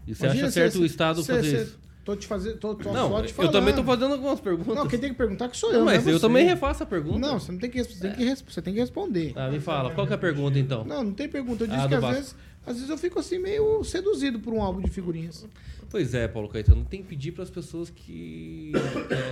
E 0.06 0.14
você 0.14 0.26
Imagina 0.26 0.44
acha 0.48 0.52
certo 0.52 0.72
se- 0.74 0.78
o 0.80 0.84
Estado 0.84 1.22
se- 1.22 1.32
fazer 1.32 1.56
se- 1.56 1.62
isso? 1.70 1.80
Tô 2.06 2.14
te 2.14 2.24
fazendo, 2.24 2.56
tô, 2.58 2.72
tô 2.76 2.92
Não, 2.92 3.20
te 3.20 3.34
eu 3.36 3.50
também 3.50 3.74
tô 3.74 3.82
fazendo 3.82 4.12
algumas 4.12 4.38
perguntas. 4.38 4.76
Não, 4.76 4.86
quem 4.86 4.96
tem 4.96 5.10
que 5.10 5.16
perguntar 5.18 5.48
que 5.48 5.56
sou 5.56 5.72
Não, 5.72 5.80
eu, 5.80 5.84
mas 5.84 6.04
não 6.04 6.12
é 6.12 6.14
eu 6.14 6.20
também 6.20 6.44
refaço 6.46 6.84
a 6.84 6.86
pergunta. 6.86 7.18
Não, 7.18 7.40
você 7.40 7.50
não 7.50 7.58
tem 7.58 7.68
que, 7.68 7.82
você 7.82 7.98
tem 7.98 8.12
que, 8.12 8.24
res- 8.24 8.44
você 8.48 8.62
tem 8.62 8.72
que 8.72 8.78
responder. 8.78 9.32
Ah, 9.34 9.50
me 9.50 9.58
fala, 9.58 9.90
qual 9.90 10.06
que 10.06 10.12
é 10.12 10.14
a 10.14 10.18
pergunta 10.18 10.56
então? 10.56 10.84
Não, 10.84 11.02
não 11.02 11.12
tem 11.12 11.28
pergunta. 11.28 11.64
Eu 11.64 11.66
disse 11.66 11.80
Ah, 11.80 11.88
que 11.88 11.94
às 11.96 12.00
Vasco. 12.00 12.14
vezes, 12.14 12.36
às 12.64 12.74
vezes 12.74 12.90
eu 12.90 12.96
fico 12.96 13.18
assim 13.18 13.40
meio 13.40 13.82
seduzido 13.82 14.38
por 14.38 14.54
um 14.54 14.62
álbum 14.62 14.80
de 14.80 14.88
figurinhas. 14.88 15.44
Pois 15.90 16.14
é, 16.14 16.28
Paulo 16.28 16.48
Caetano, 16.48 16.84
tem 16.84 17.02
que 17.02 17.08
pedir 17.08 17.32
para 17.32 17.42
as 17.42 17.50
pessoas 17.50 17.90
que 17.90 18.72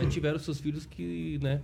é, 0.03 0.07
tiveram 0.07 0.41
seus 0.41 0.59
filhos 0.59 0.85
que, 0.85 1.39
né, 1.41 1.61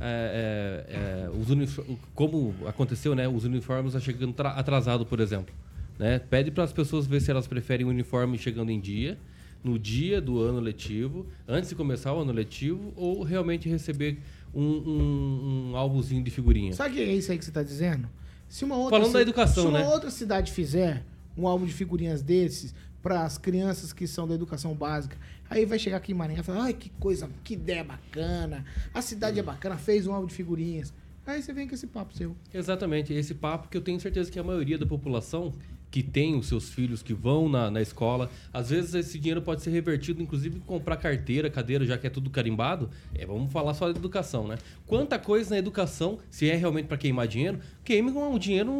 é, 0.00 0.84
é, 0.88 1.24
é, 1.26 1.30
os 1.30 1.80
como 2.14 2.54
aconteceu, 2.68 3.16
né, 3.16 3.26
os 3.26 3.44
uniformes 3.44 3.92
já 3.94 3.98
chegando 3.98 4.32
tra- 4.32 4.50
atrasado, 4.52 5.04
por 5.04 5.18
exemplo, 5.18 5.52
né, 5.98 6.20
pede 6.20 6.52
para 6.52 6.62
as 6.62 6.72
pessoas 6.72 7.06
ver 7.08 7.20
se 7.20 7.28
elas 7.32 7.48
preferem 7.48 7.84
o 7.84 7.88
uniforme 7.88 8.38
chegando 8.38 8.70
em 8.70 8.78
dia, 8.80 9.18
no 9.64 9.78
dia 9.78 10.20
do 10.20 10.38
ano 10.38 10.60
letivo, 10.60 11.26
antes 11.48 11.70
de 11.70 11.74
começar 11.74 12.12
o 12.12 12.20
ano 12.20 12.32
letivo, 12.32 12.92
ou 12.94 13.22
realmente 13.22 13.68
receber 13.68 14.20
um, 14.54 14.62
um, 14.62 15.70
um 15.70 15.76
álbumzinho 15.76 16.22
de 16.22 16.30
figurinha. 16.30 16.74
Sabe 16.74 16.90
o 16.90 16.92
que 16.94 17.00
é 17.00 17.14
isso 17.14 17.32
aí 17.32 17.38
que 17.38 17.44
você 17.44 17.50
está 17.50 17.62
dizendo? 17.62 18.06
Se 18.46 18.64
uma 18.64 18.76
outra 18.76 18.98
Falando 18.98 19.14
da 19.14 19.22
educação, 19.22 19.64
se 19.64 19.68
uma 19.70 19.78
né? 19.78 19.88
outra 19.88 20.10
cidade 20.10 20.52
fizer 20.52 21.02
um 21.36 21.48
álbum 21.48 21.64
de 21.64 21.72
figurinhas 21.72 22.22
desses, 22.22 22.74
para 23.04 23.22
as 23.22 23.36
crianças 23.36 23.92
que 23.92 24.06
são 24.06 24.26
da 24.26 24.34
educação 24.34 24.74
básica. 24.74 25.18
Aí 25.50 25.66
vai 25.66 25.78
chegar 25.78 25.98
aqui 25.98 26.12
em 26.12 26.14
Maringá 26.14 26.40
e 26.40 26.42
falar, 26.42 26.64
ai, 26.64 26.72
que 26.72 26.88
coisa, 26.88 27.28
que 27.44 27.52
ideia 27.52 27.84
bacana. 27.84 28.64
A 28.94 29.02
cidade 29.02 29.38
é 29.38 29.42
bacana, 29.42 29.76
fez 29.76 30.06
um 30.06 30.14
álbum 30.14 30.26
de 30.26 30.34
figurinhas. 30.34 30.90
Aí 31.26 31.42
você 31.42 31.52
vem 31.52 31.68
com 31.68 31.74
esse 31.74 31.86
papo 31.86 32.14
seu. 32.14 32.34
Exatamente, 32.52 33.12
esse 33.12 33.34
papo 33.34 33.68
que 33.68 33.76
eu 33.76 33.82
tenho 33.82 34.00
certeza 34.00 34.30
que 34.30 34.38
a 34.38 34.42
maioria 34.42 34.78
da 34.78 34.86
população 34.86 35.52
que 35.94 36.02
tem 36.02 36.34
os 36.34 36.48
seus 36.48 36.70
filhos 36.70 37.04
que 37.04 37.14
vão 37.14 37.48
na, 37.48 37.70
na 37.70 37.80
escola, 37.80 38.28
às 38.52 38.70
vezes 38.70 38.94
esse 38.96 39.16
dinheiro 39.16 39.40
pode 39.40 39.62
ser 39.62 39.70
revertido, 39.70 40.20
inclusive, 40.20 40.56
em 40.56 40.60
comprar 40.60 40.96
carteira, 40.96 41.48
cadeira, 41.48 41.86
já 41.86 41.96
que 41.96 42.04
é 42.04 42.10
tudo 42.10 42.30
carimbado. 42.30 42.90
É, 43.14 43.24
vamos 43.24 43.52
falar 43.52 43.74
só 43.74 43.92
da 43.92 43.96
educação, 43.96 44.48
né? 44.48 44.58
Quanta 44.88 45.20
coisa 45.20 45.50
na 45.50 45.56
educação, 45.58 46.18
se 46.28 46.50
é 46.50 46.56
realmente 46.56 46.86
para 46.88 46.96
queimar 46.96 47.28
dinheiro, 47.28 47.60
queime 47.84 48.10
o 48.10 48.38
dinheiro 48.40 48.72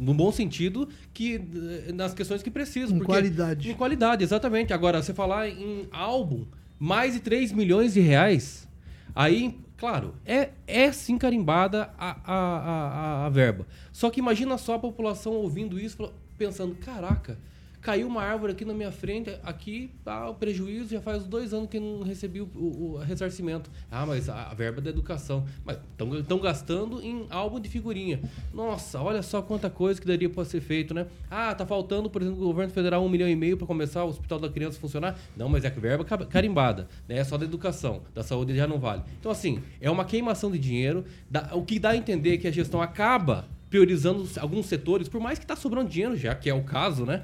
no, 0.00 0.14
bom 0.14 0.32
sentido, 0.32 0.88
que 1.12 1.42
eh, 1.88 1.92
nas 1.92 2.14
questões 2.14 2.42
que 2.42 2.50
precisam. 2.50 2.92
Com 2.92 3.04
porque- 3.04 3.12
qualidade. 3.12 3.70
Em 3.70 3.74
qualidade, 3.74 4.24
exatamente. 4.24 4.72
Agora, 4.72 5.02
você 5.02 5.12
falar 5.12 5.50
em 5.50 5.86
álbum, 5.92 6.46
mais 6.78 7.12
de 7.12 7.20
3 7.20 7.52
milhões 7.52 7.92
de 7.92 8.00
reais, 8.00 8.66
aí, 9.14 9.58
claro, 9.76 10.14
é, 10.24 10.48
é 10.66 10.90
sim 10.90 11.18
carimbada 11.18 11.90
a, 11.98 12.12
a, 12.24 12.34
a, 12.34 13.26
a- 13.26 13.28
verba. 13.28 13.66
Só 13.92 14.08
que 14.08 14.20
imagina 14.20 14.56
só 14.56 14.76
a 14.76 14.78
população 14.78 15.34
ouvindo 15.34 15.78
isso, 15.78 15.98
fala- 15.98 16.21
pensando, 16.44 16.74
caraca, 16.74 17.38
caiu 17.80 18.06
uma 18.06 18.22
árvore 18.22 18.52
aqui 18.52 18.64
na 18.64 18.72
minha 18.74 18.90
frente, 18.92 19.30
aqui 19.44 19.90
tá 20.04 20.28
o 20.28 20.34
prejuízo, 20.34 20.90
já 20.90 21.00
faz 21.00 21.24
dois 21.24 21.52
anos 21.52 21.68
que 21.68 21.78
não 21.80 22.02
recebi 22.02 22.40
o, 22.40 22.48
o- 22.54 22.92
o 22.94 22.96
ressarcimento. 22.98 23.68
Ah, 23.90 24.04
mas 24.06 24.28
a, 24.28 24.50
a 24.50 24.54
verba 24.54 24.80
da 24.80 24.90
educação. 24.90 25.44
Mas 25.64 25.78
estão 26.20 26.38
gastando 26.40 27.00
em 27.02 27.26
álbum 27.30 27.58
de 27.60 27.68
figurinha. 27.68 28.20
Nossa, 28.54 29.00
olha 29.00 29.20
só 29.22 29.40
quanta 29.42 29.68
coisa 29.70 30.00
que 30.00 30.06
daria 30.06 30.28
para 30.30 30.44
ser 30.44 30.60
feito, 30.60 30.92
né? 30.94 31.06
Ah, 31.30 31.52
tá 31.54 31.64
faltando, 31.66 32.08
por 32.10 32.22
exemplo, 32.22 32.40
o 32.40 32.46
governo 32.46 32.72
federal 32.72 33.04
um 33.04 33.08
milhão 33.08 33.28
e 33.28 33.34
meio 33.36 33.56
para 33.56 33.66
começar 33.66 34.04
o 34.04 34.08
hospital 34.08 34.38
da 34.40 34.48
criança 34.48 34.78
a 34.78 34.80
funcionar. 34.80 35.18
Não, 35.36 35.48
mas 35.48 35.64
é 35.64 35.70
que 35.70 35.78
verba 35.80 36.04
ca- 36.04 36.18
carimbada, 36.26 36.88
né? 37.08 37.18
É 37.18 37.24
só 37.24 37.36
da 37.38 37.44
educação, 37.44 38.02
da 38.14 38.22
saúde 38.22 38.54
já 38.56 38.66
não 38.66 38.78
vale. 38.78 39.02
Então, 39.18 39.30
assim, 39.30 39.60
é 39.80 39.88
uma 39.90 40.04
queimação 40.04 40.50
de 40.52 40.58
dinheiro. 40.58 41.04
o 41.52 41.62
que 41.62 41.78
dá 41.80 41.90
a 41.90 41.96
entender 41.96 42.34
é 42.34 42.36
que 42.36 42.46
a 42.48 42.52
gestão 42.52 42.80
acaba 42.80 43.44
priorizando 43.72 44.28
alguns 44.38 44.66
setores, 44.66 45.08
por 45.08 45.18
mais 45.18 45.38
que 45.38 45.46
tá 45.46 45.56
sobrando 45.56 45.88
dinheiro, 45.88 46.14
já 46.14 46.34
que 46.34 46.50
é 46.50 46.52
o 46.52 46.62
caso, 46.62 47.06
né? 47.06 47.22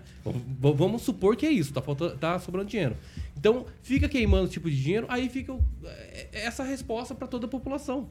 Vamos 0.59 1.03
supor 1.03 1.37
que 1.37 1.45
é 1.45 1.51
isso, 1.51 1.75
tá, 1.75 1.83
faltando, 1.83 2.17
tá 2.17 2.39
sobrando 2.39 2.71
dinheiro. 2.71 2.97
Então, 3.37 3.67
fica 3.83 4.09
queimando 4.09 4.45
esse 4.45 4.55
tipo 4.55 4.71
de 4.71 4.83
dinheiro, 4.83 5.05
aí 5.11 5.29
fica 5.29 5.53
é- 5.85 6.29
é 6.33 6.47
essa 6.47 6.65
resposta 6.65 7.15
para 7.15 7.29
toda 7.29 7.45
a 7.45 7.49
população. 7.51 8.09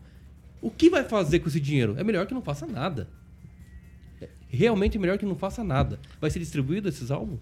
O 0.62 0.70
que 0.70 0.88
vai 0.88 1.04
fazer 1.04 1.40
com 1.40 1.48
esse 1.50 1.60
dinheiro? 1.60 1.96
É 1.98 2.04
melhor 2.04 2.28
que 2.28 2.34
não 2.36 2.42
faça 2.44 2.68
nada. 2.68 3.08
É 4.22 4.28
realmente 4.50 5.00
melhor 5.00 5.18
que 5.18 5.26
não 5.26 5.36
faça 5.36 5.64
nada. 5.64 6.00
Vai 6.22 6.30
ser 6.30 6.38
distribuído 6.38 6.88
esses 6.88 7.10
álbuns? 7.10 7.40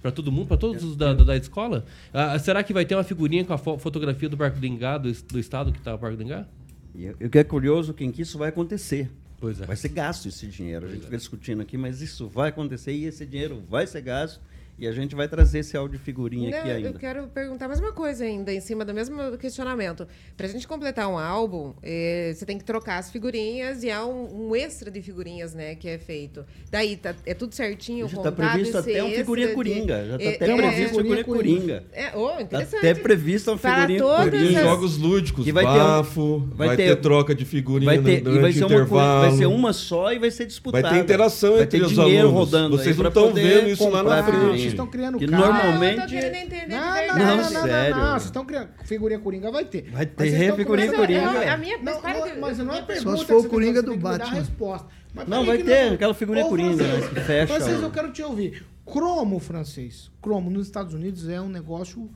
Para 0.00 0.10
todo 0.10 0.32
mundo? 0.32 0.46
Para 0.48 0.56
todos 0.56 0.82
os 0.82 0.96
da, 0.96 1.12
da, 1.12 1.22
da 1.24 1.36
escola? 1.36 1.84
Ah, 2.14 2.38
será 2.38 2.62
que 2.62 2.72
vai 2.72 2.86
ter 2.86 2.94
uma 2.94 3.04
figurinha 3.04 3.44
com 3.44 3.52
a 3.52 3.58
fo- 3.58 3.76
fotografia 3.78 4.30
do 4.30 4.38
Parque 4.38 4.58
do 4.58 4.64
Engá, 4.66 4.96
do, 4.96 5.12
do 5.12 5.38
estado 5.38 5.70
que 5.70 5.80
tá 5.82 5.94
o 5.94 5.98
Parque 5.98 6.16
do 6.16 6.22
Engá? 6.22 6.46
E 6.94 7.26
o 7.26 7.28
que 7.28 7.38
é 7.38 7.44
curioso 7.44 7.94
é 7.98 8.10
que 8.10 8.22
isso 8.22 8.38
vai 8.38 8.48
acontecer. 8.48 9.10
Pois 9.40 9.60
é. 9.60 9.64
Vai 9.64 9.76
ser 9.76 9.88
gasto 9.88 10.26
esse 10.26 10.46
dinheiro. 10.46 10.86
A 10.86 10.90
gente 10.90 11.04
fica 11.04 11.16
discutindo 11.16 11.62
aqui, 11.62 11.78
mas 11.78 12.02
isso 12.02 12.28
vai 12.28 12.50
acontecer 12.50 12.92
e 12.92 13.06
esse 13.06 13.24
dinheiro 13.24 13.62
vai 13.68 13.86
ser 13.86 14.02
gasto. 14.02 14.40
E 14.80 14.88
a 14.88 14.92
gente 14.92 15.14
vai 15.14 15.28
trazer 15.28 15.58
esse 15.58 15.76
áudio 15.76 15.98
de 15.98 16.02
figurinha 16.04 16.48
aqui 16.56 16.68
Não, 16.68 16.74
ainda. 16.74 16.88
eu 16.88 16.94
quero 16.94 17.26
perguntar 17.28 17.68
mais 17.68 17.78
uma 17.80 17.92
coisa 17.92 18.24
ainda, 18.24 18.50
em 18.50 18.60
cima 18.60 18.82
do 18.82 18.94
mesmo 18.94 19.36
questionamento. 19.36 20.08
Pra 20.38 20.48
gente 20.48 20.66
completar 20.66 21.06
um 21.06 21.18
álbum, 21.18 21.74
eh, 21.82 22.32
você 22.34 22.46
tem 22.46 22.56
que 22.56 22.64
trocar 22.64 22.96
as 22.96 23.10
figurinhas 23.10 23.82
e 23.84 23.90
há 23.90 24.06
um, 24.06 24.48
um 24.48 24.56
extra 24.56 24.90
de 24.90 25.02
figurinhas, 25.02 25.52
né, 25.54 25.74
que 25.74 25.86
é 25.86 25.98
feito. 25.98 26.46
Daí, 26.70 26.96
tá- 26.96 27.14
é 27.26 27.34
tudo 27.34 27.54
certinho, 27.54 28.08
Já 28.08 28.16
está 28.16 28.32
previsto 28.32 28.78
até 28.78 29.02
uma 29.02 29.08
extra 29.08 29.18
figurinha 29.22 29.48
de- 29.48 29.54
coringa. 29.54 30.06
Já 30.06 30.16
está 30.16 30.24
é- 30.24 30.34
até 30.34 30.50
é- 30.50 30.56
previsto 30.56 30.94
uma 30.94 31.02
figurinha 31.02 31.24
coringa. 31.24 31.84
É, 31.92 32.16
oh, 32.16 32.28
Tá 32.30 32.40
interessante. 32.42 32.76
até 32.78 32.94
previsto 32.94 33.50
uma 33.50 33.58
Para 33.58 33.86
figurinha 33.86 34.02
coringa. 34.02 34.60
as- 34.60 34.64
Jogos 34.66 34.96
lúdicos, 34.96 35.44
Que 35.44 35.52
vai 35.52 35.64
ter 35.64 35.70
um- 35.72 35.74
bafo, 35.74 36.48
vai, 36.54 36.74
ter, 36.76 36.96
troca 36.96 37.34
de 37.34 37.44
figurinha 37.44 37.84
vai 37.92 37.98
ter, 38.02 38.22
durante 38.22 38.38
e 38.38 38.40
vai 38.40 38.52
ser, 38.54 38.64
o 38.64 38.66
uma, 38.66 38.74
intervalo. 38.76 39.20
vai 39.28 39.36
ser 39.36 39.46
uma 39.46 39.72
só 39.74 40.10
e 40.14 40.18
vai 40.18 40.30
ser 40.30 40.46
disputada. 40.46 40.80
Vai 40.88 40.92
ter 40.98 41.04
interação 41.04 41.52
vai 41.52 41.62
entre 41.64 41.80
ter 41.80 41.84
os 41.84 41.92
dinheiro 41.92 42.28
alunos. 42.28 42.32
rodando 42.50 42.78
Vocês 42.78 42.96
não 42.96 43.08
estão 43.08 43.30
vendo 43.34 43.68
isso 43.68 43.86
lá 43.90 44.02
na 44.02 44.22
frente. 44.24 44.69
Vocês 44.70 44.72
estão 44.72 44.86
criando 44.86 45.18
que 45.18 45.26
caso. 45.26 45.42
normalmente 45.44 45.96
Eu 45.98 46.02
tô 46.04 46.08
querendo 46.08 46.34
entender 46.34 46.60
de 46.66 46.68
Não, 46.68 46.80
não, 46.80 47.06
não, 47.06 47.16
Não, 47.18 47.36
não, 47.36 47.50
não, 47.52 47.62
sério. 47.62 47.96
não, 47.96 48.10
Vocês 48.12 48.24
estão 48.24 48.44
criando. 48.44 48.68
Figurinha 48.84 49.18
Coringa 49.20 49.50
vai 49.50 49.64
ter. 49.64 49.90
Vai 49.90 50.06
ter 50.06 50.54
figurinha 50.56 50.92
Coringa. 50.92 51.20
É, 51.44 51.48
a 51.50 51.56
minha- 51.56 51.78
mas 51.78 51.94
não, 51.94 52.22
que- 52.22 52.38
mas 52.40 52.58
não 52.58 52.72
é 52.74 52.76
Só 52.78 52.82
pergunta. 52.86 53.16
se 53.18 53.24
for 53.26 53.46
o 53.46 53.48
Coringa 53.48 53.82
do 53.82 53.96
Batman. 53.96 54.34
resposta. 54.38 54.88
Não, 55.26 55.44
vai 55.44 55.58
ter 55.58 55.92
aquela 55.94 56.14
figurinha 56.14 56.46
Coringa, 56.46 56.84
francês, 56.84 57.02
né, 57.04 57.08
que 57.08 57.20
fecha 57.26 57.54
Francês, 57.54 57.82
eu 57.82 57.90
quero 57.90 58.12
te 58.12 58.22
ouvir. 58.22 58.64
Cromo, 58.86 59.38
francês. 59.38 60.10
Cromo 60.22 60.50
nos 60.50 60.66
Estados 60.66 60.94
Unidos 60.94 61.28
é 61.28 61.40
um 61.40 61.48
negócio. 61.48 62.08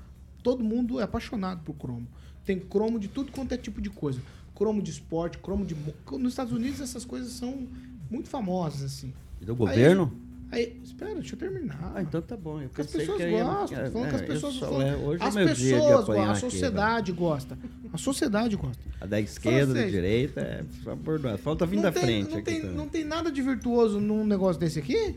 Todo 0.42 0.62
mundo 0.62 1.00
é 1.00 1.04
apaixonado 1.04 1.62
por 1.64 1.74
cromo. 1.74 2.06
Tem 2.44 2.58
cromo 2.58 2.98
de 2.98 3.08
tudo 3.08 3.32
quanto 3.32 3.52
é 3.52 3.56
tipo 3.56 3.80
de 3.80 3.88
coisa. 3.90 4.20
Cromo 4.54 4.82
de 4.82 4.90
esporte, 4.90 5.38
cromo 5.38 5.64
de. 5.64 5.74
Nos 6.12 6.32
Estados 6.32 6.52
Unidos 6.52 6.80
essas 6.80 7.04
coisas 7.04 7.32
são 7.32 7.66
muito 8.10 8.28
famosas, 8.28 8.82
assim. 8.82 9.12
E 9.40 9.44
do 9.44 9.56
governo? 9.56 10.12
Aí, 10.14 10.33
espera, 10.82 11.14
deixa 11.14 11.34
eu 11.34 11.38
terminar. 11.38 11.92
Ah, 11.94 12.02
então 12.02 12.22
tá 12.22 12.36
bom. 12.36 12.60
Eu 12.60 12.70
as 12.78 12.86
pessoas 12.86 13.16
que 13.16 13.22
aí- 13.24 13.32
gostam. 13.42 13.84
tô 13.84 13.90
falando 13.90 14.08
que 14.10 14.14
as 14.14 14.20
é, 14.22 14.26
pessoas 14.26 14.54
só- 14.54 14.82
é, 14.82 14.96
Hoje 14.96 15.22
As 15.22 15.36
é 15.36 15.44
dia 15.44 15.54
de 15.54 15.62
pessoas 15.64 15.82
gostam, 16.06 16.22
a 16.22 16.30
aqui, 16.30 16.40
sociedade 16.40 17.12
gosta. 17.12 17.58
A 17.92 17.98
sociedade 17.98 18.56
gosta. 18.56 18.82
A 19.00 19.06
da 19.06 19.20
esquerda, 19.20 19.66
da 19.66 19.72
Francês. 19.72 19.92
direita, 19.92 20.40
é 20.40 20.64
só 20.82 20.94
bordoado. 20.94 21.38
Falta 21.38 21.66
vir 21.66 21.76
Não 21.76 21.82
da 21.82 21.92
tem, 21.92 22.02
frente 22.02 22.30
não 22.30 22.36
aqui 22.38 22.44
tem, 22.44 22.60
também. 22.60 22.76
não 22.76 22.88
tem 22.88 23.04
nada 23.04 23.30
de 23.32 23.42
virtuoso 23.42 24.00
num 24.00 24.24
negócio 24.26 24.60
desse 24.60 24.78
aqui? 24.78 25.16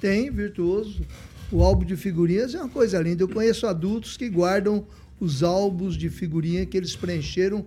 Tem, 0.00 0.30
virtuoso. 0.30 1.02
O 1.50 1.62
álbum 1.62 1.84
de 1.84 1.96
figurinhas 1.96 2.54
é 2.54 2.58
uma 2.60 2.68
coisa 2.68 3.00
linda. 3.00 3.22
Eu 3.22 3.28
conheço 3.28 3.66
adultos 3.66 4.16
que 4.16 4.28
guardam 4.28 4.86
os 5.18 5.42
álbuns 5.42 5.96
de 5.96 6.10
figurinha 6.10 6.66
que 6.66 6.76
eles 6.76 6.94
preencheram 6.96 7.64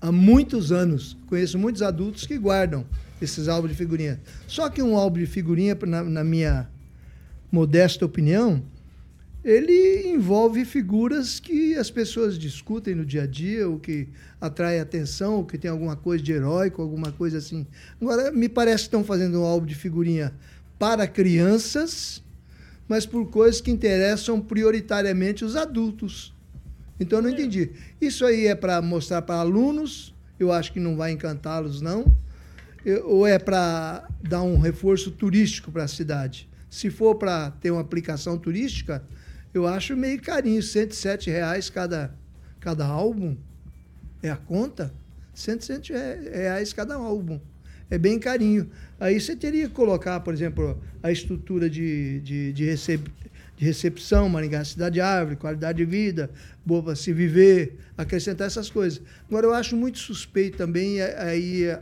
há 0.00 0.12
muitos 0.12 0.70
anos. 0.72 1.16
Conheço 1.26 1.58
muitos 1.58 1.82
adultos 1.82 2.26
que 2.26 2.38
guardam 2.38 2.84
esses 3.20 3.48
álbuns 3.48 3.70
de 3.70 3.76
figurinha. 3.76 4.20
Só 4.46 4.68
que 4.68 4.82
um 4.82 4.96
álbum 4.96 5.20
de 5.20 5.26
figurinha, 5.26 5.76
na, 5.86 6.02
na 6.02 6.24
minha 6.24 6.68
modesta 7.50 8.04
opinião, 8.04 8.62
ele 9.46 10.08
envolve 10.08 10.64
figuras 10.64 11.38
que 11.38 11.76
as 11.76 11.88
pessoas 11.88 12.36
discutem 12.36 12.96
no 12.96 13.04
dia 13.04 13.22
a 13.22 13.26
dia, 13.26 13.68
o 13.68 13.78
que 13.78 14.08
atrai 14.40 14.80
atenção, 14.80 15.38
o 15.38 15.44
que 15.44 15.56
tem 15.56 15.70
alguma 15.70 15.94
coisa 15.94 16.22
de 16.22 16.32
heróico, 16.32 16.82
alguma 16.82 17.12
coisa 17.12 17.38
assim. 17.38 17.64
Agora, 18.00 18.32
me 18.32 18.48
parece 18.48 18.78
que 18.78 18.88
estão 18.88 19.04
fazendo 19.04 19.40
um 19.40 19.44
álbum 19.44 19.64
de 19.64 19.76
figurinha 19.76 20.34
para 20.80 21.06
crianças, 21.06 22.20
mas 22.88 23.06
por 23.06 23.30
coisas 23.30 23.60
que 23.60 23.70
interessam 23.70 24.40
prioritariamente 24.40 25.44
os 25.44 25.54
adultos. 25.54 26.34
Então, 26.98 27.20
eu 27.20 27.22
não 27.22 27.30
entendi. 27.30 27.70
Isso 28.00 28.26
aí 28.26 28.48
é 28.48 28.54
para 28.56 28.82
mostrar 28.82 29.22
para 29.22 29.36
alunos, 29.36 30.12
eu 30.40 30.50
acho 30.50 30.72
que 30.72 30.80
não 30.80 30.96
vai 30.96 31.12
encantá-los, 31.12 31.80
não. 31.80 32.04
Ou 33.04 33.26
é 33.26 33.38
para 33.38 34.08
dar 34.22 34.42
um 34.42 34.58
reforço 34.58 35.10
turístico 35.10 35.70
para 35.72 35.84
a 35.84 35.88
cidade? 35.88 36.48
Se 36.70 36.90
for 36.90 37.14
para 37.16 37.50
ter 37.50 37.70
uma 37.70 37.80
aplicação 37.80 38.38
turística, 38.38 39.02
eu 39.52 39.66
acho 39.66 39.96
meio 39.96 40.20
carinho, 40.20 40.62
107 40.62 41.30
reais 41.30 41.70
cada, 41.70 42.14
cada 42.60 42.86
álbum. 42.86 43.36
É 44.22 44.30
a 44.30 44.36
conta? 44.36 44.84
R$ 44.84 44.92
107 45.34 45.92
re- 45.92 46.30
reais 46.30 46.72
cada 46.72 46.94
álbum. 46.94 47.40
É 47.90 47.96
bem 47.98 48.18
carinho. 48.18 48.68
Aí 48.98 49.20
você 49.20 49.34
teria 49.36 49.68
que 49.68 49.74
colocar, 49.74 50.20
por 50.20 50.34
exemplo, 50.34 50.80
a 51.02 51.10
estrutura 51.10 51.70
de, 51.70 52.20
de, 52.20 52.52
de, 52.52 52.64
recep- 52.64 53.08
de 53.56 53.64
recepção, 53.64 54.28
Maringá 54.28 54.64
Cidade 54.64 55.00
Árvore, 55.00 55.36
qualidade 55.36 55.78
de 55.78 55.84
vida, 55.84 56.30
boa 56.64 56.82
para 56.82 56.96
se 56.96 57.12
viver, 57.12 57.78
acrescentar 57.96 58.46
essas 58.48 58.68
coisas. 58.70 59.00
Agora, 59.28 59.46
eu 59.46 59.54
acho 59.54 59.76
muito 59.76 59.98
suspeito 59.98 60.56
também, 60.58 61.00
a- 61.00 61.22
aí, 61.24 61.70
a- 61.70 61.80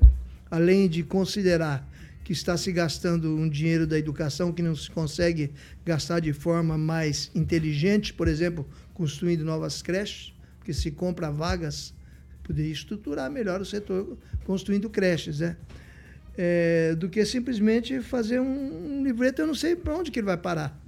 além 0.54 0.88
de 0.88 1.02
considerar 1.02 1.84
que 2.22 2.32
está 2.32 2.56
se 2.56 2.70
gastando 2.70 3.36
um 3.36 3.48
dinheiro 3.48 3.88
da 3.88 3.98
educação 3.98 4.52
que 4.52 4.62
não 4.62 4.76
se 4.76 4.88
consegue 4.88 5.52
gastar 5.84 6.20
de 6.20 6.32
forma 6.32 6.78
mais 6.78 7.28
inteligente, 7.34 8.14
por 8.14 8.28
exemplo, 8.28 8.66
construindo 8.94 9.44
novas 9.44 9.82
creches, 9.82 10.32
porque 10.58 10.72
se 10.72 10.92
compra 10.92 11.28
vagas, 11.28 11.92
poderia 12.44 12.72
estruturar 12.72 13.28
melhor 13.30 13.60
o 13.60 13.64
setor 13.64 14.16
construindo 14.44 14.88
creches, 14.88 15.40
né? 15.40 15.56
É, 16.38 16.94
do 16.94 17.08
que 17.08 17.24
simplesmente 17.24 18.00
fazer 18.00 18.40
um, 18.40 18.98
um 18.98 19.04
livreto, 19.04 19.42
eu 19.42 19.48
não 19.48 19.54
sei 19.56 19.74
para 19.74 19.96
onde 19.96 20.12
que 20.12 20.20
ele 20.20 20.26
vai 20.26 20.36
parar. 20.36 20.80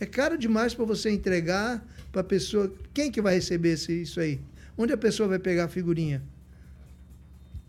É 0.00 0.06
caro 0.06 0.36
demais 0.36 0.74
para 0.74 0.84
você 0.84 1.10
entregar 1.10 1.84
para 2.10 2.22
a 2.22 2.24
pessoa. 2.24 2.72
Quem 2.92 3.10
que 3.10 3.22
vai 3.22 3.34
receber 3.34 3.74
esse, 3.74 4.02
isso 4.02 4.18
aí? 4.18 4.40
Onde 4.76 4.92
a 4.92 4.98
pessoa 4.98 5.28
vai 5.28 5.38
pegar 5.38 5.66
a 5.66 5.68
figurinha? 5.68 6.22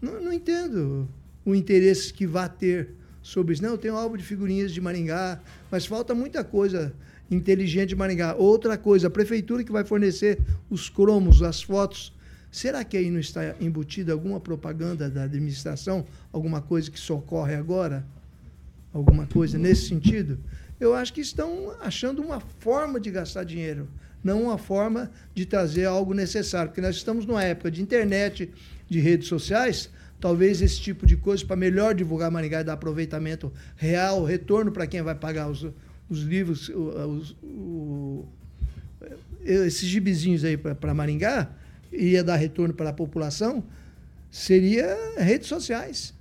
Não, 0.02 0.22
não 0.22 0.34
entendo 0.34 1.08
o 1.45 1.54
interesse 1.54 2.14
que 2.14 2.26
vai 2.26 2.49
ter 2.49 2.89
sobre 3.22 3.54
isso. 3.54 3.62
Não, 3.62 3.72
eu 3.72 3.78
tenho 3.78 3.93
um 3.93 3.97
álbum 3.97 4.18
de 4.18 4.24
figurinhas 4.24 4.72
de 4.72 4.82
Maringá, 4.82 5.39
mas 5.70 5.86
falta 5.86 6.16
muita 6.16 6.43
coisa 6.43 6.93
inteligente 7.30 7.89
de 7.89 7.95
Maringá. 7.95 8.36
Outra 8.36 8.78
coisa, 8.78 9.08
a 9.08 9.12
prefeitura 9.12 9.64
que 9.64 9.72
vai 9.72 9.84
fornecer 9.84 10.39
os 10.70 10.89
cromos, 10.89 11.41
as 11.41 11.62
fotos. 11.62 12.14
Será 12.52 12.84
que 12.84 12.97
aí 12.97 13.10
não 13.10 13.20
está 13.20 13.56
embutida 13.62 14.12
alguma 14.12 14.39
propaganda 14.39 15.10
da 15.10 15.24
administração? 15.24 16.06
Alguma 16.34 16.62
coisa 16.62 16.91
que 16.91 16.99
socorre 16.99 17.56
agora? 17.56 18.06
Alguma 18.93 19.26
coisa 19.26 19.58
nesse 19.58 19.88
sentido? 19.88 20.38
eu 20.82 20.95
acho 20.95 21.14
que 21.14 21.22
estão 21.22 21.72
achando 21.80 22.24
uma 22.24 22.39
forma 22.39 22.99
de 22.99 23.12
gastar 23.12 23.43
dinheiro, 23.43 23.88
não 24.24 24.41
uma 24.41 24.58
forma 24.58 25.12
de 25.34 25.45
trazer 25.45 25.86
algo 25.86 26.12
necessário. 26.12 26.70
Porque 26.70 26.82
nós 26.82 26.95
estamos 26.95 27.24
numa 27.24 27.43
época 27.43 27.70
de 27.70 27.84
internet, 27.84 28.52
de 28.92 29.00
redes 29.00 29.30
sociais, 29.30 29.89
talvez 30.20 30.62
esse 30.62 30.78
tipo 30.82 31.06
de 31.06 31.16
coisa, 31.16 31.46
para 31.46 31.56
melhor 31.56 31.96
divulgar 31.96 32.30
Maringá 32.30 32.60
e 32.60 32.64
dar 32.66 32.74
aproveitamento 32.74 33.50
real, 33.78 34.26
retorno 34.26 34.70
para 34.70 34.86
quem 34.86 35.02
vai 35.02 35.16
pagar 35.16 35.50
os, 35.50 35.66
os 36.10 36.20
livros, 36.24 36.68
o- 36.68 36.89
os- 37.08 37.36
o- 37.42 38.26
esses 39.46 39.88
gibizinhos 39.88 40.44
aí 40.44 40.58
para 40.58 40.94
Maringá, 40.94 41.50
ia 41.89 42.22
dar 42.22 42.36
retorno 42.36 42.74
para 42.74 42.89
a 42.89 42.94
população, 42.94 43.64
seria 44.30 44.86
redes 45.18 45.48
sociais. 45.48 46.14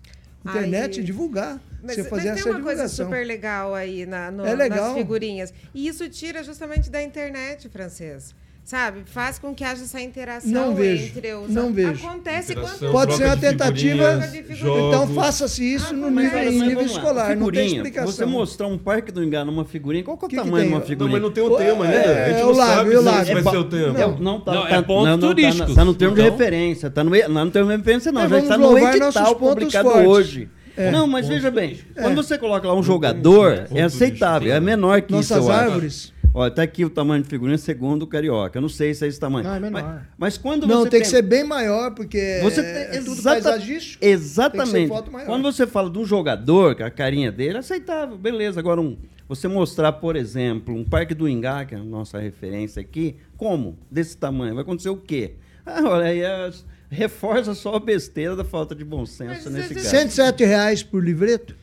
Internet, 0.47 1.01
Aí- 1.01 1.05
divulgar. 1.05 1.61
Mas, 1.83 1.97
você 1.97 2.03
mas 2.03 2.09
fazer 2.11 2.23
tem 2.23 2.31
essa 2.33 2.51
uma 2.51 2.61
coisa 2.61 2.87
super 2.89 3.27
legal 3.27 3.75
aí 3.75 4.07
na, 4.07 4.31
no- 4.31 4.45
É 4.47 4.55
legal. 4.55 4.89
nas 4.91 4.97
figurinhas. 4.99 5.53
E 5.75 5.89
isso 5.89 6.09
tira 6.09 6.43
justamente 6.45 6.89
da 6.89 7.03
internet, 7.03 7.69
francês. 7.69 8.35
Sabe? 8.71 9.01
Faz 9.05 9.37
com 9.37 9.53
que 9.53 9.65
haja 9.65 9.83
essa 9.83 10.01
interação 10.01 10.49
Não 10.53 10.75
vejo, 10.77 11.07
entre 11.07 11.35
os. 11.35 11.51
não 11.51 11.73
vejo. 11.73 12.07
Acontece 12.07 12.55
quando. 12.55 12.93
Pode 12.93 13.17
ser 13.17 13.25
uma 13.25 13.35
de 13.35 13.41
tentativa. 13.41 14.21
Então 14.53 15.09
faça-se 15.09 15.65
isso 15.75 15.93
no 15.93 16.09
mas 16.09 16.27
nível, 16.27 16.39
em 16.53 16.59
mas 16.59 16.69
nível 16.69 16.87
escolar. 16.87 17.37
Não 17.37 17.51
tem 17.51 17.67
explicação. 17.67 18.13
Você 18.13 18.25
mostrar 18.25 18.69
um 18.69 18.79
parque 18.79 19.11
do 19.11 19.25
Engar 19.25 19.45
numa 19.45 19.65
figurinha, 19.65 20.05
qual 20.05 20.17
que 20.17 20.25
é 20.25 20.27
o 20.27 20.29
Que 20.29 20.37
tamanho 20.37 20.69
de 20.69 20.73
uma 20.73 20.81
figurinha? 20.83 21.07
Não, 21.07 21.13
mas 21.15 21.23
não 21.23 21.31
tem 21.33 21.43
o 21.43 21.57
tema 21.57 21.85
ainda. 21.85 21.97
É, 21.97 22.25
a 22.25 22.29
gente 22.29 22.39
é 22.39 22.43
não 22.45 22.49
o 22.53 22.57
lago, 22.57 22.73
sabe 22.77 22.91
e 22.91 22.95
o 22.95 22.99
se 23.01 23.05
lago? 23.05 23.17
vai 23.17 23.25
É 23.25 23.27
ser 23.27 23.57
o 23.59 23.65
ba- 23.65 23.71
tema. 23.71 23.93
Não, 23.99 24.19
não, 24.19 24.41
tá, 24.41 24.53
Não, 24.55 24.63
tá, 24.63 24.69
é 24.77 24.83
pontos 24.83 25.05
não. 25.09 25.19
Tá, 25.35 25.67
no- 25.67 25.75
tá 25.75 25.85
no 25.85 25.95
termo 25.95 26.15
de 26.15 26.21
Então- 26.21 26.33
referência. 26.39 26.91
Tá 26.91 27.03
no, 27.03 27.11
não 27.29 27.45
no 27.47 27.51
termo 27.51 27.71
de 27.73 27.77
referência, 27.77 28.13
não. 28.13 28.21
É, 28.23 28.29
já 28.29 28.39
está 28.39 28.57
no 28.57 28.79
edital 28.79 29.35
publicado 29.35 29.91
fortes. 29.91 30.07
hoje. 30.09 30.49
É. 30.77 30.93
Não, 30.93 31.09
mas 31.09 31.27
veja 31.27 31.51
bem, 31.51 31.77
quando 32.01 32.15
você 32.23 32.39
coloca 32.39 32.69
lá 32.69 32.75
um 32.75 32.83
jogador, 32.85 33.67
é 33.75 33.83
aceitável, 33.83 34.55
é 34.55 34.61
menor 34.61 35.03
que 35.03 35.15
isso, 35.19 35.35
Nossas 35.35 35.51
árvores. 35.51 36.13
Olha, 36.33 36.51
tá 36.51 36.63
aqui 36.63 36.85
o 36.85 36.91
tamanho 36.91 37.23
de 37.23 37.29
figurinha 37.29 37.59
segundo 37.59 38.05
o 38.05 38.07
Carioca. 38.07 38.57
Eu 38.59 38.63
não 38.63 38.69
sei 38.69 38.95
se 38.95 39.05
é 39.05 39.09
esse 39.09 39.19
tamanho. 39.19 39.45
Não, 39.49 39.55
é 39.55 39.61
menor. 39.61 39.83
Mas, 39.83 40.03
mas 40.17 40.39
quando 40.39 40.65
Não, 40.67 40.83
você 40.83 40.91
tem 40.91 41.01
que 41.01 41.09
ser 41.09 41.23
bem 41.23 41.43
maior, 41.43 41.93
porque 41.93 42.39
você 42.43 42.61
é, 42.61 42.63
tem, 42.87 42.99
é 42.99 43.03
tudo 43.03 43.19
exata- 43.19 43.43
paisagístico. 43.51 44.01
Tem 44.01 44.09
que 44.11 44.15
Exatamente. 44.15 44.71
ser 44.71 44.89
foto 44.89 45.11
maior. 45.11 45.27
Quando 45.27 45.43
você 45.43 45.67
fala 45.67 45.91
de 45.91 45.99
um 45.99 46.05
jogador, 46.07 46.77
com 46.77 46.85
a 46.85 46.91
carinha 46.91 47.33
dele, 47.33 47.57
é 47.57 47.59
aceitável, 47.59 48.17
beleza. 48.17 48.61
Agora, 48.61 48.81
um, 48.81 48.97
você 49.29 49.49
mostrar, 49.49 49.93
por 49.95 50.15
exemplo, 50.15 50.73
um 50.75 50.85
Parque 50.85 51.15
do 51.15 51.29
Ingá, 51.29 51.65
que 51.65 51.75
é 51.75 51.79
a 51.79 51.83
nossa 51.83 52.19
referência 52.21 52.81
aqui, 52.81 53.17
como? 53.37 53.77
Desse 53.91 54.17
tamanho? 54.17 54.55
Vai 54.55 54.63
acontecer 54.63 54.91
o 54.91 54.97
quê? 54.97 55.33
Ah, 55.67 55.83
olha, 55.85 56.07
aí 56.07 56.21
é- 56.21 56.51
reforça 56.89 57.55
só 57.55 57.75
a 57.75 57.81
besteira 57.81 58.35
da 58.37 58.45
falta 58.45 58.75
de 58.75 58.85
bom 58.85 59.05
senso 59.07 59.43
Mas 59.51 59.53
nesse 59.53 59.75
caso. 59.75 59.89
107 59.89 60.45
reais 60.45 60.83
por 60.83 61.05
livreto? 61.05 61.55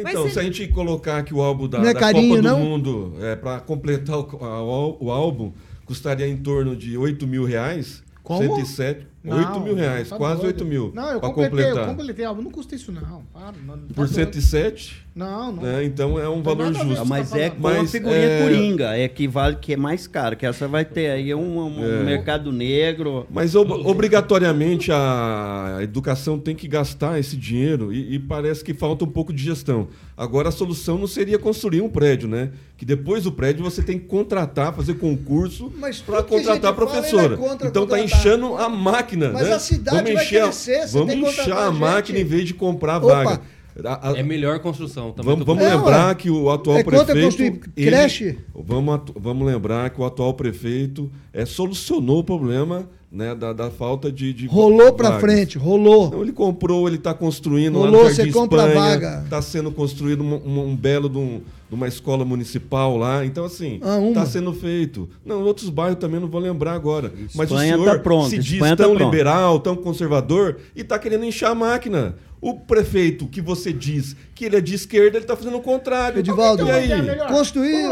Então, 0.00 0.24
Mas 0.24 0.32
se 0.32 0.38
a 0.38 0.42
gente 0.42 0.66
colocar 0.68 1.18
aqui 1.18 1.34
o 1.34 1.40
álbum 1.42 1.68
da, 1.68 1.78
Não 1.78 1.86
é 1.88 1.94
da 1.94 2.00
carinho, 2.00 2.36
Copa 2.36 2.42
do 2.42 2.48
não? 2.48 2.60
Mundo, 2.60 3.14
é, 3.20 3.36
para 3.36 3.60
completar 3.60 4.18
o, 4.18 4.44
a- 4.44 4.62
o, 4.62 4.96
o 5.06 5.10
álbum, 5.10 5.52
custaria 5.84 6.26
em 6.26 6.36
torno 6.36 6.74
de 6.76 6.96
8 6.96 7.26
mil 7.26 7.44
reais. 7.44 8.02
Como? 8.22 8.40
107, 8.40 9.06
8 9.26 9.60
mil 9.60 9.74
reais, 9.74 10.08
tá 10.08 10.16
quase 10.16 10.40
doido. 10.42 10.54
8 10.60 10.64
mil. 10.64 10.92
Não, 10.94 11.10
eu 11.10 11.20
completei, 11.20 11.48
eu 11.48 11.50
completar. 11.70 11.86
completei. 11.88 12.24
Ah, 12.24 12.32
não 12.34 12.50
custa 12.52 12.74
isso 12.76 12.92
não. 12.92 13.22
Para, 13.32 13.52
não, 13.66 13.76
tá 13.78 13.94
Por 13.94 14.06
doido. 14.06 14.14
107, 14.14 15.04
Não, 15.14 15.52
não. 15.52 15.62
né, 15.62 15.84
então 15.84 16.18
é 16.18 16.26
um 16.26 16.42
valor 16.42 16.68
a 16.68 16.72
justo. 16.72 16.96
com 16.96 17.04
Mas 17.04 17.30
tá 17.30 17.38
é 17.38 17.50
com 17.50 17.68
a 17.68 17.72
Mas, 17.74 17.90
figurinha 17.92 18.18
é- 18.24 18.42
coringa, 18.42 18.96
é 18.96 19.06
que 19.08 19.28
vale 19.28 19.56
que 19.56 19.74
é 19.74 19.76
mais 19.76 20.06
caro, 20.06 20.36
que 20.36 20.46
essa 20.46 20.66
vai 20.66 20.86
ter 20.86 21.10
aí 21.10 21.34
um, 21.34 21.58
um 21.66 21.84
É. 21.84 22.02
mercado 22.02 22.50
negro. 22.50 23.26
Mas 23.30 23.54
ob- 23.54 23.72
obrigatoriamente 23.86 24.90
a 24.90 25.78
educação 25.82 26.38
tem 26.38 26.54
que 26.56 26.66
gastar 26.66 27.18
esse 27.18 27.36
dinheiro 27.36 27.92
e, 27.92 28.14
e 28.14 28.18
parece 28.18 28.64
que 28.64 28.72
falta 28.72 29.04
um 29.04 29.08
pouco 29.08 29.32
de 29.34 29.42
gestão. 29.42 29.88
Agora 30.16 30.48
a 30.48 30.52
solução 30.52 30.96
não 30.96 31.06
seria 31.06 31.38
construir 31.38 31.80
um 31.82 31.88
prédio, 31.88 32.28
né? 32.28 32.50
Que 32.78 32.84
depois 32.84 33.24
do 33.24 33.32
prédio 33.32 33.62
você 33.62 33.82
tem 33.82 33.98
que 33.98 34.06
contratar, 34.06 34.74
fazer 34.74 34.94
concurso 34.94 35.70
para 36.06 36.18
a 36.20 36.22
contratar 36.22 36.74
fala, 36.74 36.74
professora. 36.74 37.34
é 37.34 37.36
contra 37.36 37.68
então 37.68 37.86
tá 37.86 37.96
contratar. 37.98 38.18
inchando 38.18 38.56
a 38.56 38.68
máquina, 38.68 39.30
Mas 39.32 39.48
né? 39.48 39.54
a 39.54 39.58
cidade 39.58 39.96
vamos 39.98 40.12
vai 40.14 40.24
encher, 40.24 40.38
a- 40.40 40.44
crescer, 40.44 40.86
você 40.88 40.92
vamos 40.98 41.12
tem 41.12 41.22
que 41.22 41.28
inchar 41.28 41.44
contratar 41.44 41.68
a 41.68 41.70
gente. 41.70 41.80
máquina 41.80 42.18
em 42.18 42.24
vez 42.24 42.44
de 42.46 42.54
comprar 42.54 42.96
Opa. 43.02 43.24
vaga. 43.24 43.40
A- 43.84 44.10
a- 44.10 44.18
É 44.18 44.22
melhor 44.22 44.58
construção 44.60 45.12
também. 45.12 45.30
Vamos, 45.32 45.46
vamos 45.46 45.62
É, 45.64 45.74
lembrar 45.74 46.08
ué. 46.08 46.14
que 46.14 46.30
o 46.30 46.50
atual 46.50 46.76
É 46.78 46.84
prefeito. 46.84 47.22
construir 47.22 47.58
creche? 47.74 48.38
vamos, 48.54 49.00
vamos 49.16 49.46
lembrar 49.46 49.88
que 49.90 50.00
o 50.00 50.04
atual 50.04 50.34
prefeito 50.34 51.10
é, 51.32 51.44
solucionou 51.46 52.18
o 52.18 52.24
problema 52.24 52.88
né, 53.10 53.34
da, 53.34 53.52
da 53.52 53.70
falta 53.70 54.10
de. 54.12 54.32
de 54.32 54.46
Rolou 54.46 54.92
pra 54.94 55.10
vagas. 55.10 55.20
frente, 55.22 55.58
rolou. 55.58 56.06
Então, 56.08 56.22
ele 56.22 56.32
comprou, 56.32 56.86
ele 56.86 56.96
está 56.96 57.12
construindo 57.14 57.74
Rolou, 57.78 58.02
lá 58.02 58.08
no 58.08 58.14
Jardim 58.14 58.32
você 58.32 58.38
compra 58.38 58.62
a 58.64 58.68
Espanha, 58.68 58.88
vaga. 58.90 59.20
Está 59.24 59.42
sendo 59.42 59.70
construído 59.70 60.22
um, 60.22 60.34
um- 60.34 60.66
um 60.68 60.76
belo 60.76 61.08
de, 61.08 61.18
um- 61.18 61.40
de 61.72 61.74
uma 61.74 61.88
escola 61.88 62.22
municipal 62.22 62.98
lá. 62.98 63.24
Então, 63.24 63.46
assim, 63.46 63.80
Ah, 63.82 63.96
uma. 63.96 64.08
está 64.08 64.26
sendo 64.26 64.52
feito. 64.52 65.08
Não, 65.24 65.42
outros 65.42 65.70
bairros 65.70 65.98
também 65.98 66.20
não 66.20 66.28
vou 66.28 66.38
lembrar 66.38 66.74
agora. 66.74 67.10
Mas 67.34 67.50
o 67.50 67.54
Espanha 67.54 67.76
senhor 67.76 67.96
tá 67.96 67.98
pronto, 67.98 68.28
se 68.28 68.36
diz 68.38 68.52
Espanha 68.52 68.76
tá 68.76 68.84
tão 68.84 68.94
pronto. 68.94 69.10
liberal, 69.10 69.58
tão 69.58 69.74
conservador 69.74 70.58
e 70.76 70.82
está 70.82 70.98
querendo 70.98 71.24
inchar 71.24 71.52
a 71.52 71.54
máquina. 71.54 72.14
O 72.42 72.60
prefeito 72.60 73.26
que 73.26 73.40
você 73.40 73.72
diz 73.72 74.14
que 74.34 74.44
ele 74.44 74.56
é 74.56 74.60
de 74.60 74.74
esquerda, 74.74 75.16
ele 75.16 75.24
está 75.24 75.34
fazendo 75.34 75.56
o 75.56 75.62
contrário. 75.62 76.18
Edivaldo, 76.18 76.66
e 76.66 76.70
aí? 76.70 76.90
construir 77.28 77.88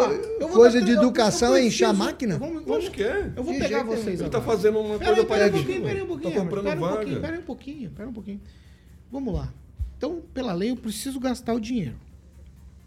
coisa 0.53 0.83
de 0.83 0.91
educação 0.93 1.55
é 1.55 1.64
inchar 1.64 1.89
a 1.91 1.95
máquina? 1.95 2.37
Vamos, 2.37 2.62
vamos, 2.66 2.89
que 2.91 3.03
é. 3.03 3.33
eu 3.35 3.43
vou 3.43 3.55
De 3.55 3.61
pegar 3.61 3.83
vocês 3.83 4.18
Ele 4.20 4.26
está 4.26 4.43
fazendo 4.43 4.78
uma 4.78 4.99
Peraí, 4.99 5.14
coisa 5.14 5.26
peraí 5.26 5.49
um 5.49 5.53
parecida. 5.53 5.72
pouquinho, 5.81 6.05
um 6.05 6.07
pouquinho. 6.07 6.28
Está 6.28 6.41
comprando 6.43 6.64
peraí 6.64 6.78
um 6.78 6.81
vaga. 6.83 6.97
pouquinho, 6.97 7.20
peraí 7.20 7.39
um 7.39 7.43
pouquinho, 7.43 7.91
peraí 7.91 8.11
um 8.11 8.12
pouquinho. 8.12 8.41
Vamos 9.11 9.33
lá. 9.35 9.55
Então, 9.97 10.20
pela 10.35 10.53
lei, 10.53 10.70
eu 10.70 10.76
preciso 10.76 11.18
gastar 11.18 11.55
o 11.55 11.61
dinheiro. 11.61 11.95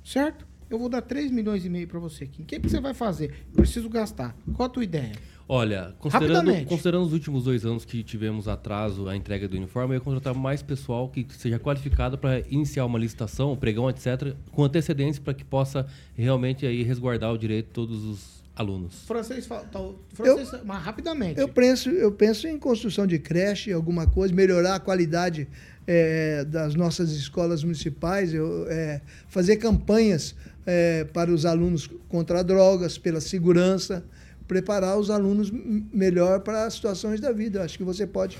Certo? 0.04 0.46
Eu 0.70 0.80
vou 0.80 0.89
dar 0.89 1.01
3 1.01 1.32
milhões 1.32 1.66
e 1.66 1.70
meio 1.70 1.88
pra 1.88 1.99
você 1.99 2.24
aqui. 2.24 2.41
O 2.41 2.45
que, 2.45 2.59
que 2.59 2.70
você 2.70 2.80
vai 2.80 2.93
fazer? 2.93 3.32
Eu 3.51 3.61
preciso 3.61 3.89
gastar. 3.89 4.36
Qual 4.53 4.66
a 4.66 4.70
tua 4.70 4.84
ideia? 4.84 5.11
Olha, 5.47 5.93
considerando, 5.99 6.66
considerando 6.66 7.03
os 7.05 7.11
últimos 7.14 7.43
dois 7.43 7.66
anos 7.66 7.84
que 7.84 8.01
tivemos 8.01 8.47
atraso 8.47 9.09
a 9.09 9.16
entrega 9.16 9.47
do 9.47 9.57
uniforme, 9.57 9.93
eu 9.93 9.97
ia 9.97 10.01
contratar 10.01 10.34
mais 10.34 10.61
pessoal 10.61 11.09
que 11.09 11.28
seja 11.30 11.59
qualificado 11.59 12.18
para 12.18 12.39
iniciar 12.49 12.86
uma 12.86 12.97
licitação, 12.97 13.55
pregão, 13.57 13.89
etc., 13.89 14.36
com 14.51 14.64
antecedência 14.64 15.22
para 15.22 15.34
que 15.34 15.43
possa 15.43 15.86
realmente 16.16 16.66
aí 16.66 16.82
resguardar 16.82 17.32
o 17.34 17.38
direito 17.38 17.68
de 17.68 17.72
todos 17.74 18.05
os 18.05 18.43
alunos. 18.55 19.03
Francês, 19.05 19.45
fala- 19.45 19.66
tá, 19.66 19.80
francês 20.14 20.51
mas 20.64 20.82
rapidamente. 20.82 21.39
Eu 21.39 21.49
penso, 21.49 21.89
eu 21.89 22.11
penso 22.11 22.47
em 22.47 22.57
construção 22.57 23.05
de 23.05 23.20
creche, 23.20 23.74
alguma 23.74 24.07
coisa, 24.07 24.34
melhorar 24.34 24.76
a 24.76 24.80
qualidade 24.80 25.47
eh, 25.88 26.46
das 26.46 26.76
nossas 26.76 27.12
escolas 27.12 27.64
municipais, 27.64 28.34
eu, 28.34 28.66
eh, 28.70 29.02
fazer 29.28 29.58
campanhas 29.58 30.36
eh, 30.66 31.06
para 31.14 31.32
os 31.32 31.46
alunos 31.46 31.90
contra 32.08 32.44
drogas, 32.44 32.98
pela 32.98 33.20
segurança, 33.22 34.06
preparar 34.48 34.98
os 34.98 35.10
alunos 35.10 35.52
melhor 35.52 36.42
para 36.42 36.66
as 36.66 36.76
situações 36.76 37.20
da 37.20 37.32
vida. 37.32 37.64
Acho 37.64 37.78
que 37.78 37.84
você 37.84 38.06
pode. 38.08 38.38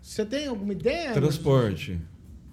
Você 0.00 0.24
tem 0.24 0.46
alguma 0.46 0.72
ideia? 0.72 1.12
Transporte. 1.12 1.98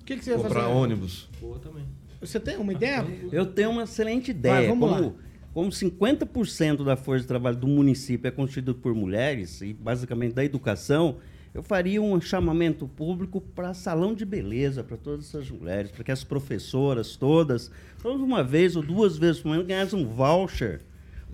O 0.01 0.05
que, 0.05 0.15
que 0.17 0.23
você 0.23 0.31
vai 0.31 0.43
Comprar 0.43 0.61
fazer? 0.61 0.73
ônibus. 0.73 1.29
Boa 1.39 1.59
também. 1.59 1.83
Você 2.19 2.39
tem 2.39 2.57
uma 2.57 2.71
ideia? 2.71 3.05
Eu 3.31 3.45
tenho 3.45 3.71
uma 3.71 3.83
excelente 3.83 4.31
Vai, 4.31 4.39
ideia. 4.39 4.69
vamos 4.69 4.89
lá. 4.91 4.97
como, 4.97 5.15
como 5.53 5.69
50% 5.69 6.83
da 6.85 6.95
força 6.95 7.21
de 7.23 7.27
trabalho 7.27 7.57
do 7.57 7.67
município 7.67 8.27
é 8.27 8.31
constituído 8.31 8.75
por 8.75 8.93
mulheres, 8.93 9.61
e 9.61 9.73
basicamente 9.73 10.33
da 10.33 10.45
educação, 10.45 11.17
eu 11.53 11.61
faria 11.61 12.01
um 12.01 12.19
chamamento 12.21 12.87
público 12.87 13.41
para 13.41 13.73
salão 13.73 14.13
de 14.13 14.25
beleza 14.25 14.83
para 14.83 14.95
todas 14.95 15.27
essas 15.27 15.49
mulheres, 15.49 15.91
para 15.91 16.03
que 16.03 16.11
as 16.11 16.23
professoras 16.23 17.15
todas, 17.15 17.69
todas 18.01 18.21
uma 18.21 18.43
vez 18.43 18.75
ou 18.75 18.83
duas 18.83 19.17
vezes 19.17 19.41
por 19.41 19.51
mês, 19.51 19.65
ganhassem 19.65 19.99
um 19.99 20.07
voucher. 20.07 20.81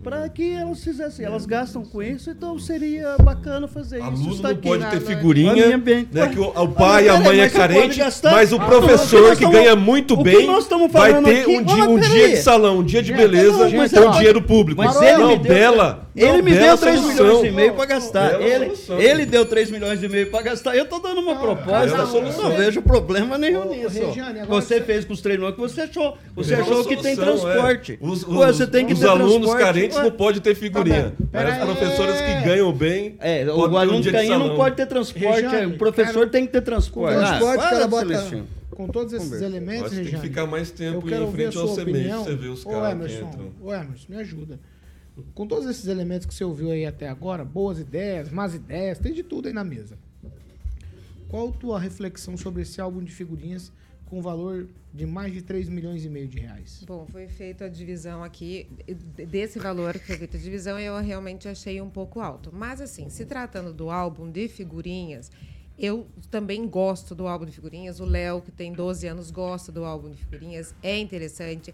Para 0.03 0.29
que 0.29 0.53
elas 0.53 0.83
fizessem, 0.83 1.25
elas 1.25 1.45
gastam 1.45 1.83
com 1.83 2.01
isso, 2.01 2.29
então 2.29 2.57
seria 2.59 3.17
bacana 3.21 3.67
fazer 3.67 3.97
isso. 3.97 4.05
Aluno 4.05 4.31
Está 4.31 4.49
não 4.49 4.55
aqui. 4.55 4.67
pode 4.67 4.85
ter 4.85 4.97
Olha, 4.97 5.01
figurinha, 5.01 5.77
né, 5.77 6.27
que 6.31 6.39
o, 6.39 6.43
o 6.45 6.51
Olha, 6.55 6.67
pai 6.69 7.05
e 7.05 7.09
a 7.09 7.19
mãe 7.19 7.39
é 7.41 7.49
carente, 7.49 7.99
mas 8.23 8.53
o 8.53 8.57
Ah, 8.57 8.65
professor 8.65 9.35
que 9.35 9.45
ganha 9.49 9.75
muito 9.75 10.15
bem 10.15 10.47
vai 10.89 11.21
ter 11.23 11.41
aqui- 11.41 11.57
um, 11.57 11.63
dia, 11.63 11.83
um 11.89 11.99
dia 11.99 12.29
de 12.29 12.37
salão, 12.37 12.79
um 12.79 12.83
dia 12.83 13.01
de 13.01 13.11
beleza 13.11 13.67
não, 13.67 14.03
com 14.03 14.11
dinheiro 14.11 14.41
público. 14.41 14.81
Mas 14.81 14.95
não, 14.95 15.03
ele 15.03 15.25
me 15.25 15.37
deu, 15.39 15.53
bela. 15.53 16.09
ele 16.15 16.27
não, 16.37 16.43
me 16.43 16.53
deu 16.53 16.77
3 16.77 16.99
solução. 16.99 17.25
milhões 17.25 17.43
e 17.45 17.51
meio 17.51 17.73
para 17.73 17.85
gastar. 17.85 18.41
Ele, 18.41 18.71
ele 18.99 19.25
deu 19.25 19.45
3 19.45 19.71
milhões 19.71 20.01
e 20.01 20.07
meio 20.07 20.29
para 20.29 20.41
gastar. 20.43 20.75
Eu 20.77 20.85
tô 20.85 20.99
dando 20.99 21.19
uma 21.19 21.35
proposta. 21.35 21.97
Eu 21.97 22.07
solução. 22.07 22.49
não 22.49 22.55
vejo 22.55 22.81
problema 22.81 23.37
nenhum 23.37 23.67
nisso. 23.69 23.99
Você 24.47 24.79
fez 24.79 25.03
com 25.03 25.13
os 25.13 25.21
3 25.21 25.37
milhões 25.37 25.55
que 25.55 25.61
você 25.61 25.81
achou. 25.81 26.17
Você 26.35 26.53
achou 26.53 26.85
que 26.85 26.95
tem 26.97 27.13
é. 27.13 27.15
transporte. 27.15 27.97
Os, 27.99 28.21
os, 28.23 28.27
você 28.27 28.67
tem 28.67 28.85
que 28.85 28.93
os 28.93 28.99
ter 28.99 29.07
alunos 29.07 29.33
transporte. 29.37 29.63
carentes 29.63 29.86
Ué. 29.95 30.03
não 30.03 30.11
podem 30.11 30.41
ter 30.41 30.55
figurinha. 30.55 31.11
Tá 31.11 31.25
mas 31.31 31.49
as 31.53 31.57
professoras 31.63 32.19
que 32.19 32.41
ganham 32.45 32.73
bem. 32.73 33.15
É, 33.19 33.45
o 33.51 33.69
um 33.69 33.77
aluno 33.77 34.01
de 34.01 34.11
canhão 34.11 34.39
não 34.39 34.55
pode 34.55 34.75
ter 34.75 34.85
transporte. 34.85 35.41
Regiane, 35.41 35.73
o 35.73 35.77
professor 35.77 36.13
quero- 36.19 36.29
tem 36.29 36.45
que 36.45 36.51
ter 36.51 36.61
transporte. 36.61 37.15
Com 37.15 37.19
transporte, 37.21 37.59
Ah, 37.63 37.67
o 37.67 37.69
cara 37.69 37.87
bota- 37.87 38.07
Celestino. 38.07 38.47
Com 38.71 38.87
todos 38.89 39.11
esses 39.13 39.25
Conversa. 39.25 39.45
elementos, 39.45 39.81
Mas 39.83 39.91
tem 39.93 40.05
que 40.05 40.17
ficar 40.17 40.45
mais 40.45 40.69
tempo 40.69 41.07
em 41.09 41.31
frente 41.31 41.57
ao 41.57 41.65
sua 41.67 41.75
semente, 41.77 41.97
opinião. 41.99 42.23
você 42.23 42.35
vê 42.35 42.47
os 42.47 42.63
Ô, 42.65 42.69
caras 42.69 42.87
que 42.89 42.93
Emerson, 43.15 43.51
ô, 43.61 43.73
Emerson, 43.73 44.05
me 44.09 44.15
ajuda. 44.17 44.59
Com 45.33 45.47
todos 45.47 45.67
esses 45.67 45.87
elementos 45.87 46.27
que 46.27 46.33
você 46.35 46.43
ouviu 46.43 46.69
aí 46.69 46.85
até 46.85 47.09
agora, 47.09 47.43
boas 47.43 47.79
ideias, 47.79 48.29
más 48.29 48.53
ideias, 48.53 48.99
tem 48.99 49.13
de 49.13 49.23
tudo 49.23 49.47
aí 49.47 49.53
na 49.53 49.63
mesa. 49.63 49.97
Qual 51.27 51.49
a 51.49 51.51
tua 51.51 51.79
reflexão 51.79 52.37
sobre 52.37 52.61
esse 52.61 52.79
álbum 52.79 53.03
de 53.03 53.11
figurinhas 53.11 53.71
com 54.09 54.21
valor 54.21 54.67
de 54.93 55.05
mais 55.05 55.31
de 55.31 55.41
3 55.41 55.69
milhões 55.69 56.03
e 56.03 56.09
meio 56.09 56.27
de 56.27 56.39
reais. 56.39 56.83
Bom, 56.87 57.05
foi 57.11 57.27
feita 57.27 57.65
a 57.65 57.69
divisão 57.69 58.23
aqui, 58.23 58.67
desse 59.29 59.59
valor 59.59 59.93
que 59.93 60.05
foi 60.05 60.17
feita 60.17 60.37
a 60.37 60.39
divisão, 60.39 60.79
eu 60.79 60.97
realmente 60.99 61.47
achei 61.47 61.79
um 61.81 61.89
pouco 61.89 62.19
alto. 62.19 62.49
Mas, 62.53 62.81
assim, 62.81 63.09
se 63.09 63.25
tratando 63.25 63.73
do 63.73 63.89
álbum 63.89 64.31
de 64.31 64.47
figurinhas, 64.47 65.31
eu 65.77 66.07
também 66.31 66.67
gosto 66.67 67.13
do 67.13 67.27
álbum 67.27 67.45
de 67.45 67.51
figurinhas. 67.51 67.99
O 67.99 68.05
Léo, 68.05 68.41
que 68.41 68.51
tem 68.51 68.73
12 68.73 69.05
anos, 69.07 69.29
gosta 69.29 69.71
do 69.71 69.85
álbum 69.85 70.09
de 70.09 70.17
figurinhas. 70.17 70.73
É 70.81 70.97
interessante. 70.97 71.73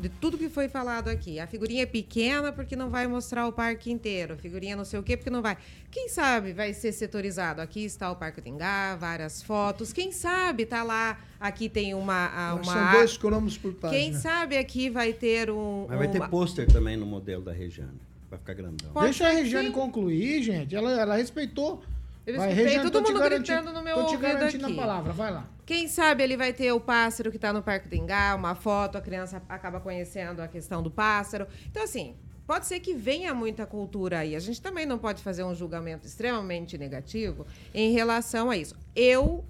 De 0.00 0.08
tudo 0.08 0.36
que 0.36 0.48
foi 0.48 0.68
falado 0.68 1.08
aqui. 1.08 1.38
A 1.38 1.46
figurinha 1.46 1.84
é 1.84 1.86
pequena 1.86 2.52
porque 2.52 2.74
não 2.74 2.90
vai 2.90 3.06
mostrar 3.06 3.46
o 3.46 3.52
parque 3.52 3.92
inteiro. 3.92 4.34
A 4.34 4.36
figurinha 4.36 4.74
não 4.74 4.84
sei 4.84 4.98
o 4.98 5.04
quê 5.04 5.16
porque 5.16 5.30
não 5.30 5.40
vai. 5.40 5.56
Quem 5.88 6.08
sabe 6.08 6.52
vai 6.52 6.74
ser 6.74 6.90
setorizado. 6.90 7.60
Aqui 7.60 7.84
está 7.84 8.10
o 8.10 8.16
Parque 8.16 8.40
Tingá, 8.40 8.96
várias 8.96 9.40
fotos. 9.40 9.92
Quem 9.92 10.10
sabe 10.10 10.66
tá 10.66 10.82
lá. 10.82 11.20
Aqui 11.38 11.68
tem 11.68 11.94
uma. 11.94 12.54
uma 12.54 12.64
São 12.64 12.92
dois 12.92 13.16
cromos 13.16 13.56
por 13.56 13.72
página. 13.72 14.00
Quem 14.00 14.14
sabe 14.14 14.58
aqui 14.58 14.90
vai 14.90 15.12
ter 15.12 15.48
um. 15.48 15.86
Mas 15.88 15.98
vai 15.98 16.06
uma... 16.08 16.12
ter 16.12 16.28
pôster 16.28 16.66
também 16.66 16.96
no 16.96 17.06
modelo 17.06 17.44
da 17.44 17.52
Regiane. 17.52 18.00
Vai 18.28 18.38
ficar 18.38 18.54
grandão. 18.54 18.90
Pode 18.92 19.06
Deixa 19.06 19.28
a 19.28 19.30
Regiane 19.30 19.68
sim. 19.68 19.72
concluir, 19.72 20.42
gente. 20.42 20.74
Ela, 20.74 21.00
ela 21.00 21.16
respeitou. 21.16 21.82
Eu 22.28 22.36
Vai, 22.36 22.48
escutei 22.48 22.64
Regiane, 22.64 22.90
todo 22.90 23.02
mundo 23.08 23.20
gritando 23.22 23.72
no 23.72 23.82
meu 23.82 23.94
Tô 23.94 24.04
te 24.04 24.14
ouvido 24.16 24.20
garantindo 24.20 24.66
aqui. 24.66 24.74
a 24.74 24.76
palavra, 24.82 25.12
vai 25.14 25.30
lá. 25.32 25.48
Quem 25.64 25.88
sabe 25.88 26.22
ele 26.22 26.36
vai 26.36 26.52
ter 26.52 26.70
o 26.72 26.78
pássaro 26.80 27.30
que 27.30 27.36
está 27.38 27.52
no 27.54 27.62
Parque 27.62 27.88
do 27.88 27.94
Engá, 27.94 28.34
uma 28.34 28.54
foto, 28.54 28.98
a 28.98 29.00
criança 29.00 29.42
acaba 29.48 29.80
conhecendo 29.80 30.40
a 30.42 30.46
questão 30.48 30.82
do 30.82 30.90
pássaro. 30.90 31.46
Então, 31.70 31.82
assim, 31.82 32.14
pode 32.46 32.66
ser 32.66 32.80
que 32.80 32.92
venha 32.94 33.32
muita 33.32 33.64
cultura 33.64 34.18
aí. 34.18 34.36
A 34.36 34.40
gente 34.40 34.60
também 34.60 34.84
não 34.84 34.98
pode 34.98 35.22
fazer 35.22 35.42
um 35.42 35.54
julgamento 35.54 36.06
extremamente 36.06 36.76
negativo 36.76 37.46
em 37.72 37.92
relação 37.92 38.50
a 38.50 38.56
isso. 38.58 38.76
Eu 38.94 39.42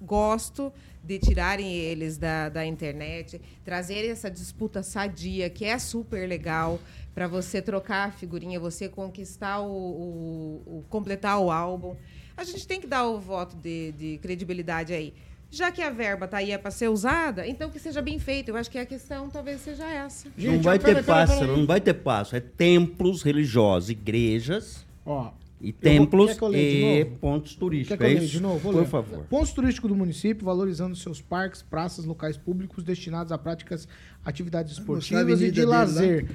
gosto 0.00 0.72
de 1.04 1.18
tirarem 1.18 1.70
eles 1.74 2.16
da, 2.16 2.48
da 2.48 2.64
internet, 2.64 3.40
trazerem 3.64 4.10
essa 4.10 4.30
disputa 4.30 4.82
sadia, 4.82 5.50
que 5.50 5.64
é 5.64 5.78
super 5.78 6.28
legal, 6.28 6.78
para 7.14 7.28
você 7.28 7.60
trocar 7.60 8.08
a 8.08 8.10
figurinha, 8.12 8.58
você 8.58 8.88
conquistar 8.88 9.60
o, 9.60 9.66
o- 9.70 10.62
o- 10.78 10.84
completar 10.88 11.38
o 11.38 11.50
álbum. 11.50 11.94
A 12.36 12.44
gente 12.44 12.66
tem 12.66 12.80
que 12.80 12.86
dar 12.86 13.06
o 13.06 13.20
voto 13.20 13.56
de, 13.56 13.92
de 13.92 14.18
credibilidade 14.22 14.92
aí. 14.92 15.12
Já 15.50 15.70
que 15.70 15.82
a 15.82 15.90
verba 15.90 16.26
tá 16.26 16.38
aí 16.38 16.50
é 16.50 16.56
para 16.56 16.70
ser 16.70 16.88
usada, 16.88 17.46
então 17.46 17.68
que 17.68 17.78
seja 17.78 18.00
bem 18.00 18.18
feito. 18.18 18.48
Eu 18.48 18.56
acho 18.56 18.70
que 18.70 18.78
a 18.78 18.86
questão 18.86 19.28
talvez 19.28 19.60
seja 19.60 19.86
essa. 19.86 20.28
não 20.38 20.60
vai 20.62 20.78
ter 20.78 21.04
pássaro, 21.04 21.56
não 21.58 21.66
vai 21.66 21.80
ter 21.80 21.92
pássaro. 21.94 22.38
É 22.38 22.40
templos 22.40 23.22
religiosos, 23.22 23.90
igrejas 23.90 24.86
Ó, 25.04 25.30
e 25.60 25.70
vou- 25.72 25.80
templos 25.80 26.38
quer 26.38 26.48
de 26.50 26.56
e 26.56 27.04
pontos 27.20 27.52
Quer 27.52 27.58
turísticos. 27.58 27.98
que 27.98 28.02
eu 28.02 28.06
É 28.06 28.14
leia 28.14 28.26
de 28.26 28.40
novo? 28.40 28.58
Vou 28.60 28.72
Por 28.72 28.78
ler. 28.80 28.88
favor. 28.88 29.24
Pontos 29.28 29.52
turísticos 29.52 29.90
do 29.90 29.94
município 29.94 30.42
valorizando 30.42 30.96
seus 30.96 31.20
parques, 31.20 31.60
praças, 31.60 32.06
locais 32.06 32.38
públicos 32.38 32.82
destinados 32.82 33.30
a 33.30 33.36
práticas, 33.36 33.86
atividades 34.24 34.72
esportivas 34.72 35.38
e 35.42 35.44
de 35.46 35.50
dele 35.50 35.66
lá. 35.66 35.80
lazer, 35.80 36.30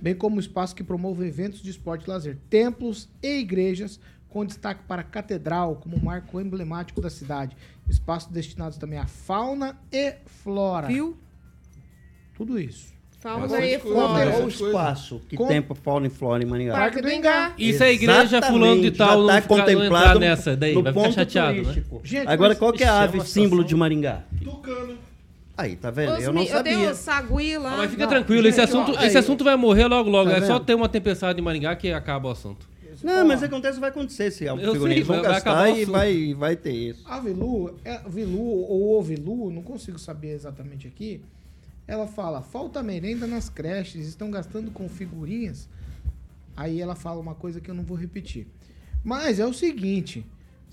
bem 0.00 0.14
como 0.14 0.38
espaços 0.38 0.74
que 0.74 0.84
promovam 0.84 1.24
eventos 1.26 1.60
de 1.60 1.70
esporte 1.70 2.04
e 2.06 2.08
lazer, 2.08 2.38
templos 2.48 3.08
e 3.20 3.40
igrejas, 3.40 3.98
com 4.34 4.44
destaque 4.44 4.80
para 4.88 5.00
a 5.02 5.04
catedral 5.04 5.76
como 5.76 5.96
marco 6.04 6.40
emblemático 6.40 7.00
da 7.00 7.08
cidade, 7.08 7.56
espaços 7.88 8.32
destinados 8.32 8.76
também 8.76 8.98
à 8.98 9.06
fauna 9.06 9.78
e 9.92 10.16
flora. 10.42 10.88
Viu? 10.88 11.16
Tudo 12.36 12.58
isso. 12.58 12.92
Fauna 13.20 13.64
e 13.64 13.78
flora. 13.78 14.28
Qual 14.32 14.40
é 14.42 14.44
o 14.44 14.48
espaço 14.48 15.22
que 15.28 15.36
Com- 15.36 15.46
tem 15.46 15.62
para 15.62 15.76
fauna 15.76 16.08
e 16.08 16.10
flora 16.10 16.42
em 16.42 16.46
Maringá? 16.46 16.72
Parque 16.72 17.00
do 17.00 17.08
Engá. 17.08 17.52
Se 17.56 17.82
a 17.82 17.90
igreja 17.92 18.42
fulano 18.42 18.82
de 18.82 18.88
Exatamente, 18.88 18.98
tal 18.98 19.08
já 19.08 19.16
não, 19.16 19.26
tá 19.28 19.40
ficar, 19.40 19.54
não 19.56 19.62
contemplado 19.64 20.04
entrar 20.06 20.18
nessa 20.18 20.56
daí, 20.56 20.74
vai 20.74 20.82
ficar 20.82 20.92
ponto 20.92 21.14
chateado, 21.14 21.62
né? 21.62 21.82
Gente, 22.02 22.28
Agora, 22.28 22.56
qual 22.56 22.72
que 22.72 22.82
é 22.82 22.88
a 22.88 22.94
é 23.02 23.04
ave 23.04 23.20
símbolo 23.20 23.64
de 23.64 23.76
Maringá? 23.76 24.24
Tucano. 24.42 24.98
Aí, 25.56 25.76
tá 25.76 25.92
vendo? 25.92 26.14
Os 26.18 26.24
Eu 26.24 26.32
não 26.32 26.42
mi- 26.42 26.48
eu 26.48 26.62
dei 26.64 26.72
sabia. 26.72 26.90
um 26.90 26.94
sagui 26.94 27.56
lá. 27.58 27.74
Ah, 27.74 27.76
mas 27.76 27.90
fica 27.92 28.02
Não, 28.02 28.10
tranquilo, 28.10 28.48
esse, 28.48 28.60
gente, 28.60 28.68
assunto, 28.68 28.98
ó, 28.98 29.02
esse 29.04 29.16
assunto 29.16 29.44
vai 29.44 29.54
morrer 29.54 29.86
logo, 29.86 30.10
logo. 30.10 30.28
Tá 30.28 30.38
é 30.38 30.40
só 30.40 30.54
vendo? 30.54 30.64
ter 30.64 30.74
uma 30.74 30.88
tempestade 30.88 31.38
em 31.38 31.42
Maringá 31.42 31.76
que 31.76 31.92
acaba 31.92 32.28
o 32.28 32.32
assunto. 32.32 32.73
Não, 33.02 33.26
mas 33.26 33.42
acontece, 33.42 33.80
vai 33.80 33.90
acontecer. 33.90 34.30
Se 34.30 34.46
a 34.48 34.52
Eu 34.52 34.72
figurinha 34.72 34.96
sei, 34.98 35.04
vão 35.04 35.16
vai- 35.16 35.24
vai 35.24 35.32
gastar 35.34 35.50
acabar 35.52 35.72
o 35.72 35.76
e 35.78 35.84
vai, 35.84 36.34
vai 36.34 36.56
ter 36.56 36.72
isso. 36.72 37.02
A 37.06 37.18
Vilu, 37.20 37.74
é, 37.84 37.98
Vilu 38.08 38.40
ou 38.42 38.98
Ovilu, 38.98 39.50
não 39.50 39.62
consigo 39.62 39.98
saber 39.98 40.32
exatamente 40.32 40.86
aqui. 40.86 41.20
Ela 41.86 42.06
fala: 42.06 42.40
falta 42.42 42.82
merenda 42.82 43.26
nas 43.26 43.48
creches, 43.48 44.06
estão 44.06 44.30
gastando 44.30 44.70
com 44.70 44.88
figurinhas. 44.88 45.68
Aí 46.56 46.80
ela 46.80 46.94
fala 46.94 47.20
uma 47.20 47.34
coisa 47.34 47.60
que 47.60 47.70
eu 47.70 47.74
não 47.74 47.82
vou 47.82 47.96
repetir. 47.96 48.46
Mas 49.02 49.38
é 49.40 49.46
o 49.46 49.52
seguinte: 49.52 50.24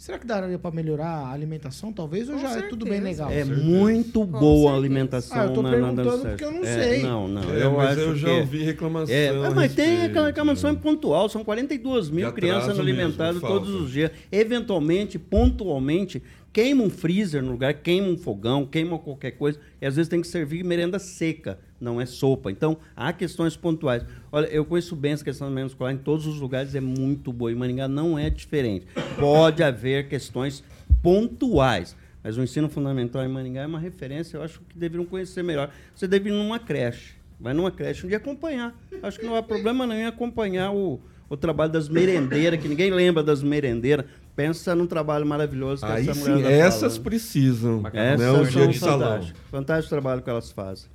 será 0.02 0.18
que 0.18 0.26
daria 0.26 0.58
para 0.58 0.72
melhorar 0.72 1.28
a 1.28 1.32
alimentação? 1.32 1.94
Talvez 1.94 2.28
ou 2.28 2.36
Com 2.36 2.42
já 2.42 2.58
é 2.58 2.62
tudo 2.64 2.86
bem 2.86 3.02
certeza. 3.02 3.28
legal? 3.28 3.40
É 3.40 3.46
muito 3.46 4.26
boa 4.26 4.42
a 4.42 4.74
certeza. 4.74 4.76
alimentação 4.76 5.40
Ah, 5.40 5.46
eu 5.46 5.54
tô 5.54 5.62
na, 5.62 5.70
perguntando 5.70 6.18
na, 6.18 6.30
porque 6.30 6.44
eu 6.44 6.52
não 6.52 6.64
é, 6.64 6.84
sei. 6.84 7.04
Não, 7.04 7.28
não. 7.28 7.54
É, 7.54 7.64
eu 7.64 7.72
mas 7.74 7.90
acho 7.92 8.00
eu 8.00 8.16
já 8.16 8.28
que... 8.28 8.40
ouvi 8.40 8.64
reclamação. 8.64 9.16
É, 9.16 9.30
a 9.30 9.52
mas 9.52 9.76
tem 9.76 10.04
aquela 10.04 10.28
reclamação 10.28 10.74
né? 10.74 10.80
pontual, 10.82 11.30
são 11.30 11.44
42 11.44 12.10
mil 12.10 12.32
crianças 12.34 12.70
mesmo, 12.70 12.82
alimentadas 12.82 13.40
falta. 13.40 13.60
todos 13.60 13.76
os 13.80 13.92
dias. 13.92 14.10
Eventualmente, 14.32 15.20
pontualmente, 15.20 16.24
queima 16.52 16.82
um 16.84 16.90
freezer 16.90 17.44
no 17.44 17.52
lugar, 17.52 17.76
queima 17.76 18.08
um 18.08 18.18
fogão, 18.18 18.66
queima 18.66 18.98
qualquer 18.98 19.32
coisa, 19.32 19.60
e 19.80 19.86
às 19.86 19.96
vezes 19.96 20.10
tem 20.10 20.20
que 20.20 20.28
servir 20.28 20.64
merenda 20.64 20.98
seca, 20.98 21.60
não 21.82 22.00
é 22.00 22.06
sopa. 22.06 22.52
Então, 22.52 22.78
há 22.96 23.12
questões 23.12 23.58
pontuais. 23.58 24.06
Olha, 24.32 24.46
eu 24.46 24.64
conheço 24.64 24.96
bem 24.96 25.14
essa 25.14 25.24
questão 25.24 25.48
da 25.48 25.54
merenda 25.54 25.74
escolar, 25.74 25.92
em 25.92 25.98
todos 25.98 26.28
os 26.28 26.40
lugares 26.40 26.76
é 26.76 26.80
muito 26.80 27.34
boa, 27.34 27.52
e 27.52 27.56
Maringá 27.56 27.88
não 27.88 28.18
é 28.18 28.30
diferente. 28.30 28.86
Pode 29.20 29.64
haver 29.64 30.08
questões 30.08 30.64
pontuais. 31.02 31.96
Mas 32.24 32.38
o 32.38 32.44
ensino 32.44 32.70
fundamental 32.70 33.24
em 33.24 33.28
Maringá 33.28 33.62
é 33.62 33.68
uma 33.68 33.80
referência, 33.80 34.38
eu 34.38 34.44
acho 34.44 34.62
que 34.70 34.78
deveriam 34.78 35.06
conhecer 35.06 35.44
melhor. 35.44 35.72
Você 35.96 36.08
deve 36.08 36.30
ir 36.30 36.34
numa 36.34 36.60
creche, 36.60 37.16
vai 37.40 37.54
numa 37.54 37.72
creche 37.72 38.06
um 38.06 38.10
dia 38.10 38.18
acompanhar. 38.18 38.76
Acho 39.02 39.20
que 39.20 39.26
não 39.26 39.36
há 39.36 39.42
problema 39.42 39.88
nenhum 39.88 40.02
em 40.02 40.06
acompanhar 40.06 40.72
o, 40.72 41.02
o 41.28 41.36
trabalho 41.36 41.72
das 41.72 41.90
merendeiras, 41.90 42.60
que 42.62 42.68
ninguém 42.68 42.92
lembra 42.92 43.24
das 43.24 43.42
merendeiras. 43.42 44.06
Pensa 44.36 44.76
num 44.76 44.86
trabalho 44.86 45.26
maravilhoso 45.26 45.86
que 45.86 45.92
Aí 45.92 46.08
essa 46.08 46.14
sim, 46.14 46.30
mulher 46.30 46.44
tá 46.44 46.52
essas 46.52 46.94
falando. 46.94 47.04
precisam. 47.04 47.84
Essas 47.92 48.20
né, 48.20 48.32
o 48.32 48.46
dia 48.46 48.68
de 48.68 48.80
salão. 48.80 49.28
Fantástico 49.50 49.88
o 49.88 49.90
trabalho 49.90 50.22
que 50.22 50.30
elas 50.30 50.52
fazem. 50.52 50.90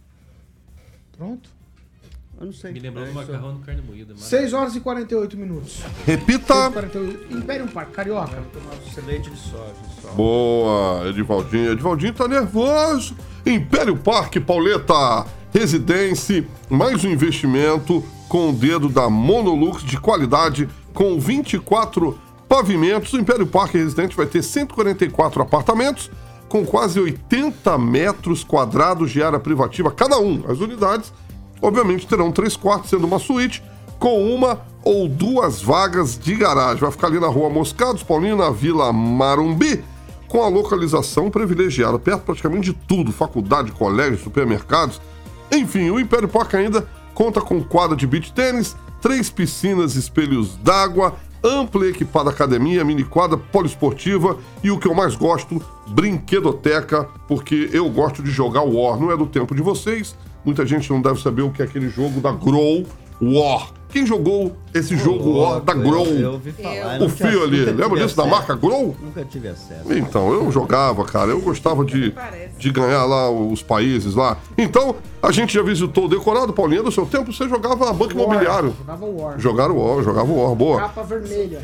Pronto. 1.16 1.50
Eu 2.38 2.46
não 2.46 2.52
sei. 2.52 2.72
Me 2.72 2.80
lembrou 2.80 3.04
É 3.04 3.08
do 3.08 3.14
macarrão 3.14 3.54
no 3.54 3.60
carne 3.60 3.80
moída. 3.80 4.14
6 4.14 4.52
horas 4.52 4.76
e 4.76 4.80
48 4.80 5.36
minutos. 5.36 5.80
Repita. 6.04 6.54
6 6.54 6.66
e 6.66 6.72
48. 6.72 7.34
Império 7.34 7.68
Parque, 7.68 7.92
Carioca. 7.92 8.42
Leite 9.06 9.30
de 9.30 9.38
soja. 9.38 9.74
Boa, 10.14 11.08
Edivaldinho. 11.08 11.72
Edivaldinho 11.72 12.12
tá 12.12 12.28
nervoso. 12.28 13.16
Império 13.44 13.96
Parque 13.96 14.38
Pauleta. 14.38 15.26
Residência, 15.52 16.46
mais 16.68 17.02
um 17.04 17.08
investimento 17.08 18.04
com 18.28 18.50
o 18.50 18.52
dedo 18.52 18.88
da 18.88 19.08
Monolux 19.08 19.82
de 19.82 19.98
qualidade, 19.98 20.68
com 20.92 21.18
24 21.18 22.18
pavimentos. 22.46 23.12
O 23.14 23.18
Império 23.18 23.46
Parque 23.46 23.78
Residente 23.78 24.16
vai 24.16 24.26
ter 24.26 24.42
144 24.42 25.40
apartamentos, 25.40 26.10
com 26.48 26.64
quase 26.64 27.00
80 27.00 27.76
metros 27.78 28.44
quadrados 28.44 29.10
de 29.10 29.22
área 29.22 29.38
privativa 29.38 29.90
cada 29.90 30.18
um. 30.18 30.44
As 30.48 30.58
unidades, 30.58 31.12
obviamente, 31.60 32.06
terão 32.06 32.30
três 32.30 32.56
quartos, 32.56 32.90
sendo 32.90 33.06
uma 33.06 33.18
suíte, 33.18 33.62
com 33.98 34.34
uma 34.34 34.60
ou 34.84 35.08
duas 35.08 35.60
vagas 35.60 36.18
de 36.18 36.34
garagem. 36.34 36.80
Vai 36.80 36.90
ficar 36.90 37.08
ali 37.08 37.18
na 37.18 37.28
rua 37.28 37.50
Moscados, 37.50 38.02
Paulinho, 38.02 38.36
na 38.36 38.50
Vila 38.50 38.92
Marumbi, 38.92 39.82
com 40.28 40.42
a 40.42 40.48
localização 40.48 41.30
privilegiada, 41.30 41.98
perto 41.98 42.22
praticamente 42.22 42.72
de 42.72 42.72
tudo: 42.72 43.12
faculdade, 43.12 43.72
colégio, 43.72 44.18
supermercados. 44.18 45.00
Enfim, 45.50 45.90
o 45.90 46.00
Império 46.00 46.28
Parque 46.28 46.56
ainda 46.56 46.86
conta 47.14 47.40
com 47.40 47.62
quadra 47.62 47.96
de 47.96 48.06
beach 48.06 48.32
tênis, 48.32 48.76
três 49.00 49.30
piscinas 49.30 49.96
espelhos 49.96 50.56
d'água, 50.56 51.14
ampla 51.46 51.86
e 51.86 51.90
equipada 51.90 52.30
academia, 52.30 52.84
mini 52.84 53.04
quadra 53.04 53.38
poliesportiva 53.38 54.36
e 54.62 54.70
o 54.70 54.78
que 54.78 54.88
eu 54.88 54.94
mais 54.94 55.14
gosto, 55.14 55.62
brinquedoteca, 55.86 57.08
porque 57.28 57.70
eu 57.72 57.88
gosto 57.88 58.22
de 58.22 58.30
jogar 58.30 58.62
War. 58.62 58.98
Não 58.98 59.12
é 59.12 59.16
do 59.16 59.26
tempo 59.26 59.54
de 59.54 59.62
vocês, 59.62 60.16
muita 60.44 60.66
gente 60.66 60.90
não 60.90 61.00
deve 61.00 61.20
saber 61.20 61.42
o 61.42 61.50
que 61.50 61.62
é 61.62 61.64
aquele 61.64 61.88
jogo 61.88 62.20
da 62.20 62.32
Grow 62.32 62.84
War. 63.20 63.75
Quem 63.88 64.04
jogou 64.06 64.54
esse 64.74 64.96
jogo 64.96 65.60
da 65.60 65.72
Grow? 65.72 66.06
eu 66.06 66.32
ouvi 66.32 66.52
falar, 66.52 66.96
O 66.96 67.00
não 67.00 67.10
tinha- 67.10 67.30
fio 67.30 67.42
ali, 67.44 67.64
lembra 67.64 67.98
disso 68.00 68.16
da 68.16 68.26
marca 68.26 68.54
Grow? 68.54 68.94
Nunca 69.00 69.24
tive 69.24 69.48
acesso. 69.48 69.90
Então, 69.92 70.32
eu 70.32 70.50
jogava, 70.50 71.04
cara. 71.04 71.30
Eu 71.30 71.40
gostava 71.40 71.84
de, 71.84 72.12
de 72.58 72.70
ganhar 72.70 73.04
lá 73.04 73.30
os 73.30 73.62
países 73.62 74.14
lá. 74.14 74.36
Então, 74.58 74.96
a 75.22 75.30
gente 75.32 75.54
já 75.54 75.62
visitou 75.62 76.04
o 76.04 76.08
decorado, 76.08 76.52
Paulinho, 76.52 76.82
do 76.82 76.92
seu 76.92 77.06
tempo, 77.06 77.32
você 77.32 77.48
jogava 77.48 77.92
Banco 77.92 78.12
Imobiliário. 78.12 78.74
Jogava 78.78 79.06
War. 79.06 79.38
Jogaram 79.38 79.76
o 79.76 79.94
War, 79.94 80.04
jogava 80.04 80.30
o 80.30 80.42
War, 80.44 80.54
boa. 80.54 80.80
Capa 80.80 81.02
vermelha. 81.02 81.60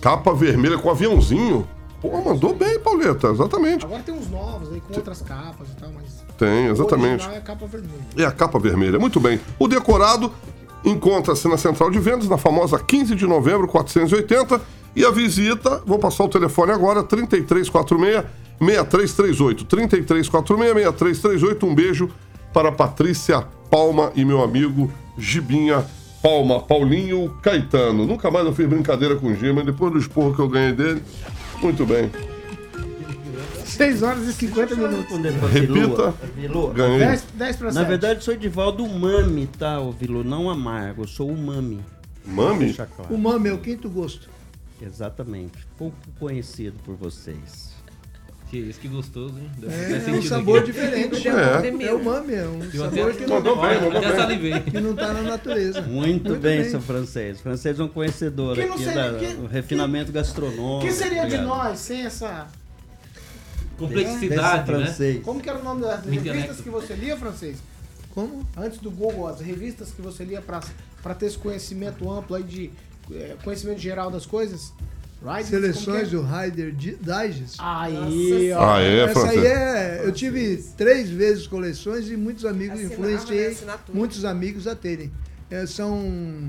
Capa 0.00 0.32
vermelha 0.34 0.78
com 0.78 0.88
aviãozinho. 0.90 1.66
Pô, 2.00 2.10
mandou 2.22 2.54
bem, 2.54 2.78
Pauleta, 2.78 3.28
exatamente. 3.28 3.84
Agora 3.84 4.02
tem 4.02 4.14
uns 4.14 4.28
novos 4.30 4.70
aí 4.72 4.80
com 4.80 4.94
outras 4.94 5.22
capas 5.22 5.68
e 5.70 5.80
tal, 5.80 5.90
mas. 5.94 6.24
Tem, 6.38 6.68
O 6.68 6.72
exatamente. 6.72 7.12
original 7.26 7.34
é 7.34 7.38
a 7.38 7.40
capa 7.40 7.66
vermelha. 7.66 7.94
É 8.18 8.24
a 8.24 8.30
capa 8.30 8.58
vermelha, 8.58 8.98
muito 8.98 9.18
bem. 9.18 9.40
O 9.58 9.66
decorado 9.66 10.30
encontra-se 10.86 11.48
na 11.48 11.58
central 11.58 11.90
de 11.90 11.98
vendas, 11.98 12.28
na 12.28 12.38
famosa 12.38 12.78
15 12.78 13.16
de 13.16 13.26
novembro, 13.26 13.66
480. 13.66 14.60
E 14.94 15.04
a 15.04 15.10
visita, 15.10 15.82
vou 15.84 15.98
passar 15.98 16.24
o 16.24 16.28
telefone 16.28 16.72
agora, 16.72 17.02
3346 17.02 18.24
6338. 18.58 19.64
3346 19.64 20.84
6338. 20.84 21.66
Um 21.66 21.74
beijo 21.74 22.10
para 22.54 22.72
Patrícia 22.72 23.44
Palma 23.70 24.12
e 24.14 24.24
meu 24.24 24.42
amigo 24.42 24.90
Gibinha 25.18 25.84
Palma, 26.22 26.60
Paulinho 26.60 27.36
Caetano. 27.42 28.06
Nunca 28.06 28.30
mais 28.30 28.46
eu 28.46 28.54
fiz 28.54 28.66
brincadeira 28.66 29.16
com 29.16 29.26
o 29.26 29.34
Gima, 29.34 29.62
depois 29.62 29.92
do 29.92 29.98
esporro 29.98 30.34
que 30.34 30.40
eu 30.40 30.48
ganhei 30.48 30.72
dele. 30.72 31.02
Muito 31.60 31.84
bem. 31.84 32.10
6 33.76 34.02
horas 34.02 34.26
e 34.26 34.32
50 34.32 34.74
minutos. 34.74 34.98
Responder 35.00 35.32
pra 35.38 35.48
Repita. 35.48 36.14
Vilu. 36.36 36.68
Ganhei. 36.72 36.98
10, 36.98 37.24
10 37.34 37.56
para 37.56 37.66
Na 37.68 37.72
7. 37.80 37.88
verdade, 37.88 38.24
sou 38.24 38.34
Edivaldo 38.34 38.86
Mami, 38.88 39.46
tá, 39.46 39.80
ô 39.80 39.92
Vilu? 39.92 40.24
Não 40.24 40.48
amargo, 40.50 41.02
eu 41.02 41.08
sou 41.08 41.30
o 41.30 41.36
Mami. 41.36 41.80
Mami? 42.24 42.66
Deixa 42.66 42.86
claro. 42.86 43.14
O 43.14 43.18
mame 43.18 43.48
é 43.48 43.52
o 43.52 43.58
quinto 43.58 43.88
gosto. 43.88 44.28
Exatamente. 44.82 45.52
Pouco 45.78 45.96
conhecido 46.18 46.76
por 46.84 46.96
vocês. 46.96 47.74
Que 48.50 48.58
isso 48.58 48.78
que 48.78 48.86
gostoso, 48.86 49.34
hein? 49.38 49.50
É, 49.68 50.08
é 50.10 50.12
um 50.14 50.22
sabor 50.22 50.58
aqui. 50.60 50.70
diferente. 50.72 51.26
É. 51.28 51.86
É 51.86 51.92
o 51.94 52.04
mame, 52.04 52.32
é 52.34 52.44
um 52.46 52.62
Eu 52.62 52.70
sabor 52.84 53.10
até- 53.10 53.12
que 53.18 53.26
não, 53.26 53.36
Mandou 53.36 53.56
bem, 53.56 54.38
bem. 54.38 54.62
que 54.62 54.80
não 54.80 54.94
tá 54.94 55.12
na 55.12 55.22
natureza. 55.22 55.82
Muito, 55.82 56.36
bem, 56.36 56.62
seu 56.64 56.80
francês. 56.80 57.40
Francês 57.40 57.80
é 57.80 57.82
um 57.82 57.88
conhecedor 57.88 58.54
Que 58.54 58.64
não 58.66 58.74
aqui 58.74 58.84
seria- 58.84 59.10
da- 59.12 59.18
que- 59.18 59.34
do 59.34 59.46
refinamento 59.46 60.10
O 60.10 60.14
gastronômico. 60.14 60.86
que 60.86 60.92
seria 60.92 61.22
de 61.26 61.34
Obrigado. 61.36 61.46
nós 61.46 61.78
sem 61.80 62.02
essa. 62.06 62.46
Complexidade, 63.78 64.28
Desse 64.28 64.78
né? 64.78 64.84
francês. 64.84 65.22
Como 65.24 65.40
que 65.40 65.48
era 65.48 65.58
o 65.58 65.64
nome 65.64 65.82
das 65.82 66.04
revistas 66.04 66.26
intelecto. 66.36 66.62
que 66.62 66.70
você 66.70 66.94
lia, 66.94 67.16
francês? 67.16 67.58
Como? 68.14 68.46
Antes 68.56 68.78
do 68.78 68.90
Google, 68.90 69.26
as 69.28 69.40
revistas 69.40 69.90
que 69.90 70.00
você 70.00 70.24
lia 70.24 70.40
para 70.40 71.14
ter 71.14 71.26
esse 71.26 71.36
conhecimento 71.38 72.10
amplo 72.10 72.34
aí 72.36 72.42
de 72.42 72.70
eh, 73.12 73.36
conhecimento 73.44 73.78
geral 73.78 74.10
das 74.10 74.24
coisas? 74.24 74.72
Right? 75.22 75.48
Seleções 75.48 76.10
Como 76.10 76.22
do 76.22 76.28
Rider 76.28 76.72
Di- 76.72 76.96
Digest. 77.00 77.58
é? 77.58 77.62
Aí, 77.62 78.52
ó. 78.52 78.70
Ah, 78.74 78.80
é, 78.82 78.98
Essa 79.04 79.28
aí 79.28 79.46
é. 79.46 80.00
Eu 80.04 80.12
tive 80.12 80.62
três 80.76 81.08
vezes 81.10 81.46
coleções 81.46 82.08
e 82.10 82.16
muitos 82.16 82.44
amigos 82.44 82.78
Assinava, 82.78 82.94
influenciei 82.94 83.40
né? 83.40 83.46
Assinatura. 83.48 83.98
muitos 83.98 84.24
amigos 84.24 84.66
a 84.66 84.74
terem. 84.76 85.10
É, 85.50 85.64
são 85.66 86.48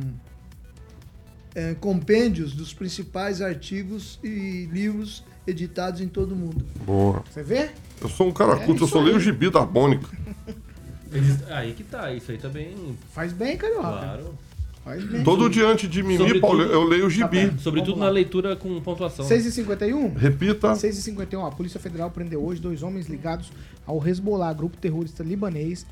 é, 1.58 1.74
compêndios 1.74 2.53
dos 2.53 2.72
principais 2.72 3.41
artigos 3.41 4.20
e 4.24 4.70
livros 4.72 5.24
editados 5.47 6.01
em 6.01 6.08
todo 6.08 6.34
o 6.34 6.36
mundo. 6.36 6.64
Boa. 6.86 7.24
Você 7.32 7.41
vê? 7.41 7.70
Eu 7.99 8.08
sou 8.10 8.28
um 8.28 8.32
cara 8.32 8.58
culto, 8.58 8.84
eu 8.84 8.88
só 8.88 8.99
leio 9.01 9.18
o 9.18 9.20
gibi 9.20 9.49
da 9.49 9.66
Bônica. 9.66 10.08
Eles- 11.12 11.49
Aí 11.49 11.74
que 11.74 11.84
tá, 11.84 12.14
isso 12.14 12.32
aí 12.32 12.38
também. 12.38 12.76
Faz 13.12 13.34
bem, 13.34 13.58
carioca. 13.58 13.82
Claro. 13.82 14.36
Faz 14.84 15.03
bem. 15.03 15.24
Todo 15.24 15.49
dia 15.49 15.68
antes 15.68 15.89
de 15.89 16.03
mim, 16.03 16.16
Sobretudo- 16.18 16.41
Paulo, 16.41 16.62
eu 16.62 16.84
leio 16.84 17.08
o 17.08 17.10
gibi. 17.10 17.51
Sobretudo 17.60 17.93
Vamos 17.95 18.05
na 18.05 18.10
leitura 18.12 18.55
com 18.55 18.80
pontuação. 18.82 19.26
6h51? 19.26 20.14
Repita. 20.16 20.76
6h51, 20.76 21.47
a 21.47 21.51
Polícia 21.51 21.80
Federal 21.80 22.12
prendeu 22.12 22.43
hoje 22.45 22.62
dois 22.62 22.84
homens 22.84 23.08
ligados 23.08 23.51
ao 23.86 24.05
Hezbollah, 24.05 24.53
grupo 24.53 24.78
terrorista 24.78 25.24
libanês. 25.24 25.86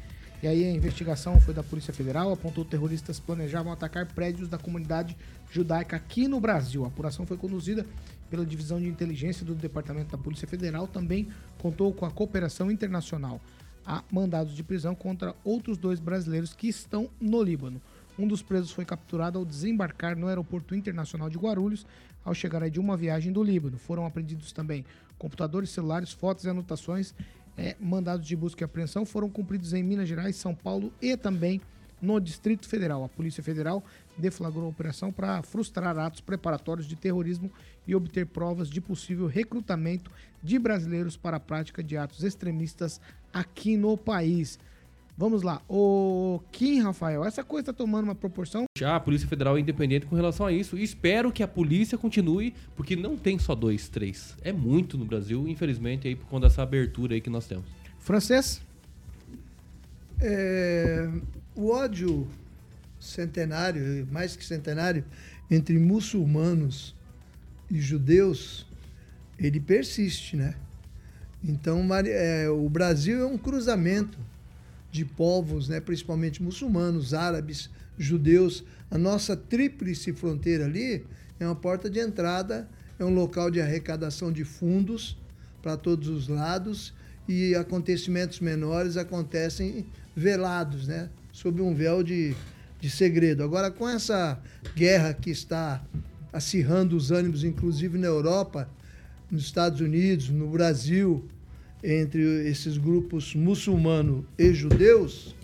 E 0.43 0.47
aí 0.47 0.63
a 0.65 0.71
investigação 0.71 1.39
foi 1.39 1.53
da 1.53 1.63
Polícia 1.63 1.93
Federal, 1.93 2.31
apontou 2.31 2.63
que 2.63 2.71
terroristas 2.71 3.19
planejavam 3.19 3.71
atacar 3.71 4.05
prédios 4.13 4.47
da 4.47 4.57
comunidade 4.57 5.17
judaica 5.51 5.95
aqui 5.95 6.27
no 6.27 6.39
Brasil. 6.39 6.83
A 6.83 6.87
apuração 6.87 7.25
foi 7.25 7.37
conduzida 7.37 7.85
pela 8.29 8.45
Divisão 8.45 8.79
de 8.79 8.87
Inteligência 8.87 9.45
do 9.45 9.55
Departamento 9.55 10.11
da 10.11 10.21
Polícia 10.21 10.47
Federal, 10.47 10.87
também 10.87 11.29
contou 11.57 11.93
com 11.93 12.05
a 12.05 12.11
cooperação 12.11 12.69
internacional. 12.69 13.39
Há 13.85 14.03
mandados 14.11 14.55
de 14.55 14.63
prisão 14.63 14.95
contra 14.95 15.35
outros 15.43 15.77
dois 15.77 15.99
brasileiros 15.99 16.53
que 16.53 16.67
estão 16.67 17.09
no 17.19 17.41
Líbano. 17.41 17.81
Um 18.17 18.27
dos 18.27 18.41
presos 18.41 18.71
foi 18.71 18.85
capturado 18.85 19.37
ao 19.37 19.45
desembarcar 19.45 20.17
no 20.17 20.27
Aeroporto 20.27 20.73
Internacional 20.73 21.29
de 21.29 21.37
Guarulhos, 21.37 21.85
ao 22.23 22.33
chegar 22.33 22.67
de 22.69 22.79
uma 22.79 22.97
viagem 22.97 23.31
do 23.31 23.43
Líbano. 23.43 23.77
Foram 23.77 24.05
apreendidos 24.05 24.51
também 24.51 24.85
computadores, 25.17 25.69
celulares, 25.69 26.11
fotos 26.11 26.45
e 26.45 26.49
anotações. 26.49 27.13
É, 27.57 27.75
mandados 27.79 28.27
de 28.27 28.35
busca 28.35 28.63
e 28.63 28.65
apreensão 28.65 29.05
foram 29.05 29.29
cumpridos 29.29 29.73
em 29.73 29.81
Minas 29.81 30.09
Gerais, 30.09 30.35
São 30.35 30.53
Paulo 30.53 30.91
e 31.01 31.15
também 31.15 31.61
no 32.01 32.19
Distrito 32.19 32.67
Federal. 32.67 33.03
A 33.03 33.09
Polícia 33.09 33.41
Federal 33.41 33.83
deflagrou 34.17 34.65
a 34.65 34.69
operação 34.69 35.11
para 35.11 35.41
frustrar 35.41 35.97
atos 35.97 36.21
preparatórios 36.21 36.87
de 36.87 36.95
terrorismo 36.95 37.51
e 37.87 37.95
obter 37.95 38.25
provas 38.25 38.69
de 38.69 38.81
possível 38.81 39.27
recrutamento 39.27 40.11
de 40.43 40.59
brasileiros 40.59 41.17
para 41.17 41.37
a 41.37 41.39
prática 41.39 41.83
de 41.83 41.97
atos 41.97 42.23
extremistas 42.23 42.99
aqui 43.33 43.77
no 43.77 43.97
país. 43.97 44.59
Vamos 45.17 45.43
lá. 45.43 45.61
O 45.69 46.41
Kim, 46.51 46.81
Rafael, 46.81 47.23
essa 47.23 47.41
coisa 47.41 47.67
tá 47.67 47.73
tomando 47.73 48.03
uma 48.03 48.15
proporção. 48.15 48.65
Já 48.77 48.97
a 48.97 48.99
Polícia 48.99 49.27
Federal 49.27 49.55
é 49.55 49.61
independente 49.61 50.05
com 50.05 50.15
relação 50.15 50.45
a 50.45 50.51
isso. 50.51 50.77
Espero 50.77 51.31
que 51.31 51.41
a 51.41 51.47
polícia 51.47 51.97
continue, 51.97 52.53
porque 52.75 52.97
não 52.97 53.15
tem 53.15 53.39
só 53.39 53.55
dois, 53.55 53.87
três. 53.87 54.35
É 54.41 54.51
muito 54.51 54.97
no 54.97 55.05
Brasil, 55.05 55.47
infelizmente, 55.47 56.05
aí 56.07 56.15
por 56.17 56.27
conta 56.27 56.47
dessa 56.47 56.63
abertura 56.63 57.13
aí 57.13 57.21
que 57.21 57.29
nós 57.29 57.47
temos. 57.47 57.65
Francês? 57.99 58.61
É, 60.19 61.09
o 61.55 61.69
ódio 61.69 62.27
centenário, 62.99 64.05
mais 64.11 64.35
que 64.35 64.43
centenário, 64.43 65.05
entre 65.49 65.79
muçulmanos 65.79 66.93
e 67.71 67.79
judeus, 67.79 68.67
ele 69.39 69.61
persiste, 69.61 70.35
né? 70.35 70.55
Então, 71.41 71.87
é, 72.05 72.49
o 72.49 72.67
Brasil 72.67 73.21
é 73.21 73.25
um 73.25 73.37
cruzamento 73.37 74.17
de 74.95 75.03
povos, 75.03 75.67
né? 75.67 75.81
principalmente 75.81 76.41
muçulmanos, 76.41 77.13
árabes, 77.13 77.69
judeus. 77.97 78.63
A 78.89 78.97
nossa 78.97 79.35
tríplice 79.35 80.13
fronteira 80.13 80.63
ali 80.63 81.05
é 81.37 81.45
uma 81.45 81.55
porta 81.55 81.89
de 81.89 81.99
entrada, 81.99 82.67
é 82.97 83.03
um 83.03 83.13
local 83.13 83.51
de 83.51 83.59
arrecadação 83.59 84.31
de 84.31 84.45
fundos 84.45 85.17
para 85.61 85.75
todos 85.75 86.07
os 86.07 86.29
lados 86.29 86.93
e 87.27 87.53
acontecimentos 87.55 88.39
menores 88.39 88.95
acontecem 88.95 89.85
velados, 90.15 90.87
né? 90.87 91.09
sob 91.33 91.61
um 91.61 91.75
véu 91.75 92.01
de, 92.01 92.33
de 92.79 92.89
segredo. 92.89 93.43
Agora, 93.43 93.69
com 93.69 93.89
essa 93.89 94.39
guerra 94.73 95.13
que 95.13 95.29
está 95.29 95.83
acirrando 96.31 96.95
os 96.95 97.11
ânimos, 97.11 97.43
inclusive 97.43 97.97
na 97.97 98.07
Europa, 98.07 98.69
nos 99.29 99.43
Estados 99.43 99.81
Unidos, 99.81 100.29
no 100.29 100.47
Brasil, 100.49 101.27
entre 101.85 102.21
esses 102.49 102.77
grupos 102.77 103.35
muçulmano 103.35 104.25
e 104.37 104.53
judeus, 104.53 105.35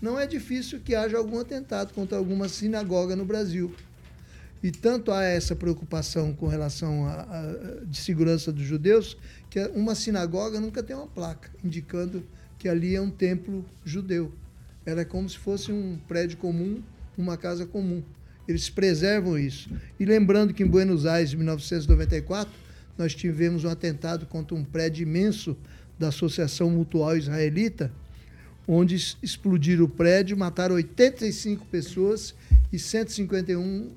não 0.00 0.18
é 0.18 0.26
difícil 0.26 0.80
que 0.80 0.94
haja 0.94 1.16
algum 1.18 1.38
atentado 1.40 1.92
contra 1.92 2.16
alguma 2.16 2.48
sinagoga 2.48 3.16
no 3.16 3.24
Brasil. 3.24 3.72
E 4.62 4.70
tanto 4.70 5.10
há 5.10 5.24
essa 5.24 5.54
preocupação 5.56 6.32
com 6.32 6.46
relação 6.46 7.06
a- 7.06 7.80
de 7.86 7.98
segurança 7.98 8.52
dos 8.52 8.64
judeus, 8.64 9.16
que 9.50 9.58
uma 9.74 9.94
sinagoga 9.94 10.60
nunca 10.60 10.82
tem 10.82 10.94
uma 10.96 11.06
placa 11.06 11.50
indicando 11.62 12.22
que 12.58 12.68
ali 12.68 12.94
é 12.94 13.00
um 13.00 13.10
templo 13.10 13.64
judeu. 13.84 14.32
Ela 14.86 15.00
é 15.02 15.04
como 15.04 15.28
se 15.28 15.36
fosse 15.38 15.72
um 15.72 15.98
prédio 16.08 16.38
comum, 16.38 16.82
uma 17.18 17.36
casa 17.36 17.66
comum. 17.66 18.02
Eles 18.46 18.68
preservam 18.70 19.38
isso. 19.38 19.70
E 19.98 20.04
lembrando 20.04 20.52
que 20.54 20.62
em 20.62 20.66
Buenos 20.66 21.04
Aires, 21.06 21.32
em 21.32 21.36
1994, 21.36 22.52
nós 22.96 23.14
tivemos 23.14 23.64
um 23.64 23.68
atentado 23.68 24.26
contra 24.26 24.56
um 24.56 24.64
prédio 24.64 25.02
imenso 25.02 25.56
da 25.98 26.08
Associação 26.08 26.70
Mutual 26.70 27.16
Israelita, 27.16 27.92
onde 28.66 28.94
explodiram 29.22 29.84
o 29.84 29.88
prédio, 29.88 30.36
mataram 30.36 30.74
85 30.76 31.66
pessoas 31.66 32.34
e 32.72 32.78
151 32.78 33.90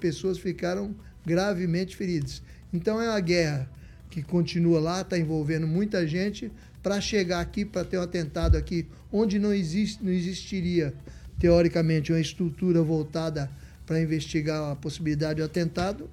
pessoas 0.00 0.38
ficaram 0.38 0.94
gravemente 1.24 1.96
feridas. 1.96 2.42
Então 2.72 3.00
é 3.00 3.08
uma 3.08 3.20
guerra 3.20 3.68
que 4.10 4.22
continua 4.22 4.80
lá, 4.80 5.00
está 5.00 5.18
envolvendo 5.18 5.66
muita 5.66 6.06
gente 6.06 6.50
para 6.82 7.00
chegar 7.00 7.40
aqui, 7.40 7.64
para 7.64 7.84
ter 7.84 7.98
um 7.98 8.02
atentado 8.02 8.56
aqui, 8.56 8.86
onde 9.10 9.38
não, 9.38 9.52
existe, 9.52 10.04
não 10.04 10.12
existiria, 10.12 10.94
teoricamente, 11.38 12.12
uma 12.12 12.20
estrutura 12.20 12.82
voltada 12.82 13.50
para 13.86 14.00
investigar 14.00 14.72
a 14.72 14.76
possibilidade 14.76 15.36
de 15.36 15.42
atentado. 15.42 16.08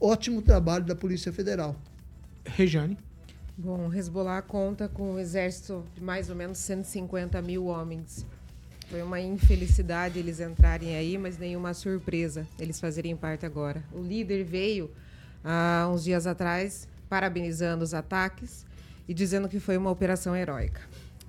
Ótimo 0.00 0.40
trabalho 0.40 0.84
da 0.84 0.94
Polícia 0.94 1.32
Federal. 1.32 1.74
Rejane. 2.44 2.96
Bom, 3.56 3.92
Hezbollah 3.92 4.40
conta 4.42 4.88
com 4.88 5.14
um 5.14 5.18
exército 5.18 5.84
de 5.92 6.00
mais 6.00 6.30
ou 6.30 6.36
menos 6.36 6.58
150 6.58 7.42
mil 7.42 7.66
homens. 7.66 8.24
Foi 8.88 9.02
uma 9.02 9.20
infelicidade 9.20 10.20
eles 10.20 10.38
entrarem 10.38 10.94
aí, 10.94 11.18
mas 11.18 11.36
nenhuma 11.36 11.74
surpresa 11.74 12.46
eles 12.60 12.78
fazerem 12.78 13.16
parte 13.16 13.44
agora. 13.44 13.82
O 13.92 14.00
líder 14.00 14.44
veio 14.44 14.88
há 15.44 15.90
uns 15.92 16.04
dias 16.04 16.28
atrás 16.28 16.86
parabenizando 17.08 17.82
os 17.82 17.92
ataques 17.92 18.64
e 19.08 19.12
dizendo 19.12 19.48
que 19.48 19.58
foi 19.58 19.76
uma 19.76 19.90
operação 19.90 20.36
heróica. 20.36 20.80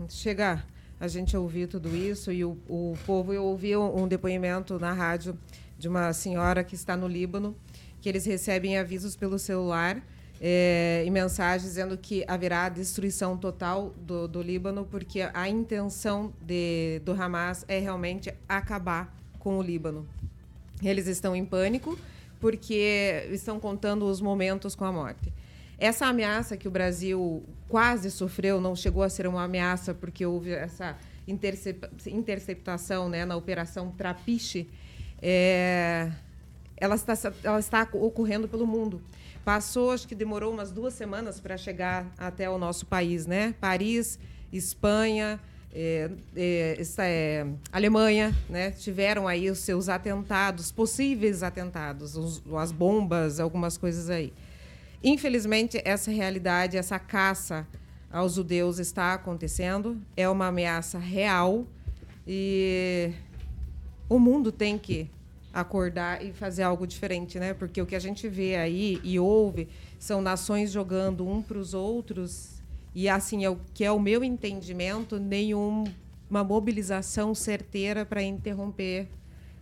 Chega 0.09 0.63
a 0.99 1.07
gente 1.07 1.35
ouvir 1.35 1.67
tudo 1.67 1.95
isso 1.95 2.31
e 2.31 2.45
o, 2.45 2.55
o 2.67 2.95
povo, 3.03 3.33
eu 3.33 3.45
ouvi 3.45 3.75
um, 3.75 4.03
um 4.03 4.07
depoimento 4.07 4.77
na 4.77 4.93
rádio 4.93 5.35
de 5.79 5.87
uma 5.87 6.13
senhora 6.13 6.63
que 6.63 6.75
está 6.75 6.95
no 6.95 7.07
Líbano, 7.07 7.55
que 8.01 8.09
eles 8.09 8.25
recebem 8.25 8.77
avisos 8.77 9.15
pelo 9.15 9.37
celular 9.37 10.01
é, 10.41 11.03
e 11.05 11.09
mensagens 11.09 11.63
dizendo 11.63 11.97
que 11.97 12.23
haverá 12.27 12.69
destruição 12.69 13.37
total 13.37 13.93
do, 13.97 14.27
do 14.27 14.41
Líbano, 14.41 14.85
porque 14.89 15.21
a 15.33 15.49
intenção 15.49 16.33
de, 16.41 17.01
do 17.03 17.11
Hamas 17.11 17.65
é 17.67 17.79
realmente 17.79 18.33
acabar 18.47 19.13
com 19.37 19.57
o 19.57 19.61
Líbano. 19.61 20.07
Eles 20.81 21.07
estão 21.07 21.35
em 21.35 21.43
pânico, 21.43 21.99
porque 22.39 23.27
estão 23.31 23.59
contando 23.59 24.05
os 24.05 24.21
momentos 24.21 24.75
com 24.75 24.85
a 24.85 24.91
morte. 24.91 25.31
Essa 25.77 26.07
ameaça 26.07 26.55
que 26.55 26.67
o 26.67 26.71
Brasil 26.71 27.43
quase 27.67 28.09
sofreu, 28.09 28.61
não 28.61 28.75
chegou 28.75 29.03
a 29.03 29.09
ser 29.09 29.27
uma 29.27 29.43
ameaça 29.43 29.93
porque 29.93 30.25
houve 30.25 30.51
essa 30.51 30.97
intercep- 31.27 31.89
interceptação 32.07 33.09
né, 33.09 33.25
na 33.25 33.35
Operação 33.35 33.91
Trapiche, 33.91 34.69
é, 35.21 36.09
ela, 36.79 36.95
está, 36.95 37.13
ela 37.43 37.59
está 37.59 37.87
ocorrendo 37.93 38.47
pelo 38.47 38.65
mundo. 38.67 39.01
Passou, 39.45 39.91
acho 39.91 40.07
que 40.07 40.15
demorou 40.15 40.51
umas 40.53 40.71
duas 40.71 40.93
semanas 40.93 41.39
para 41.39 41.57
chegar 41.57 42.05
até 42.17 42.49
o 42.49 42.57
nosso 42.57 42.85
país, 42.85 43.25
né? 43.25 43.55
Paris, 43.59 44.19
Espanha, 44.51 45.39
é, 45.73 46.09
é, 46.35 46.81
é, 46.99 47.47
Alemanha, 47.71 48.35
né? 48.49 48.71
Tiveram 48.71 49.27
aí 49.27 49.49
os 49.49 49.59
seus 49.59 49.87
atentados, 49.89 50.71
possíveis 50.71 51.41
atentados, 51.43 52.15
os- 52.15 52.41
as 52.57 52.71
bombas, 52.71 53.39
algumas 53.39 53.77
coisas 53.77 54.09
aí. 54.09 54.33
Infelizmente, 55.03 55.81
essa 55.85 56.11
realidade, 56.11 56.75
essa 56.77 56.99
caça 56.99 57.65
aos 58.11 58.33
judeus 58.33 58.79
está 58.79 59.13
acontecendo, 59.13 59.97
é 60.17 60.27
uma 60.27 60.47
ameaça 60.47 60.97
real 60.99 61.65
e 62.27 63.11
o 64.09 64.19
mundo 64.19 64.51
tem 64.51 64.77
que 64.77 65.09
acordar 65.53 66.23
e 66.23 66.31
fazer 66.31 66.63
algo 66.63 66.85
diferente, 66.85 67.39
né? 67.39 67.53
Porque 67.53 67.81
o 67.81 67.85
que 67.85 67.95
a 67.95 67.99
gente 67.99 68.27
vê 68.27 68.55
aí 68.55 68.99
e 69.03 69.19
ouve 69.19 69.67
são 69.97 70.21
nações 70.21 70.71
jogando 70.71 71.27
um 71.27 71.41
para 71.41 71.57
os 71.57 71.73
outros 71.73 72.59
e 72.93 73.07
assim 73.07 73.43
é 73.43 73.49
o 73.49 73.57
que 73.73 73.83
é 73.83 73.91
o 73.91 73.99
meu 73.99 74.23
entendimento, 74.23 75.19
nenhuma 75.19 75.93
mobilização 76.29 77.33
certeira 77.35 78.05
para 78.05 78.21
interromper 78.21 79.07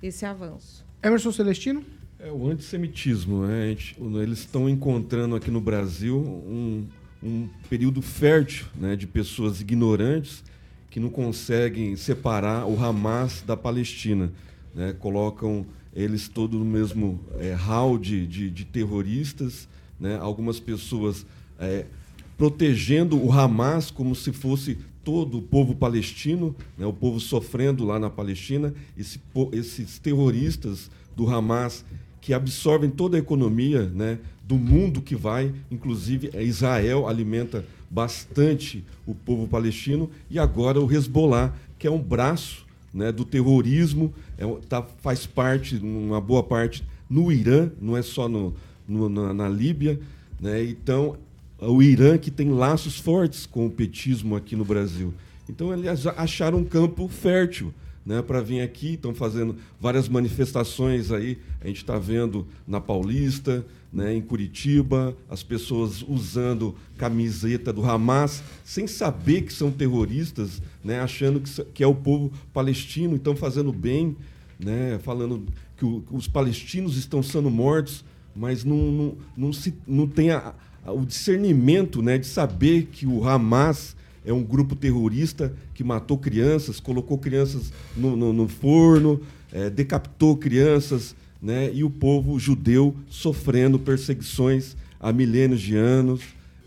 esse 0.01 0.25
avanço. 0.25 0.85
Emerson 1.03 1.31
Celestino? 1.31 1.83
É 2.19 2.31
o 2.31 2.47
antissemitismo, 2.47 3.45
né? 3.45 3.75
Eles 4.21 4.39
estão 4.39 4.67
encontrando 4.67 5.35
aqui 5.35 5.51
no 5.51 5.61
Brasil 5.61 6.17
um, 6.17 6.87
um 7.21 7.47
período 7.69 8.01
fértil 8.01 8.65
né, 8.75 8.95
de 8.95 9.05
pessoas 9.05 9.61
ignorantes 9.61 10.43
que 10.89 10.99
não 10.99 11.09
conseguem 11.09 11.95
separar 11.95 12.65
o 12.65 12.83
Hamas 12.83 13.43
da 13.45 13.55
Palestina. 13.55 14.31
né? 14.73 14.95
Colocam 14.97 15.65
eles 15.97 16.29
todos 16.29 16.59
no 16.59 16.65
mesmo 16.65 17.19
é, 17.39 17.53
hall 17.53 17.97
de, 17.97 18.27
de, 18.27 18.51
de 18.51 18.63
terroristas, 18.65 19.67
né? 19.99 20.15
algumas 20.21 20.59
pessoas 20.59 21.25
é, 21.59 21.85
protegendo 22.37 23.17
o 23.17 23.31
Hamas 23.31 23.89
como 23.89 24.13
se 24.13 24.31
fosse 24.31 24.77
todo 25.03 25.39
o 25.39 25.41
povo 25.41 25.73
palestino, 25.73 26.55
né, 26.77 26.85
o 26.85 26.93
povo 26.93 27.19
sofrendo 27.19 27.83
lá 27.85 27.97
na 27.97 28.09
Palestina, 28.09 28.73
esse 28.97 29.19
esses 29.53 29.97
terroristas 29.97 30.91
do 31.15 31.27
Hamas 31.33 31.83
que 32.21 32.33
absorvem 32.33 32.89
toda 32.89 33.15
a 33.15 33.19
economia 33.19 33.83
né, 33.83 34.19
do 34.43 34.55
mundo 34.55 35.01
que 35.01 35.15
vai, 35.15 35.53
inclusive 35.71 36.29
eh, 36.33 36.43
Israel 36.43 37.07
alimenta 37.07 37.65
bastante 37.89 38.83
o 39.05 39.15
povo 39.15 39.47
palestino. 39.47 40.11
E 40.29 40.37
agora 40.37 40.79
o 40.79 40.91
Hezbollah, 40.91 41.53
que 41.79 41.87
é 41.87 41.91
um 41.91 42.01
braço 42.01 42.66
né, 42.97 43.11
do 43.11 43.23
terrorismo, 43.23 44.11
é, 44.37 44.45
tá, 44.67 44.81
faz 45.01 45.25
parte, 45.27 45.77
uma 45.77 46.19
boa 46.19 46.41
parte, 46.41 46.83
no 47.09 47.31
Irã, 47.31 47.69
não 47.79 47.95
é 47.95 48.01
só 48.01 48.27
no, 48.27 48.53
no- 48.87 49.07
na, 49.07 49.33
na 49.33 49.47
Líbia. 49.47 49.99
Né, 50.41 50.63
então, 50.65 51.15
o 51.59 51.81
Irã 51.81 52.17
que 52.17 52.31
tem 52.31 52.49
laços 52.49 52.99
fortes 52.99 53.45
com 53.45 53.67
o 53.67 53.69
petismo 53.69 54.35
aqui 54.35 54.55
no 54.55 54.65
Brasil. 54.65 55.13
Então, 55.47 55.71
eles 55.71 56.05
acharam 56.07 56.57
um 56.57 56.63
campo 56.65 57.07
fértil 57.07 57.73
né, 58.05 58.21
para 58.21 58.41
vir 58.41 58.61
aqui, 58.61 58.93
estão 58.93 59.13
fazendo 59.13 59.55
várias 59.79 60.09
manifestações 60.09 61.11
aí, 61.11 61.37
a 61.61 61.67
gente 61.67 61.77
está 61.77 61.97
vendo 61.99 62.47
na 62.67 62.79
Paulista, 62.81 63.65
né, 63.91 64.13
em 64.13 64.21
Curitiba, 64.21 65.15
as 65.29 65.43
pessoas 65.43 66.03
usando 66.07 66.75
camiseta 66.97 67.71
do 67.71 67.83
Hamas, 67.89 68.43
sem 68.63 68.85
saber 68.87 69.43
que 69.43 69.53
são 69.53 69.71
terroristas, 69.71 70.61
né, 70.83 70.99
achando 70.99 71.39
que, 71.39 71.63
que 71.73 71.83
é 71.83 71.87
o 71.87 71.95
povo 71.95 72.31
palestino, 72.53 73.15
estão 73.15 73.35
fazendo 73.35 73.71
bem, 73.71 74.15
né, 74.59 74.99
falando 75.03 75.43
que, 75.77 75.85
o- 75.85 76.01
que 76.01 76.15
os 76.15 76.27
palestinos 76.27 76.97
estão 76.97 77.23
sendo 77.23 77.49
mortos, 77.49 78.03
mas 78.35 78.63
não, 78.63 78.91
não, 78.91 79.17
não, 79.35 79.53
se, 79.53 79.73
não 79.87 80.07
tem 80.07 80.31
a- 80.31 80.53
a- 80.85 80.91
o 80.91 81.05
discernimento 81.05 82.01
né, 82.01 82.17
de 82.17 82.27
saber 82.27 82.87
que 82.91 83.05
o 83.07 83.27
Hamas 83.27 83.95
é 84.25 84.33
um 84.33 84.43
grupo 84.43 84.75
terrorista 84.75 85.53
que 85.73 85.83
matou 85.83 86.17
crianças, 86.17 86.79
colocou 86.79 87.17
crianças 87.17 87.71
no, 87.95 88.15
no- 88.17 88.33
no 88.33 88.47
forno, 88.47 89.21
eh, 89.53 89.69
decapitou 89.69 90.35
crianças, 90.35 91.15
né, 91.41 91.71
e 91.73 91.83
o 91.83 91.89
povo 91.89 92.39
judeu 92.39 92.95
sofrendo 93.09 93.77
perseguições 93.77 94.75
há 94.99 95.13
milênios 95.13 95.61
de 95.61 95.75
anos, 95.75 96.21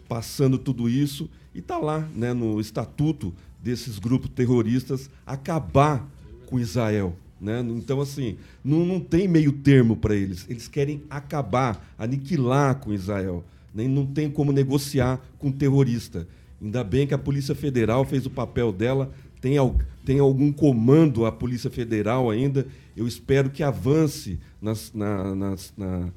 passando 0.09 0.59
tudo 0.59 0.89
isso, 0.89 1.29
e 1.55 1.59
está 1.59 1.79
lá 1.79 2.09
né, 2.15 2.33
no 2.33 2.61
estatuto 2.61 3.35
desses 3.63 3.99
grupos 3.99 4.31
terroristas 4.31 5.11
acabar 5.27 6.09
com 6.47 6.59
Israel. 6.59 7.15
Né? 7.41 7.61
Então, 7.61 8.01
assim, 8.01 8.37
não, 8.63 8.85
não 8.85 9.01
tem 9.01 9.27
meio 9.27 9.53
termo 9.53 9.97
para 9.97 10.15
eles. 10.15 10.47
Eles 10.49 10.69
querem 10.69 11.03
acabar, 11.09 11.95
aniquilar 11.99 12.77
com 12.77 12.93
Israel. 12.93 13.45
Nem 13.75 13.89
não 13.89 14.05
tem 14.05 14.31
como 14.31 14.53
negociar 14.53 15.21
com 15.39 15.51
terrorista. 15.51 16.29
Ainda 16.61 16.85
bem 16.85 17.07
que 17.07 17.15
a 17.15 17.19
Polícia 17.19 17.55
Federal 17.55 18.05
fez 18.05 18.27
o 18.27 18.31
papel 18.31 18.73
dela. 18.73 19.11
Tem, 19.41 19.55
tem 20.05 20.19
algum 20.19 20.53
comando 20.53 21.25
a 21.25 21.33
Polícia 21.33 21.71
Federal 21.71 22.31
ainda. 22.31 22.67
Eu 22.97 23.07
espero 23.09 23.51
que 23.51 23.63
avance 23.63 24.39
nas, 24.61 24.93
na- 24.93 25.35
nas- 25.35 25.73
na- 25.77 26.09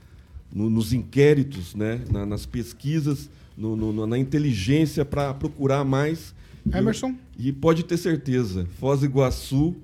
no- 0.53 0.69
nos 0.69 0.91
inquéritos, 0.93 1.73
né? 1.73 2.01
na- 2.11 2.25
nas 2.25 2.45
pesquisas, 2.45 3.29
no- 3.57 3.75
no- 3.75 4.05
na 4.07 4.17
inteligência 4.17 5.05
para 5.05 5.33
procurar 5.33 5.83
mais. 5.85 6.33
E- 6.65 6.77
Emerson? 6.77 7.15
E 7.37 7.51
pode 7.51 7.83
ter 7.83 7.97
certeza, 7.97 8.67
Foz 8.79 8.99
do 8.99 9.05
Iguaçu 9.05 9.75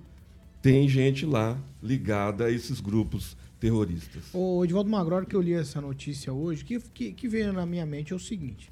tem 0.62 0.88
gente 0.90 1.26
lá 1.26 1.58
ligada 1.82 2.46
a 2.46 2.52
esses 2.52 2.82
grupos 2.82 3.38
terroristas. 3.60 4.24
O 4.34 4.64
Edivaldo 4.64 4.90
Magroro, 4.90 5.26
que 5.26 5.36
eu 5.36 5.42
li 5.42 5.54
essa 5.54 5.80
notícia 5.82 6.32
hoje, 6.34 6.64
que, 6.66 6.80
que, 6.94 7.12
que 7.14 7.28
veio 7.28 7.54
na 7.54 7.66
minha 7.66 7.86
mente 7.86 8.12
é 8.12 8.16
o 8.16 8.20
seguinte. 8.20 8.70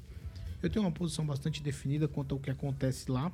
Eu 0.62 0.68
tenho 0.68 0.84
uma 0.84 0.90
posição 0.90 1.24
bastante 1.24 1.62
definida 1.62 2.06
quanto 2.08 2.34
ao 2.34 2.38
que 2.40 2.50
acontece 2.50 3.10
lá. 3.10 3.30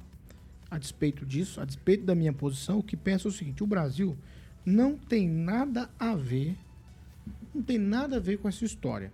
A 0.70 0.78
despeito 0.78 1.24
disso, 1.24 1.60
a 1.60 1.64
despeito 1.64 2.04
da 2.04 2.14
minha 2.14 2.32
posição, 2.32 2.78
o 2.78 2.82
que 2.82 2.96
penso 2.96 3.28
é 3.28 3.30
o 3.30 3.34
seguinte: 3.34 3.62
o 3.62 3.66
Brasil 3.66 4.16
não 4.64 4.96
tem 4.96 5.28
nada 5.28 5.90
a 5.98 6.14
ver, 6.14 6.56
não 7.54 7.62
tem 7.62 7.78
nada 7.78 8.16
a 8.16 8.20
ver 8.20 8.38
com 8.38 8.48
essa 8.48 8.64
história. 8.64 9.12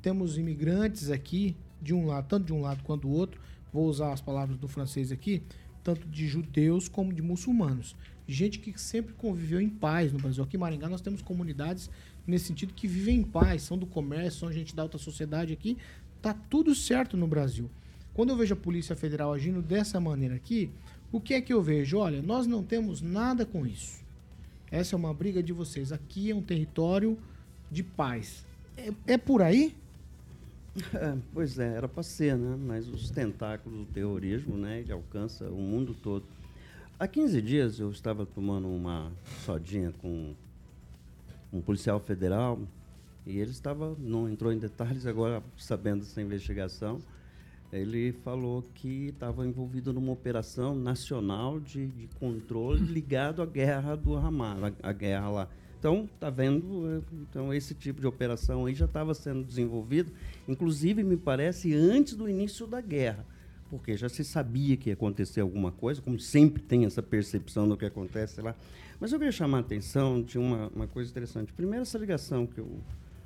Temos 0.00 0.38
imigrantes 0.38 1.10
aqui, 1.10 1.56
de 1.80 1.92
um 1.92 2.06
lado, 2.06 2.28
tanto 2.28 2.46
de 2.46 2.52
um 2.52 2.60
lado 2.60 2.82
quanto 2.84 3.02
do 3.02 3.10
outro, 3.10 3.40
vou 3.72 3.86
usar 3.86 4.12
as 4.12 4.20
palavras 4.20 4.56
do 4.56 4.68
francês 4.68 5.10
aqui, 5.10 5.42
tanto 5.82 6.06
de 6.08 6.26
judeus 6.26 6.88
como 6.88 7.12
de 7.12 7.20
muçulmanos. 7.20 7.96
Gente 8.26 8.58
que 8.58 8.78
sempre 8.80 9.12
conviveu 9.14 9.60
em 9.60 9.68
paz 9.68 10.12
no 10.12 10.18
Brasil. 10.18 10.42
Aqui 10.42 10.56
em 10.56 10.60
Maringá 10.60 10.88
nós 10.88 11.02
temos 11.02 11.20
comunidades 11.20 11.90
nesse 12.26 12.46
sentido 12.46 12.72
que 12.72 12.88
vivem 12.88 13.18
em 13.18 13.22
paz, 13.22 13.62
são 13.62 13.76
do 13.76 13.86
comércio, 13.86 14.40
são 14.40 14.52
gente 14.52 14.74
da 14.74 14.82
alta 14.82 14.96
sociedade 14.96 15.52
aqui. 15.52 15.76
Tá 16.22 16.32
tudo 16.32 16.74
certo 16.74 17.16
no 17.16 17.26
Brasil. 17.26 17.70
Quando 18.14 18.30
eu 18.30 18.36
vejo 18.36 18.54
a 18.54 18.56
Polícia 18.56 18.94
Federal 18.94 19.32
agindo 19.32 19.60
dessa 19.60 20.00
maneira 20.00 20.36
aqui, 20.36 20.70
o 21.10 21.20
que 21.20 21.34
é 21.34 21.40
que 21.40 21.52
eu 21.52 21.60
vejo? 21.60 21.98
Olha, 21.98 22.22
nós 22.22 22.46
não 22.46 22.62
temos 22.62 23.02
nada 23.02 23.44
com 23.44 23.66
isso. 23.66 24.02
Essa 24.70 24.94
é 24.94 24.96
uma 24.96 25.12
briga 25.12 25.42
de 25.42 25.52
vocês. 25.52 25.92
Aqui 25.92 26.30
é 26.30 26.34
um 26.34 26.42
território 26.42 27.18
de 27.70 27.82
paz. 27.82 28.44
É, 28.76 28.92
é 29.14 29.18
por 29.18 29.42
aí? 29.42 29.74
É, 30.92 31.16
pois 31.32 31.56
é, 31.56 31.76
era 31.76 31.86
para 31.86 32.02
ser, 32.02 32.36
né? 32.36 32.58
Mas 32.66 32.88
os 32.88 33.08
tentáculos 33.08 33.78
do 33.78 33.84
terrorismo, 33.92 34.56
né? 34.56 34.80
Ele 34.80 34.92
alcança 34.92 35.44
o 35.48 35.56
mundo 35.56 35.94
todo. 35.94 36.24
Há 36.98 37.06
15 37.06 37.40
dias 37.40 37.78
eu 37.78 37.92
estava 37.92 38.26
tomando 38.26 38.66
uma 38.66 39.12
sodinha 39.44 39.92
com 40.02 40.34
um 41.52 41.60
policial 41.60 42.00
federal 42.00 42.58
e 43.24 43.38
ele 43.38 43.52
estava, 43.52 43.96
não 44.00 44.28
entrou 44.28 44.52
em 44.52 44.58
detalhes 44.58 45.06
agora, 45.06 45.40
sabendo 45.56 46.00
dessa 46.00 46.20
investigação, 46.20 47.00
ele 47.76 48.12
falou 48.24 48.62
que 48.74 49.08
estava 49.08 49.46
envolvido 49.46 49.92
numa 49.92 50.12
operação 50.12 50.74
nacional 50.74 51.58
de, 51.60 51.86
de 51.88 52.08
controle 52.18 52.84
ligado 52.84 53.42
à 53.42 53.46
guerra 53.46 53.96
do 53.96 54.16
Hamas, 54.16 54.72
a, 54.82 54.88
a 54.90 54.92
guerra 54.92 55.28
lá. 55.30 55.48
Então, 55.78 56.08
tá 56.18 56.30
vendo? 56.30 56.88
eh, 56.88 57.02
Então, 57.28 57.52
esse 57.52 57.74
tipo 57.74 58.00
de 58.00 58.06
operação 58.06 58.64
aí 58.64 58.74
já 58.74 58.86
estava 58.86 59.12
sendo 59.12 59.44
desenvolvido, 59.44 60.10
inclusive, 60.48 61.02
me 61.02 61.16
parece, 61.16 61.74
antes 61.74 62.14
do 62.14 62.28
início 62.28 62.66
da 62.66 62.80
guerra, 62.80 63.26
porque 63.68 63.96
já 63.96 64.08
se 64.08 64.24
sabia 64.24 64.76
que 64.76 64.88
ia 64.90 64.94
acontecer 64.94 65.40
alguma 65.40 65.70
coisa, 65.72 66.00
como 66.00 66.18
sempre 66.18 66.62
tem 66.62 66.86
essa 66.86 67.02
percepção 67.02 67.68
do 67.68 67.76
que 67.76 67.84
acontece 67.84 68.40
lá. 68.40 68.54
Mas 68.98 69.12
eu 69.12 69.18
queria 69.18 69.32
chamar 69.32 69.58
a 69.58 69.60
atenção 69.60 70.22
de 70.22 70.38
uma, 70.38 70.68
uma 70.68 70.86
coisa 70.86 71.10
interessante. 71.10 71.52
Primeiro, 71.52 71.82
essa 71.82 71.98
ligação 71.98 72.46
que 72.46 72.60
o 72.60 72.78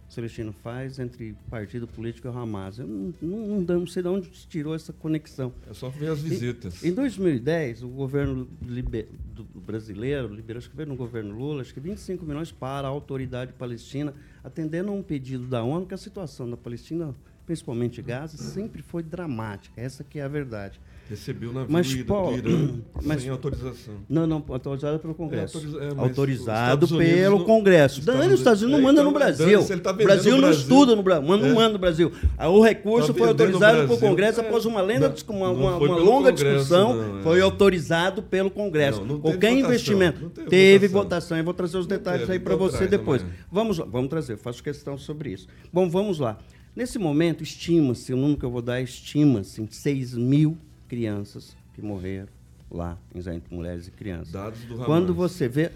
Celestino 0.09 0.53
faz 0.53 0.99
entre 0.99 1.37
partido 1.51 1.87
político 1.87 2.29
e 2.29 2.31
Hamas. 2.31 2.79
Eu 2.79 2.87
não, 2.87 3.15
não, 3.21 3.61
não, 3.61 3.87
sei 3.87 4.03
de 4.03 4.09
onde 4.09 4.31
tirou 4.49 4.75
essa 4.75 4.93
conexão. 4.93 5.53
É 5.69 5.75
só 5.75 5.91
ver 5.91 6.09
as 6.09 6.23
visitas. 6.23 6.83
Em, 6.83 6.89
em 6.89 6.95
2010, 6.95 7.83
o 7.83 7.89
governo 7.89 8.49
libe- 8.63 9.09
do 9.35 9.45
brasileiro 9.61 10.33
liberou, 10.33 10.59
acho 10.59 10.71
que 10.71 10.77
veio 10.77 10.89
no 10.89 10.97
governo 10.97 11.37
Lula, 11.37 11.61
acho 11.61 11.75
que 11.75 11.81
25 11.81 12.25
milhões 12.25 12.51
para 12.51 12.89
a 12.89 12.91
autoridade 12.91 13.53
palestina, 13.53 14.15
atendendo 14.43 14.91
a 14.91 14.95
um 14.95 15.03
pedido 15.03 15.47
da 15.47 15.63
ONU 15.63 15.87
que 15.87 15.95
a 15.95 15.99
situação 15.99 16.49
da 16.49 16.57
Palestina, 16.57 17.15
principalmente 17.45 18.01
Gaza, 18.01 18.39
sempre 18.39 18.81
foi 18.83 19.03
dramática. 19.03 19.79
Essa 19.79 20.03
que 20.03 20.19
é 20.19 20.23
a 20.23 20.29
verdade. 20.29 20.81
Recebeu 21.09 21.53
navio 21.53 21.69
Mas, 21.73 21.95
do 21.95 22.05
Paulo, 22.05 22.37
Irã 22.37 22.69
mas- 23.03 23.23
sem 23.23 23.31
autorização. 23.31 23.95
Não, 24.09 24.27
não, 24.27 24.45
autorizado 24.49 24.99
pelo 24.99 25.15
Congresso. 25.15 25.57
É, 25.57 25.61
autoriza- 25.61 25.85
é, 25.85 26.01
autorizado 26.03 26.89
pelo 26.89 27.39
não- 27.39 27.45
Congresso. 27.47 28.01
os 28.01 28.05
Dane, 28.05 28.19
Estados 28.19 28.35
os 28.35 28.41
Estados 28.41 28.63
Unidos 28.63 28.81
não 28.83 28.89
Unidos- 28.91 28.95
manda 28.95 29.03
no 29.03 29.09
é, 29.09 29.11
então, 29.11 29.37
Brasil. 29.37 29.57
dane-se, 29.59 29.73
ele 29.73 29.81
tá 29.81 29.91
o 29.91 29.95
Brasil 29.95 30.31
no 30.33 30.37
não 30.37 30.49
Brasil. 30.49 30.63
estuda 30.63 30.97
no 30.97 31.03
Brasil, 31.03 31.27
não 31.27 31.47
É. 31.47 31.53
manda 31.55 31.69
no 31.71 31.79
Brasil. 31.79 32.13
Aí 32.37 32.49
O 32.49 32.61
recurso 32.63 33.07
Tá 33.09 33.13
foi 33.15 33.23
no 33.23 33.29
autorizado 33.29 33.75
pelo 33.77 33.87
Brasil. 33.89 34.09
Congresso 34.09 34.41
É. 34.43 34.47
após 34.47 34.65
uma, 34.67 34.81
lenda, 34.83 35.09
Não, 35.09 35.35
uma, 35.37 35.51
uma- 35.51 35.77
uma 35.79 35.97
longa 35.97 36.31
Congresso, 36.31 36.45
discussão, 36.59 37.19
é. 37.19 37.23
foi 37.23 37.41
autorizado 37.41 38.23
pelo 38.23 38.51
Congresso. 38.51 39.01
Qualquer 39.21 39.53
investimento. 39.53 40.29
teve 40.31 40.49
teve 40.51 40.89
votação. 40.89 41.39
Eu 41.39 41.45
vou 41.45 41.55
trazer 41.55 41.79
os 41.79 41.87
detalhes 41.87 42.21
teve, 42.23 42.33
aí 42.35 42.39
para 42.39 42.55
você 42.55 42.87
depois. 42.87 43.23
amanhã. 43.23 43.37
Vamos 43.51 43.79
lá, 43.79 43.87
vamos 43.87 44.09
trazer, 44.11 44.37
faço 44.37 44.63
questão 44.63 44.99
sobre 44.99 45.31
isso. 45.33 45.47
Bom, 45.73 45.89
vamos 45.89 46.19
lá. 46.19 46.37
Nesse 46.77 46.99
momento, 46.99 47.43
estima-se, 47.43 48.13
o 48.13 48.17
número 48.17 48.39
que 48.39 48.45
eu 48.45 48.51
vou 48.51 48.63
dar, 48.63 48.81
estima-se 48.81 49.61
em 49.63 49.67
6 49.71 50.15
mil 50.15 50.57
crianças 50.89 51.57
que 51.75 51.83
morreram 51.83 52.29
lá 52.71 52.99
em 53.15 53.19
entre 53.35 53.55
mulheres 53.55 53.89
e 53.89 53.91
crianças. 53.91 54.33
Dados 54.33 54.61
do 54.65 54.75
Hamas. 54.75 54.87
Quando 54.87 55.15
você 55.15 55.49
vê. 55.49 55.71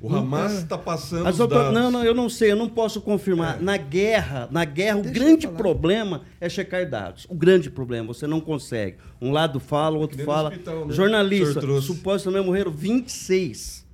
O 0.00 0.14
Hamas 0.14 0.52
é. 0.52 0.58
está 0.62 0.78
passando 0.78 1.26
As 1.26 1.36
dados. 1.36 1.74
Não, 1.74 1.90
não, 1.90 2.04
eu 2.04 2.14
não 2.14 2.28
sei, 2.30 2.52
eu 2.52 2.56
não 2.56 2.68
posso 2.68 3.00
confirmar. 3.00 3.60
Na 3.60 3.76
guerra, 3.76 4.48
na 4.50 4.64
guerra, 4.64 4.98
o 4.98 5.02
grande 5.02 5.46
problema 5.46 6.22
é 6.40 6.48
checar 6.48 6.88
dados. 6.88 7.26
O 7.28 7.34
grande 7.34 7.70
problema, 7.70 8.08
você 8.14 8.26
não 8.26 8.40
consegue. 8.40 8.96
Um 9.20 9.32
lado 9.32 9.60
fala, 9.60 9.98
o 9.98 10.00
outro 10.00 10.18
no 10.18 10.24
fala. 10.24 10.48
hospital, 10.48 10.86
né? 10.86 10.92
Jornalista, 10.94 11.80
supostamente 11.82 12.46
morreram 12.46 12.70
26. 12.70 13.86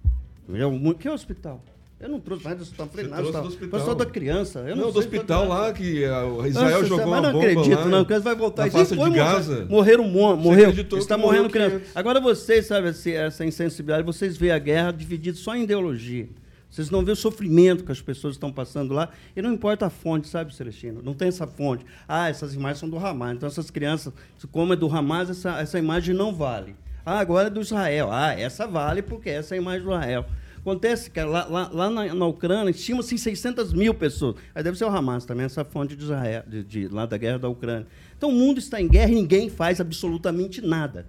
Eu, 0.49 0.71
mu- 0.71 0.95
que 0.95 1.09
hospital? 1.09 1.61
Eu 1.99 2.11
não 2.11 2.21
trouxe 2.21 2.45
nada, 2.45 2.57
trouxe 2.57 2.77
do 2.77 2.83
hospital. 2.83 3.25
hospital. 3.47 3.69
Pessoal 3.71 3.95
da 3.95 4.05
criança. 4.05 4.59
Eu 4.61 4.77
não, 4.77 4.85
Não, 4.87 4.93
do 4.93 4.99
hospital 4.99 5.49
lá 5.49 5.73
que 5.73 6.05
ah, 6.05 6.25
Israel 6.47 6.71
Nossa, 6.73 6.85
jogou 6.87 7.07
mas 7.07 7.21
uma 7.21 7.21
não 7.23 7.33
bomba 7.33 7.47
acredito, 7.51 7.79
lá, 7.79 7.87
não, 7.87 8.05
porque 8.05 8.19
vai 8.19 8.35
voltar 8.35 8.65
na 8.67 8.71
faixa 8.71 8.95
Foi, 8.95 9.11
de 9.11 9.17
Gaza. 9.17 9.65
Morreram, 9.67 10.05
mo- 10.07 10.37
Você 10.37 10.43
morreu. 10.43 10.71
Está 10.99 11.17
morrendo 11.17 11.49
criança. 11.49 11.77
500. 11.77 11.97
Agora 11.97 12.21
vocês, 12.21 12.67
sabe, 12.67 12.89
essa 12.89 13.45
insensibilidade, 13.47 14.05
vocês 14.05 14.37
veem 14.37 14.53
a 14.53 14.59
guerra 14.59 14.93
dividida 14.93 15.39
só 15.39 15.57
em 15.57 15.63
ideologia. 15.63 16.29
Vocês 16.69 16.91
não 16.91 17.03
veem 17.03 17.15
o 17.15 17.17
sofrimento 17.17 17.83
que 17.83 17.93
as 17.93 18.03
pessoas 18.03 18.35
estão 18.35 18.53
passando 18.53 18.93
lá. 18.93 19.09
E 19.35 19.41
não 19.41 19.51
importa 19.51 19.87
a 19.87 19.91
fonte, 19.91 20.29
sabe, 20.29 20.55
Celestino? 20.55 21.01
Não 21.03 21.15
tem 21.15 21.29
essa 21.29 21.47
fonte. 21.47 21.87
Ah, 22.07 22.29
essas 22.29 22.53
imagens 22.53 22.81
são 22.81 22.91
do 22.91 22.99
Hamas. 22.99 23.33
Então, 23.37 23.47
essas 23.49 23.71
crianças, 23.71 24.13
como 24.53 24.75
é 24.75 24.77
do 24.77 24.87
Hamas, 24.95 25.31
essa, 25.31 25.59
essa 25.61 25.79
imagem 25.79 26.15
não 26.15 26.35
vale. 26.35 26.77
Ah, 27.07 27.19
agora 27.21 27.47
é 27.47 27.51
do 27.51 27.63
Israel. 27.63 28.11
Ah, 28.13 28.35
essa 28.39 28.67
vale 28.67 29.01
porque 29.01 29.31
essa 29.31 29.55
é 29.55 29.59
a 29.59 29.61
imagem 29.63 29.83
do 29.85 29.91
Israel. 29.95 30.27
Acontece 30.67 31.09
que 31.13 31.23
lá, 31.23 31.45
lá, 31.45 31.71
lá 31.73 31.89
na, 31.89 32.13
na 32.13 32.27
Ucrânia 32.27 32.73
estima-se 32.73 33.15
em 33.15 33.19
600 33.19 33.73
mil 33.73 33.95
pessoas. 33.95 34.35
Aí 34.53 34.65
deve 34.65 34.77
ser 34.77 34.85
o 34.85 34.89
Hamas 34.89 35.25
também, 35.25 35.47
essa 35.47 35.65
fonte 35.65 35.95
de 35.95 36.03
Israel, 36.03 36.43
de, 36.45 36.65
de- 36.65 36.89
lá 36.89 37.07
da 37.07 37.17
guerra 37.17 37.39
da 37.39 37.49
Ucrânia. 37.49 37.87
Então 38.19 38.31
o 38.31 38.33
mundo 38.33 38.59
está 38.59 38.81
em 38.81 38.89
guerra 38.89 39.13
e 39.13 39.15
ninguém 39.15 39.49
faz 39.49 39.81
absolutamente 39.81 40.61
nada. 40.61 41.07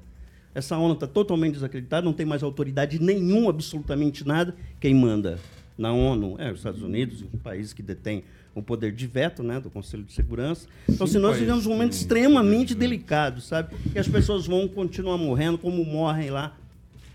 Essa 0.54 0.78
ONU 0.78 0.94
está 0.94 1.08
totalmente 1.08 1.54
desacreditada, 1.56 2.06
não 2.06 2.14
tem 2.14 2.24
mais 2.24 2.44
autoridade 2.44 3.00
nenhuma, 3.02 3.50
absolutamente 3.50 4.28
nada. 4.28 4.56
Quem 4.80 4.94
manda 4.94 5.40
na 5.76 5.92
ONU 5.92 6.36
é 6.38 6.52
os 6.52 6.60
Estados 6.60 6.84
Unidos, 6.84 7.24
os 7.34 7.42
países 7.42 7.74
que 7.74 7.82
detêm 7.82 8.24
o 8.54 8.62
poder 8.62 8.92
de 8.92 9.08
veto 9.08 9.42
né, 9.42 9.60
do 9.60 9.72
Conselho 9.72 10.04
de 10.04 10.14
Segurança. 10.14 10.68
Então, 10.88 11.08
Sim, 11.08 11.14
se 11.14 11.20
nós 11.20 11.36
vivemos 11.38 11.66
um 11.66 11.70
momento 11.70 11.94
extremamente 11.94 12.76
delicado, 12.76 13.42
sabe? 13.42 13.76
E 13.96 13.98
as 13.98 14.08
pessoas 14.08 14.46
vão 14.46 14.68
continuar 14.68 15.18
morrendo 15.18 15.58
como 15.58 15.84
morrem 15.84 16.30
lá 16.30 16.56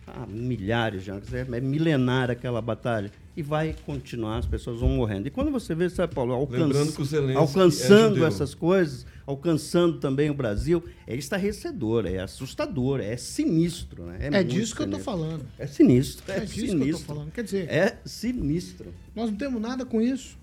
há 0.07 0.27
milhares 0.27 1.05
de 1.05 1.11
anos. 1.11 1.33
É 1.33 1.41
é 1.41 1.61
milenar 1.61 2.31
aquela 2.31 2.61
batalha. 2.61 3.11
E 3.35 3.43
vai 3.43 3.75
continuar, 3.87 4.37
as 4.39 4.47
pessoas 4.47 4.81
vão 4.81 4.91
morrendo. 4.91 5.27
E 5.27 5.31
quando 5.31 5.51
você 5.51 5.75
vê, 5.75 5.89
sabe, 5.89 6.15
Paulo, 6.15 6.35
alcança- 6.35 6.79
é 7.31 7.35
alcançando 7.35 8.09
judeu. 8.17 8.27
essas 8.27 8.55
coisas, 8.55 9.07
alcançando 9.27 9.99
também 9.99 10.29
o 10.29 10.35
Brasil, 10.35 10.85
é 11.07 11.15
estarrecedor, 11.17 12.05
é 12.05 12.19
assustador, 12.19 13.01
é 13.01 13.17
sinistro. 13.17 14.05
Né? 14.05 14.19
É 14.21 14.31
muito 14.31 14.49
disso 14.51 14.77
que 14.77 14.83
eu 14.83 14.87
tô 14.87 14.97
sinistro. 14.99 15.05
falando. 15.13 15.47
É 15.59 15.67
sinistro. 15.67 16.31
É, 16.31 16.37
É 16.37 16.41
disso 16.41 16.55
que 16.55 16.61
eu 16.61 16.67
tô 16.67 16.79
sinistro. 16.85 17.07
falando. 17.07 17.31
Quer 17.33 17.45
dizer- 17.45 17.69
É 17.71 17.97
sinistro. 18.05 18.93
Nós 19.17 19.31
não 19.31 19.37
temos 19.39 19.63
nada 19.63 19.87
com 19.87 20.03
isso. 20.03 20.37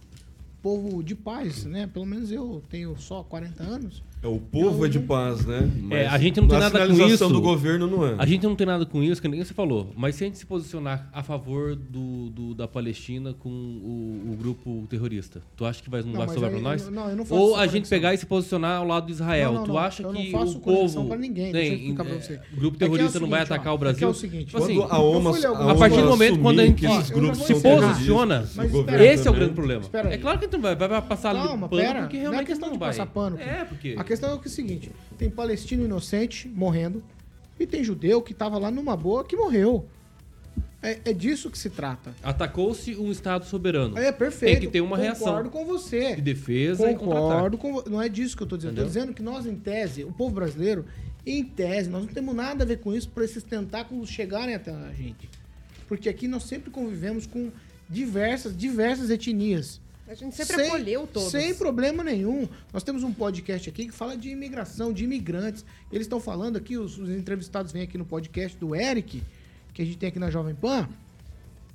Povo 0.63 1.03
de 1.03 1.13
paz, 1.15 1.63
né? 1.65 1.87
Pelo 1.93 2.05
menos 2.07 2.31
eu 2.31 2.61
tenho 2.69 2.97
só 2.97 3.21
40 3.23 3.61
anos. 3.63 4.01
É, 4.21 4.27
o 4.27 4.37
povo 4.37 4.85
é 4.85 4.89
de 4.89 4.99
paz, 4.99 5.45
né? 5.45 5.59
É, 5.91 6.03
Mas 6.03 6.13
a 6.13 6.17
gente 6.17 6.41
não 6.41 6.47
tem 6.49 6.59
na 6.59 6.69
nada 6.69 6.87
com 6.87 6.93
isso. 7.07 7.29
do 7.29 7.41
governo 7.41 7.87
não 7.87 8.05
é. 8.05 8.15
A 8.17 8.25
gente 8.25 8.43
não 8.43 8.53
tem 8.53 8.67
nada 8.67 8.85
com 8.85 9.01
isso, 9.01 9.21
que 9.21 9.27
nem 9.29 9.41
você 9.41 9.53
falou. 9.53 9.93
Mas 9.95 10.15
se 10.15 10.25
a 10.25 10.27
gente 10.27 10.37
se 10.37 10.45
posicionar 10.45 11.09
a 11.13 11.23
favor 11.23 11.73
do, 11.75 12.29
do- 12.29 12.53
da 12.53 12.67
Palestina 12.67 13.33
com 13.33 13.47
o, 13.49 14.31
o 14.33 14.35
grupo 14.35 14.85
terrorista, 14.89 15.41
tu 15.55 15.63
acha 15.65 15.81
que 15.81 15.89
vai, 15.89 16.01
não, 16.01 16.09
Não, 16.11 16.17
vai 16.25 16.27
sobrar 16.29 16.51
pra 16.51 16.59
nós? 16.59 16.89
não, 16.89 17.09
eu 17.09 17.15
não 17.15 17.25
faço 17.25 17.41
Ou 17.41 17.55
a 17.55 17.65
gente 17.65 17.87
pegar 17.87 18.13
e 18.13 18.17
se 18.17 18.25
posicionar 18.25 18.79
ao 18.79 18.85
lado 18.85 19.05
de 19.05 19.13
Israel. 19.13 19.53
Não, 19.53 19.59
não, 19.59 19.65
tu 19.65 19.71
não, 19.71 19.77
acha 19.79 20.03
eu 20.03 20.11
não 20.11 20.21
que 20.21 20.31
faço 20.31 20.57
o 20.57 20.59
povo. 20.59 21.05
pra 21.07 21.17
ninguém, 21.17 21.51
tem, 21.51 21.53
deixa 21.53 21.71
eu 21.71 21.77
explicar 21.77 22.03
pra 22.03 22.13
é, 22.15 22.19
você. 22.19 22.39
o 22.53 22.59
grupo 22.59 22.75
É 22.75 22.77
que 22.79 22.83
é 22.83 22.87
o 22.87 22.91
terrorista 22.91 23.19
não 23.21 23.29
vai 23.29 23.39
seguinte, 23.39 23.53
atacar 23.53 23.71
ó, 23.71 23.75
o 23.75 23.79
Brasil? 23.79 24.05
é 24.05 24.09
é 24.09 24.11
o 24.11 24.13
seguinte, 24.13 24.45
Tipo 24.47 24.57
assim, 24.57 24.75
quando 24.75 24.91
a 24.91 24.99
OMA- 24.99 25.29
a 25.29 25.47
alguns- 25.47 25.69
a 25.71 25.75
partir 25.75 25.95
do 25.95 26.01
OMA 26.01 26.09
momento 26.09 26.39
quando 26.41 26.59
a 26.59 26.65
gente 26.65 26.81
se 27.45 27.53
posiciona, 27.61 28.41
esse 28.41 28.59
é 28.59 29.31
o 29.31 29.33
também. 29.33 29.39
grande 29.39 29.53
problema. 29.53 29.81
É 30.11 30.17
claro 30.17 30.39
que 30.39 30.47
tu 30.49 30.59
vai, 30.59 30.75
vai 30.75 31.01
passar 31.01 31.29
ali 31.29 31.39
Calma, 31.47 31.69
pano, 31.69 31.81
pera. 31.81 31.99
porque 32.01 32.17
Não 32.17 32.19
é 32.19 32.29
realmente 32.29 32.47
questão 32.47 32.67
não 32.67 32.73
de 32.73 32.79
vai. 32.79 32.89
passar 32.89 33.05
pano. 33.05 33.39
É, 33.39 33.63
porque. 33.63 33.95
A 34.09 34.11
questão 34.11 34.31
é 34.31 34.33
o 34.33 34.49
seguinte: 34.49 34.91
tem 35.19 35.29
palestino 35.29 35.85
inocente 35.85 36.47
morrendo 36.47 37.03
e 37.59 37.67
tem 37.67 37.83
judeu 37.83 38.23
que 38.23 38.33
tava 38.33 38.57
lá 38.57 38.71
numa 38.71 38.97
boa 38.97 39.23
que 39.23 39.35
morreu. 39.35 39.85
É, 40.81 40.99
é 41.05 41.13
disso 41.13 41.51
que 41.51 41.57
se 41.59 41.69
trata. 41.69 42.15
Atacou-se 42.23 42.95
um 42.95 43.11
Estado 43.11 43.45
soberano. 43.45 43.95
É 43.99 44.11
perfeito. 44.11 44.53
Tem 44.53 44.61
que 44.61 44.71
ter 44.71 44.81
uma 44.81 44.97
reação. 44.97 45.27
Concordo 45.27 45.49
com 45.51 45.63
você. 45.63 46.15
De 46.15 46.21
defesa 46.23 46.89
e 46.89 46.95
Concordo 46.95 47.55
com 47.59 47.73
vo- 47.73 47.83
Não 47.87 48.01
é 48.01 48.09
disso 48.09 48.35
que 48.35 48.41
eu 48.41 48.47
tô 48.47 48.57
dizendo. 48.57 48.77
Tô 48.77 48.83
dizendo 48.83 49.13
que 49.13 49.21
nós, 49.21 49.45
em 49.45 49.55
tese, 49.55 50.03
o 50.03 50.11
povo 50.11 50.33
brasileiro, 50.33 50.85
em 51.23 51.43
tese, 51.43 51.87
nós 51.87 52.01
não 52.03 52.11
temos 52.11 52.33
nada 52.33 52.63
a 52.63 52.67
ver 52.67 52.79
com 52.79 52.95
isso 52.95 53.09
para 53.09 53.23
esses 53.23 53.43
tentáculos 53.43 54.09
chegarem 54.09 54.55
até 54.55 54.71
a 54.71 54.91
gente. 54.91 55.29
Porque 55.87 56.09
aqui 56.09 56.27
nós 56.27 56.43
sempre 56.45 56.71
convivemos 56.71 57.27
com 57.27 57.51
diversas, 57.87 58.57
diversas 58.57 59.11
etnias. 59.11 59.79
A 60.09 60.15
gente 60.15 60.35
sempre 60.35 60.65
acolheu 60.65 61.05
todos. 61.05 61.29
Sem 61.29 61.53
problema 61.53 62.03
nenhum. 62.03 62.49
Nós 62.73 62.81
temos 62.81 63.03
um 63.03 63.13
podcast 63.13 63.69
aqui 63.69 63.85
que 63.85 63.91
fala 63.93 64.17
de 64.17 64.29
imigração, 64.29 64.91
de 64.91 65.03
imigrantes. 65.03 65.63
Eles 65.91 66.05
estão 66.07 66.19
falando 66.19 66.57
aqui, 66.57 66.79
os, 66.79 66.97
os 66.97 67.11
entrevistados 67.11 67.71
vêm 67.71 67.83
aqui 67.83 67.95
no 67.95 68.05
podcast 68.05 68.57
do 68.57 68.75
Eric, 68.75 69.21
que 69.71 69.83
a 69.83 69.85
gente 69.85 69.99
tem 69.99 70.09
aqui 70.09 70.17
na 70.17 70.31
Jovem 70.31 70.55
Pan. 70.55 70.89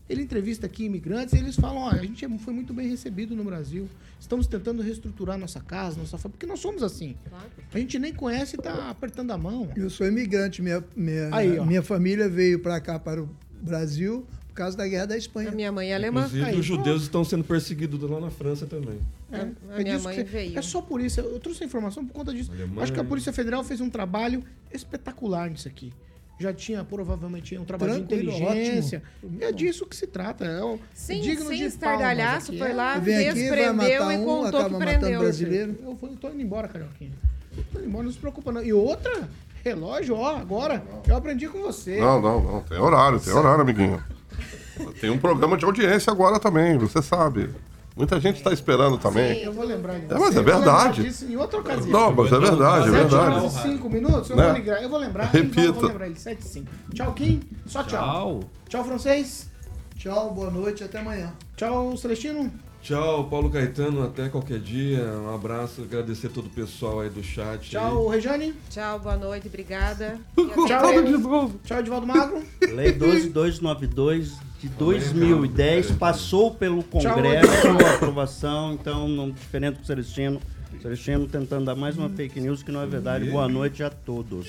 Ele 0.08 0.20
entrevista 0.20 0.66
aqui 0.66 0.84
imigrantes 0.84 1.32
e 1.32 1.38
eles 1.38 1.54
falam: 1.54 1.82
olha, 1.82 2.00
a 2.00 2.04
gente 2.04 2.24
é- 2.24 2.38
foi 2.38 2.52
muito 2.52 2.74
bem 2.74 2.88
recebido 2.88 3.36
no 3.36 3.44
Brasil. 3.44 3.88
Estamos 4.18 4.48
tentando 4.48 4.82
reestruturar 4.82 5.38
nossa 5.38 5.60
casa, 5.60 5.98
nossa 5.98 6.18
família, 6.18 6.32
porque 6.32 6.46
nós 6.46 6.58
somos 6.58 6.82
assim. 6.82 7.14
A 7.72 7.78
gente 7.78 8.00
nem 8.00 8.12
conhece 8.12 8.56
e 8.56 8.58
tá 8.58 8.90
apertando 8.90 9.30
a 9.30 9.38
mão. 9.38 9.70
Eu 9.76 9.88
sou 9.88 10.08
imigrante, 10.08 10.60
minha, 10.60 10.82
minha, 10.96 11.28
Aí, 11.32 11.60
minha 11.64 11.82
família 11.82 12.28
veio 12.28 12.58
para 12.58 12.80
cá, 12.80 12.98
para 12.98 13.22
o 13.22 13.28
Brasil, 13.62 14.26
por 14.54 14.58
causa 14.58 14.76
da 14.76 14.86
guerra 14.86 15.06
da 15.06 15.16
Espanha. 15.16 15.48
A 15.48 15.52
minha 15.52 15.72
mãe 15.72 15.90
é 15.90 15.96
alemã. 15.96 16.20
Inclusive, 16.20 16.44
Aí, 16.44 16.58
os 16.60 16.64
judeus 16.64 17.02
estão 17.02 17.24
sendo 17.24 17.42
perseguidos 17.42 18.00
lá 18.08 18.20
na 18.20 18.30
França 18.30 18.64
também. 18.66 19.00
É, 19.32 19.38
A 19.38 19.80
é 19.80 19.82
minha 19.82 19.98
mãe 19.98 20.22
veio. 20.22 20.56
É 20.56 20.62
só 20.62 20.80
por 20.80 21.00
isso. 21.00 21.18
Eu 21.18 21.40
trouxe 21.40 21.64
a 21.64 21.66
informação 21.66 22.06
por 22.06 22.12
conta 22.12 22.32
disso. 22.32 22.52
Alemanha. 22.52 22.82
Acho 22.84 22.92
que 22.92 23.00
a 23.00 23.04
Polícia 23.04 23.32
Federal 23.32 23.64
fez 23.64 23.80
um 23.80 23.90
trabalho 23.90 24.44
espetacular 24.72 25.50
nisso 25.50 25.66
aqui. 25.66 25.92
Já 26.38 26.52
tinha, 26.52 26.84
provavelmente, 26.84 27.58
um 27.58 27.64
trabalho 27.64 27.94
Tranquilo, 27.94 28.30
de 28.30 28.42
inteligência. 28.42 29.02
ótimo. 29.24 29.38
É 29.42 29.50
disso 29.50 29.86
que 29.86 29.96
se 29.96 30.06
trata. 30.06 30.44
É 30.44 30.62
o 30.62 30.78
Sem, 30.92 31.20
digno 31.20 31.46
sem 31.48 31.58
de 31.58 31.64
estardalhaço, 31.64 32.56
foi 32.56 32.70
É. 32.70 32.74
lá, 32.74 32.98
Vem 32.98 33.16
fez, 33.16 33.28
aqui, 33.30 33.48
vai 33.48 33.58
prendeu 33.58 33.74
matar 34.04 34.14
e 34.14 34.18
um, 34.18 34.24
contou 34.24 34.64
que 34.70 34.76
prendeu. 34.76 35.20
brasileiro. 35.20 35.76
Eu 35.82 36.16
tô 36.20 36.28
indo 36.28 36.40
embora, 36.42 36.68
Carioquinha. 36.68 37.10
Tô 37.72 37.78
indo 37.80 37.88
embora, 37.88 38.04
não 38.04 38.12
se 38.12 38.18
preocupa 38.18 38.52
não. 38.52 38.62
E 38.62 38.72
outra, 38.72 39.28
relógio, 39.64 40.14
ó, 40.14 40.36
agora, 40.36 40.80
eu 41.08 41.16
aprendi 41.16 41.48
com 41.48 41.60
você. 41.60 41.98
Não, 41.98 42.20
não, 42.22 42.40
não. 42.40 42.60
Tem 42.62 42.78
horário, 42.78 43.18
tem 43.18 43.32
horário, 43.32 43.60
amiguinho. 43.62 44.00
Tem 45.00 45.10
um 45.10 45.18
programa 45.18 45.56
de 45.56 45.64
audiência 45.64 46.10
agora 46.12 46.38
também, 46.38 46.76
você 46.78 47.00
sabe. 47.02 47.50
Muita 47.96 48.18
gente 48.18 48.38
está 48.38 48.52
esperando 48.52 48.98
também. 48.98 49.40
Eu 49.42 49.52
vou 49.52 49.64
lembrar 49.64 49.98
de 50.00 50.06
É, 50.12 50.18
mas 50.18 50.34
é 50.34 50.40
Eu 50.40 50.42
vou 50.42 50.52
lembrar 50.54 50.58
verdade. 50.58 51.02
disso 51.04 51.24
em 51.26 51.36
outra 51.36 51.60
ocasião. 51.60 51.90
Não, 51.92 52.12
mas 52.12 52.32
é 52.32 52.38
verdade, 52.40 52.88
é 52.88 52.90
Sete 52.90 53.00
verdade. 53.02 53.36
horas 53.36 53.54
e 53.56 53.62
cinco 53.62 53.88
minutos, 53.88 54.30
eu 54.30 54.36
Né? 54.36 54.44
vou 54.46 54.52
ligar. 54.54 54.82
Eu 54.82 54.88
vou 54.88 54.98
lembrar. 54.98 55.24
Repita. 55.26 55.54
vai- 55.60 55.66
Eu 55.66 55.72
vou 55.74 55.84
lembrar 55.88 56.06
ele, 56.06 56.18
7 56.18 56.40
e 56.40 56.48
5. 56.48 56.66
Tchau, 56.92 57.12
Kim. 57.12 57.40
Só 57.66 57.84
tchau. 57.84 58.00
Tchau. 58.00 58.40
Tchau, 58.68 58.84
francês. 58.84 59.48
Tchau, 59.96 60.34
boa 60.34 60.50
noite, 60.50 60.82
até 60.82 60.98
amanhã. 60.98 61.32
Tchau, 61.56 61.96
Celestino. 61.96 62.50
Tchau, 62.82 63.24
Paulo 63.30 63.48
Caetano, 63.48 64.02
até 64.02 64.28
qualquer 64.28 64.58
dia. 64.58 65.00
Um 65.04 65.32
abraço, 65.34 65.82
agradecer 65.82 66.28
todo 66.28 66.46
o 66.46 66.50
pessoal 66.50 67.00
aí 67.00 67.08
do 67.08 67.22
chat. 67.22 67.70
Tchau, 67.70 68.08
Rejane. 68.08 68.52
Tchau, 68.68 68.98
boa 68.98 69.16
noite, 69.16 69.46
obrigada. 69.46 70.18
Tchau, 70.66 70.66
Tchau, 71.64 71.78
Edivaldo 71.78 72.06
Magro. 72.08 72.42
Lei 72.60 72.92
12292, 72.92 74.34
de 74.64 74.70
2010, 74.76 75.90
passou 75.92 76.50
pelo 76.54 76.82
Congresso 76.82 77.68
a 77.86 77.94
aprovação, 77.96 78.72
então, 78.72 79.06
não, 79.06 79.30
diferente 79.30 79.80
do 79.80 79.86
Celestino. 79.86 80.40
Celestino 80.80 81.26
tentando 81.26 81.64
dar 81.66 81.74
mais 81.76 81.96
uma 81.96 82.08
fake 82.10 82.40
news 82.40 82.62
que 82.62 82.72
não 82.72 82.82
é 82.82 82.86
verdade. 82.86 83.30
Boa 83.30 83.46
noite 83.48 83.82
a 83.82 83.90
todos. 83.90 84.46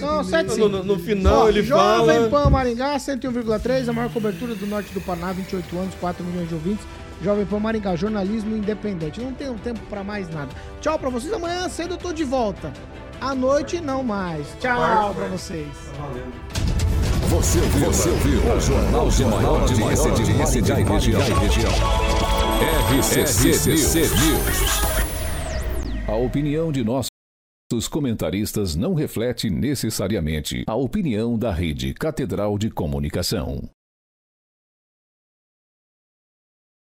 Não, 0.00 0.22
7 0.22 0.56
No- 0.58 0.68
no- 0.68 0.84
no 0.84 0.98
final 0.98 1.48
ele 1.48 1.62
Jovem 1.62 2.14
fala- 2.28 2.44
Pan 2.44 2.50
Maringá, 2.50 2.98
101,3, 2.98 3.88
a 3.88 3.92
maior 3.92 4.10
cobertura 4.10 4.54
do 4.54 4.66
norte 4.66 4.92
do 4.94 5.00
Paraná, 5.00 5.32
28 5.32 5.76
anos, 5.78 5.94
4 6.00 6.22
milhões 6.24 6.48
de 6.48 6.54
ouvintes. 6.54 6.86
Jovem 7.22 7.44
Pan 7.46 7.58
Maringá, 7.58 7.96
jornalismo 7.96 8.56
independente. 8.56 9.20
Não 9.20 9.32
tenho 9.32 9.54
tempo 9.54 9.80
pra 9.90 10.04
mais 10.04 10.28
nada. 10.30 10.50
Tchau 10.80 10.98
pra 10.98 11.08
vocês. 11.10 11.32
Amanhã 11.32 11.68
cedo 11.68 11.94
eu 11.94 11.98
tô 11.98 12.12
de 12.12 12.24
volta. 12.24 12.72
À 13.20 13.34
noite, 13.34 13.80
não 13.80 14.02
mais. 14.02 14.46
Tchau 14.60 15.12
pra 15.14 15.26
vocês. 15.26 15.66
Você 17.30 17.58
ouviu, 17.58 17.90
você 17.90 18.08
ouviu 18.10 18.40
o 18.54 18.60
jornal 18.60 19.08
de 19.08 19.24
maior 19.24 19.60
audiência 19.62 20.12
de 20.60 20.72
Maringá 20.72 21.28
e 21.28 21.32
região. 21.32 21.72
RCC 22.98 24.00
News. 24.00 24.82
A 26.06 26.14
opinião 26.14 26.70
de 26.70 26.84
nossos 26.84 27.88
comentaristas 27.90 28.76
não 28.76 28.92
reflete 28.94 29.48
necessariamente 29.48 30.64
a 30.66 30.74
opinião 30.74 31.38
da 31.38 31.50
Rede 31.50 31.94
Catedral 31.94 32.58
de 32.58 32.70
Comunicação. 32.70 33.68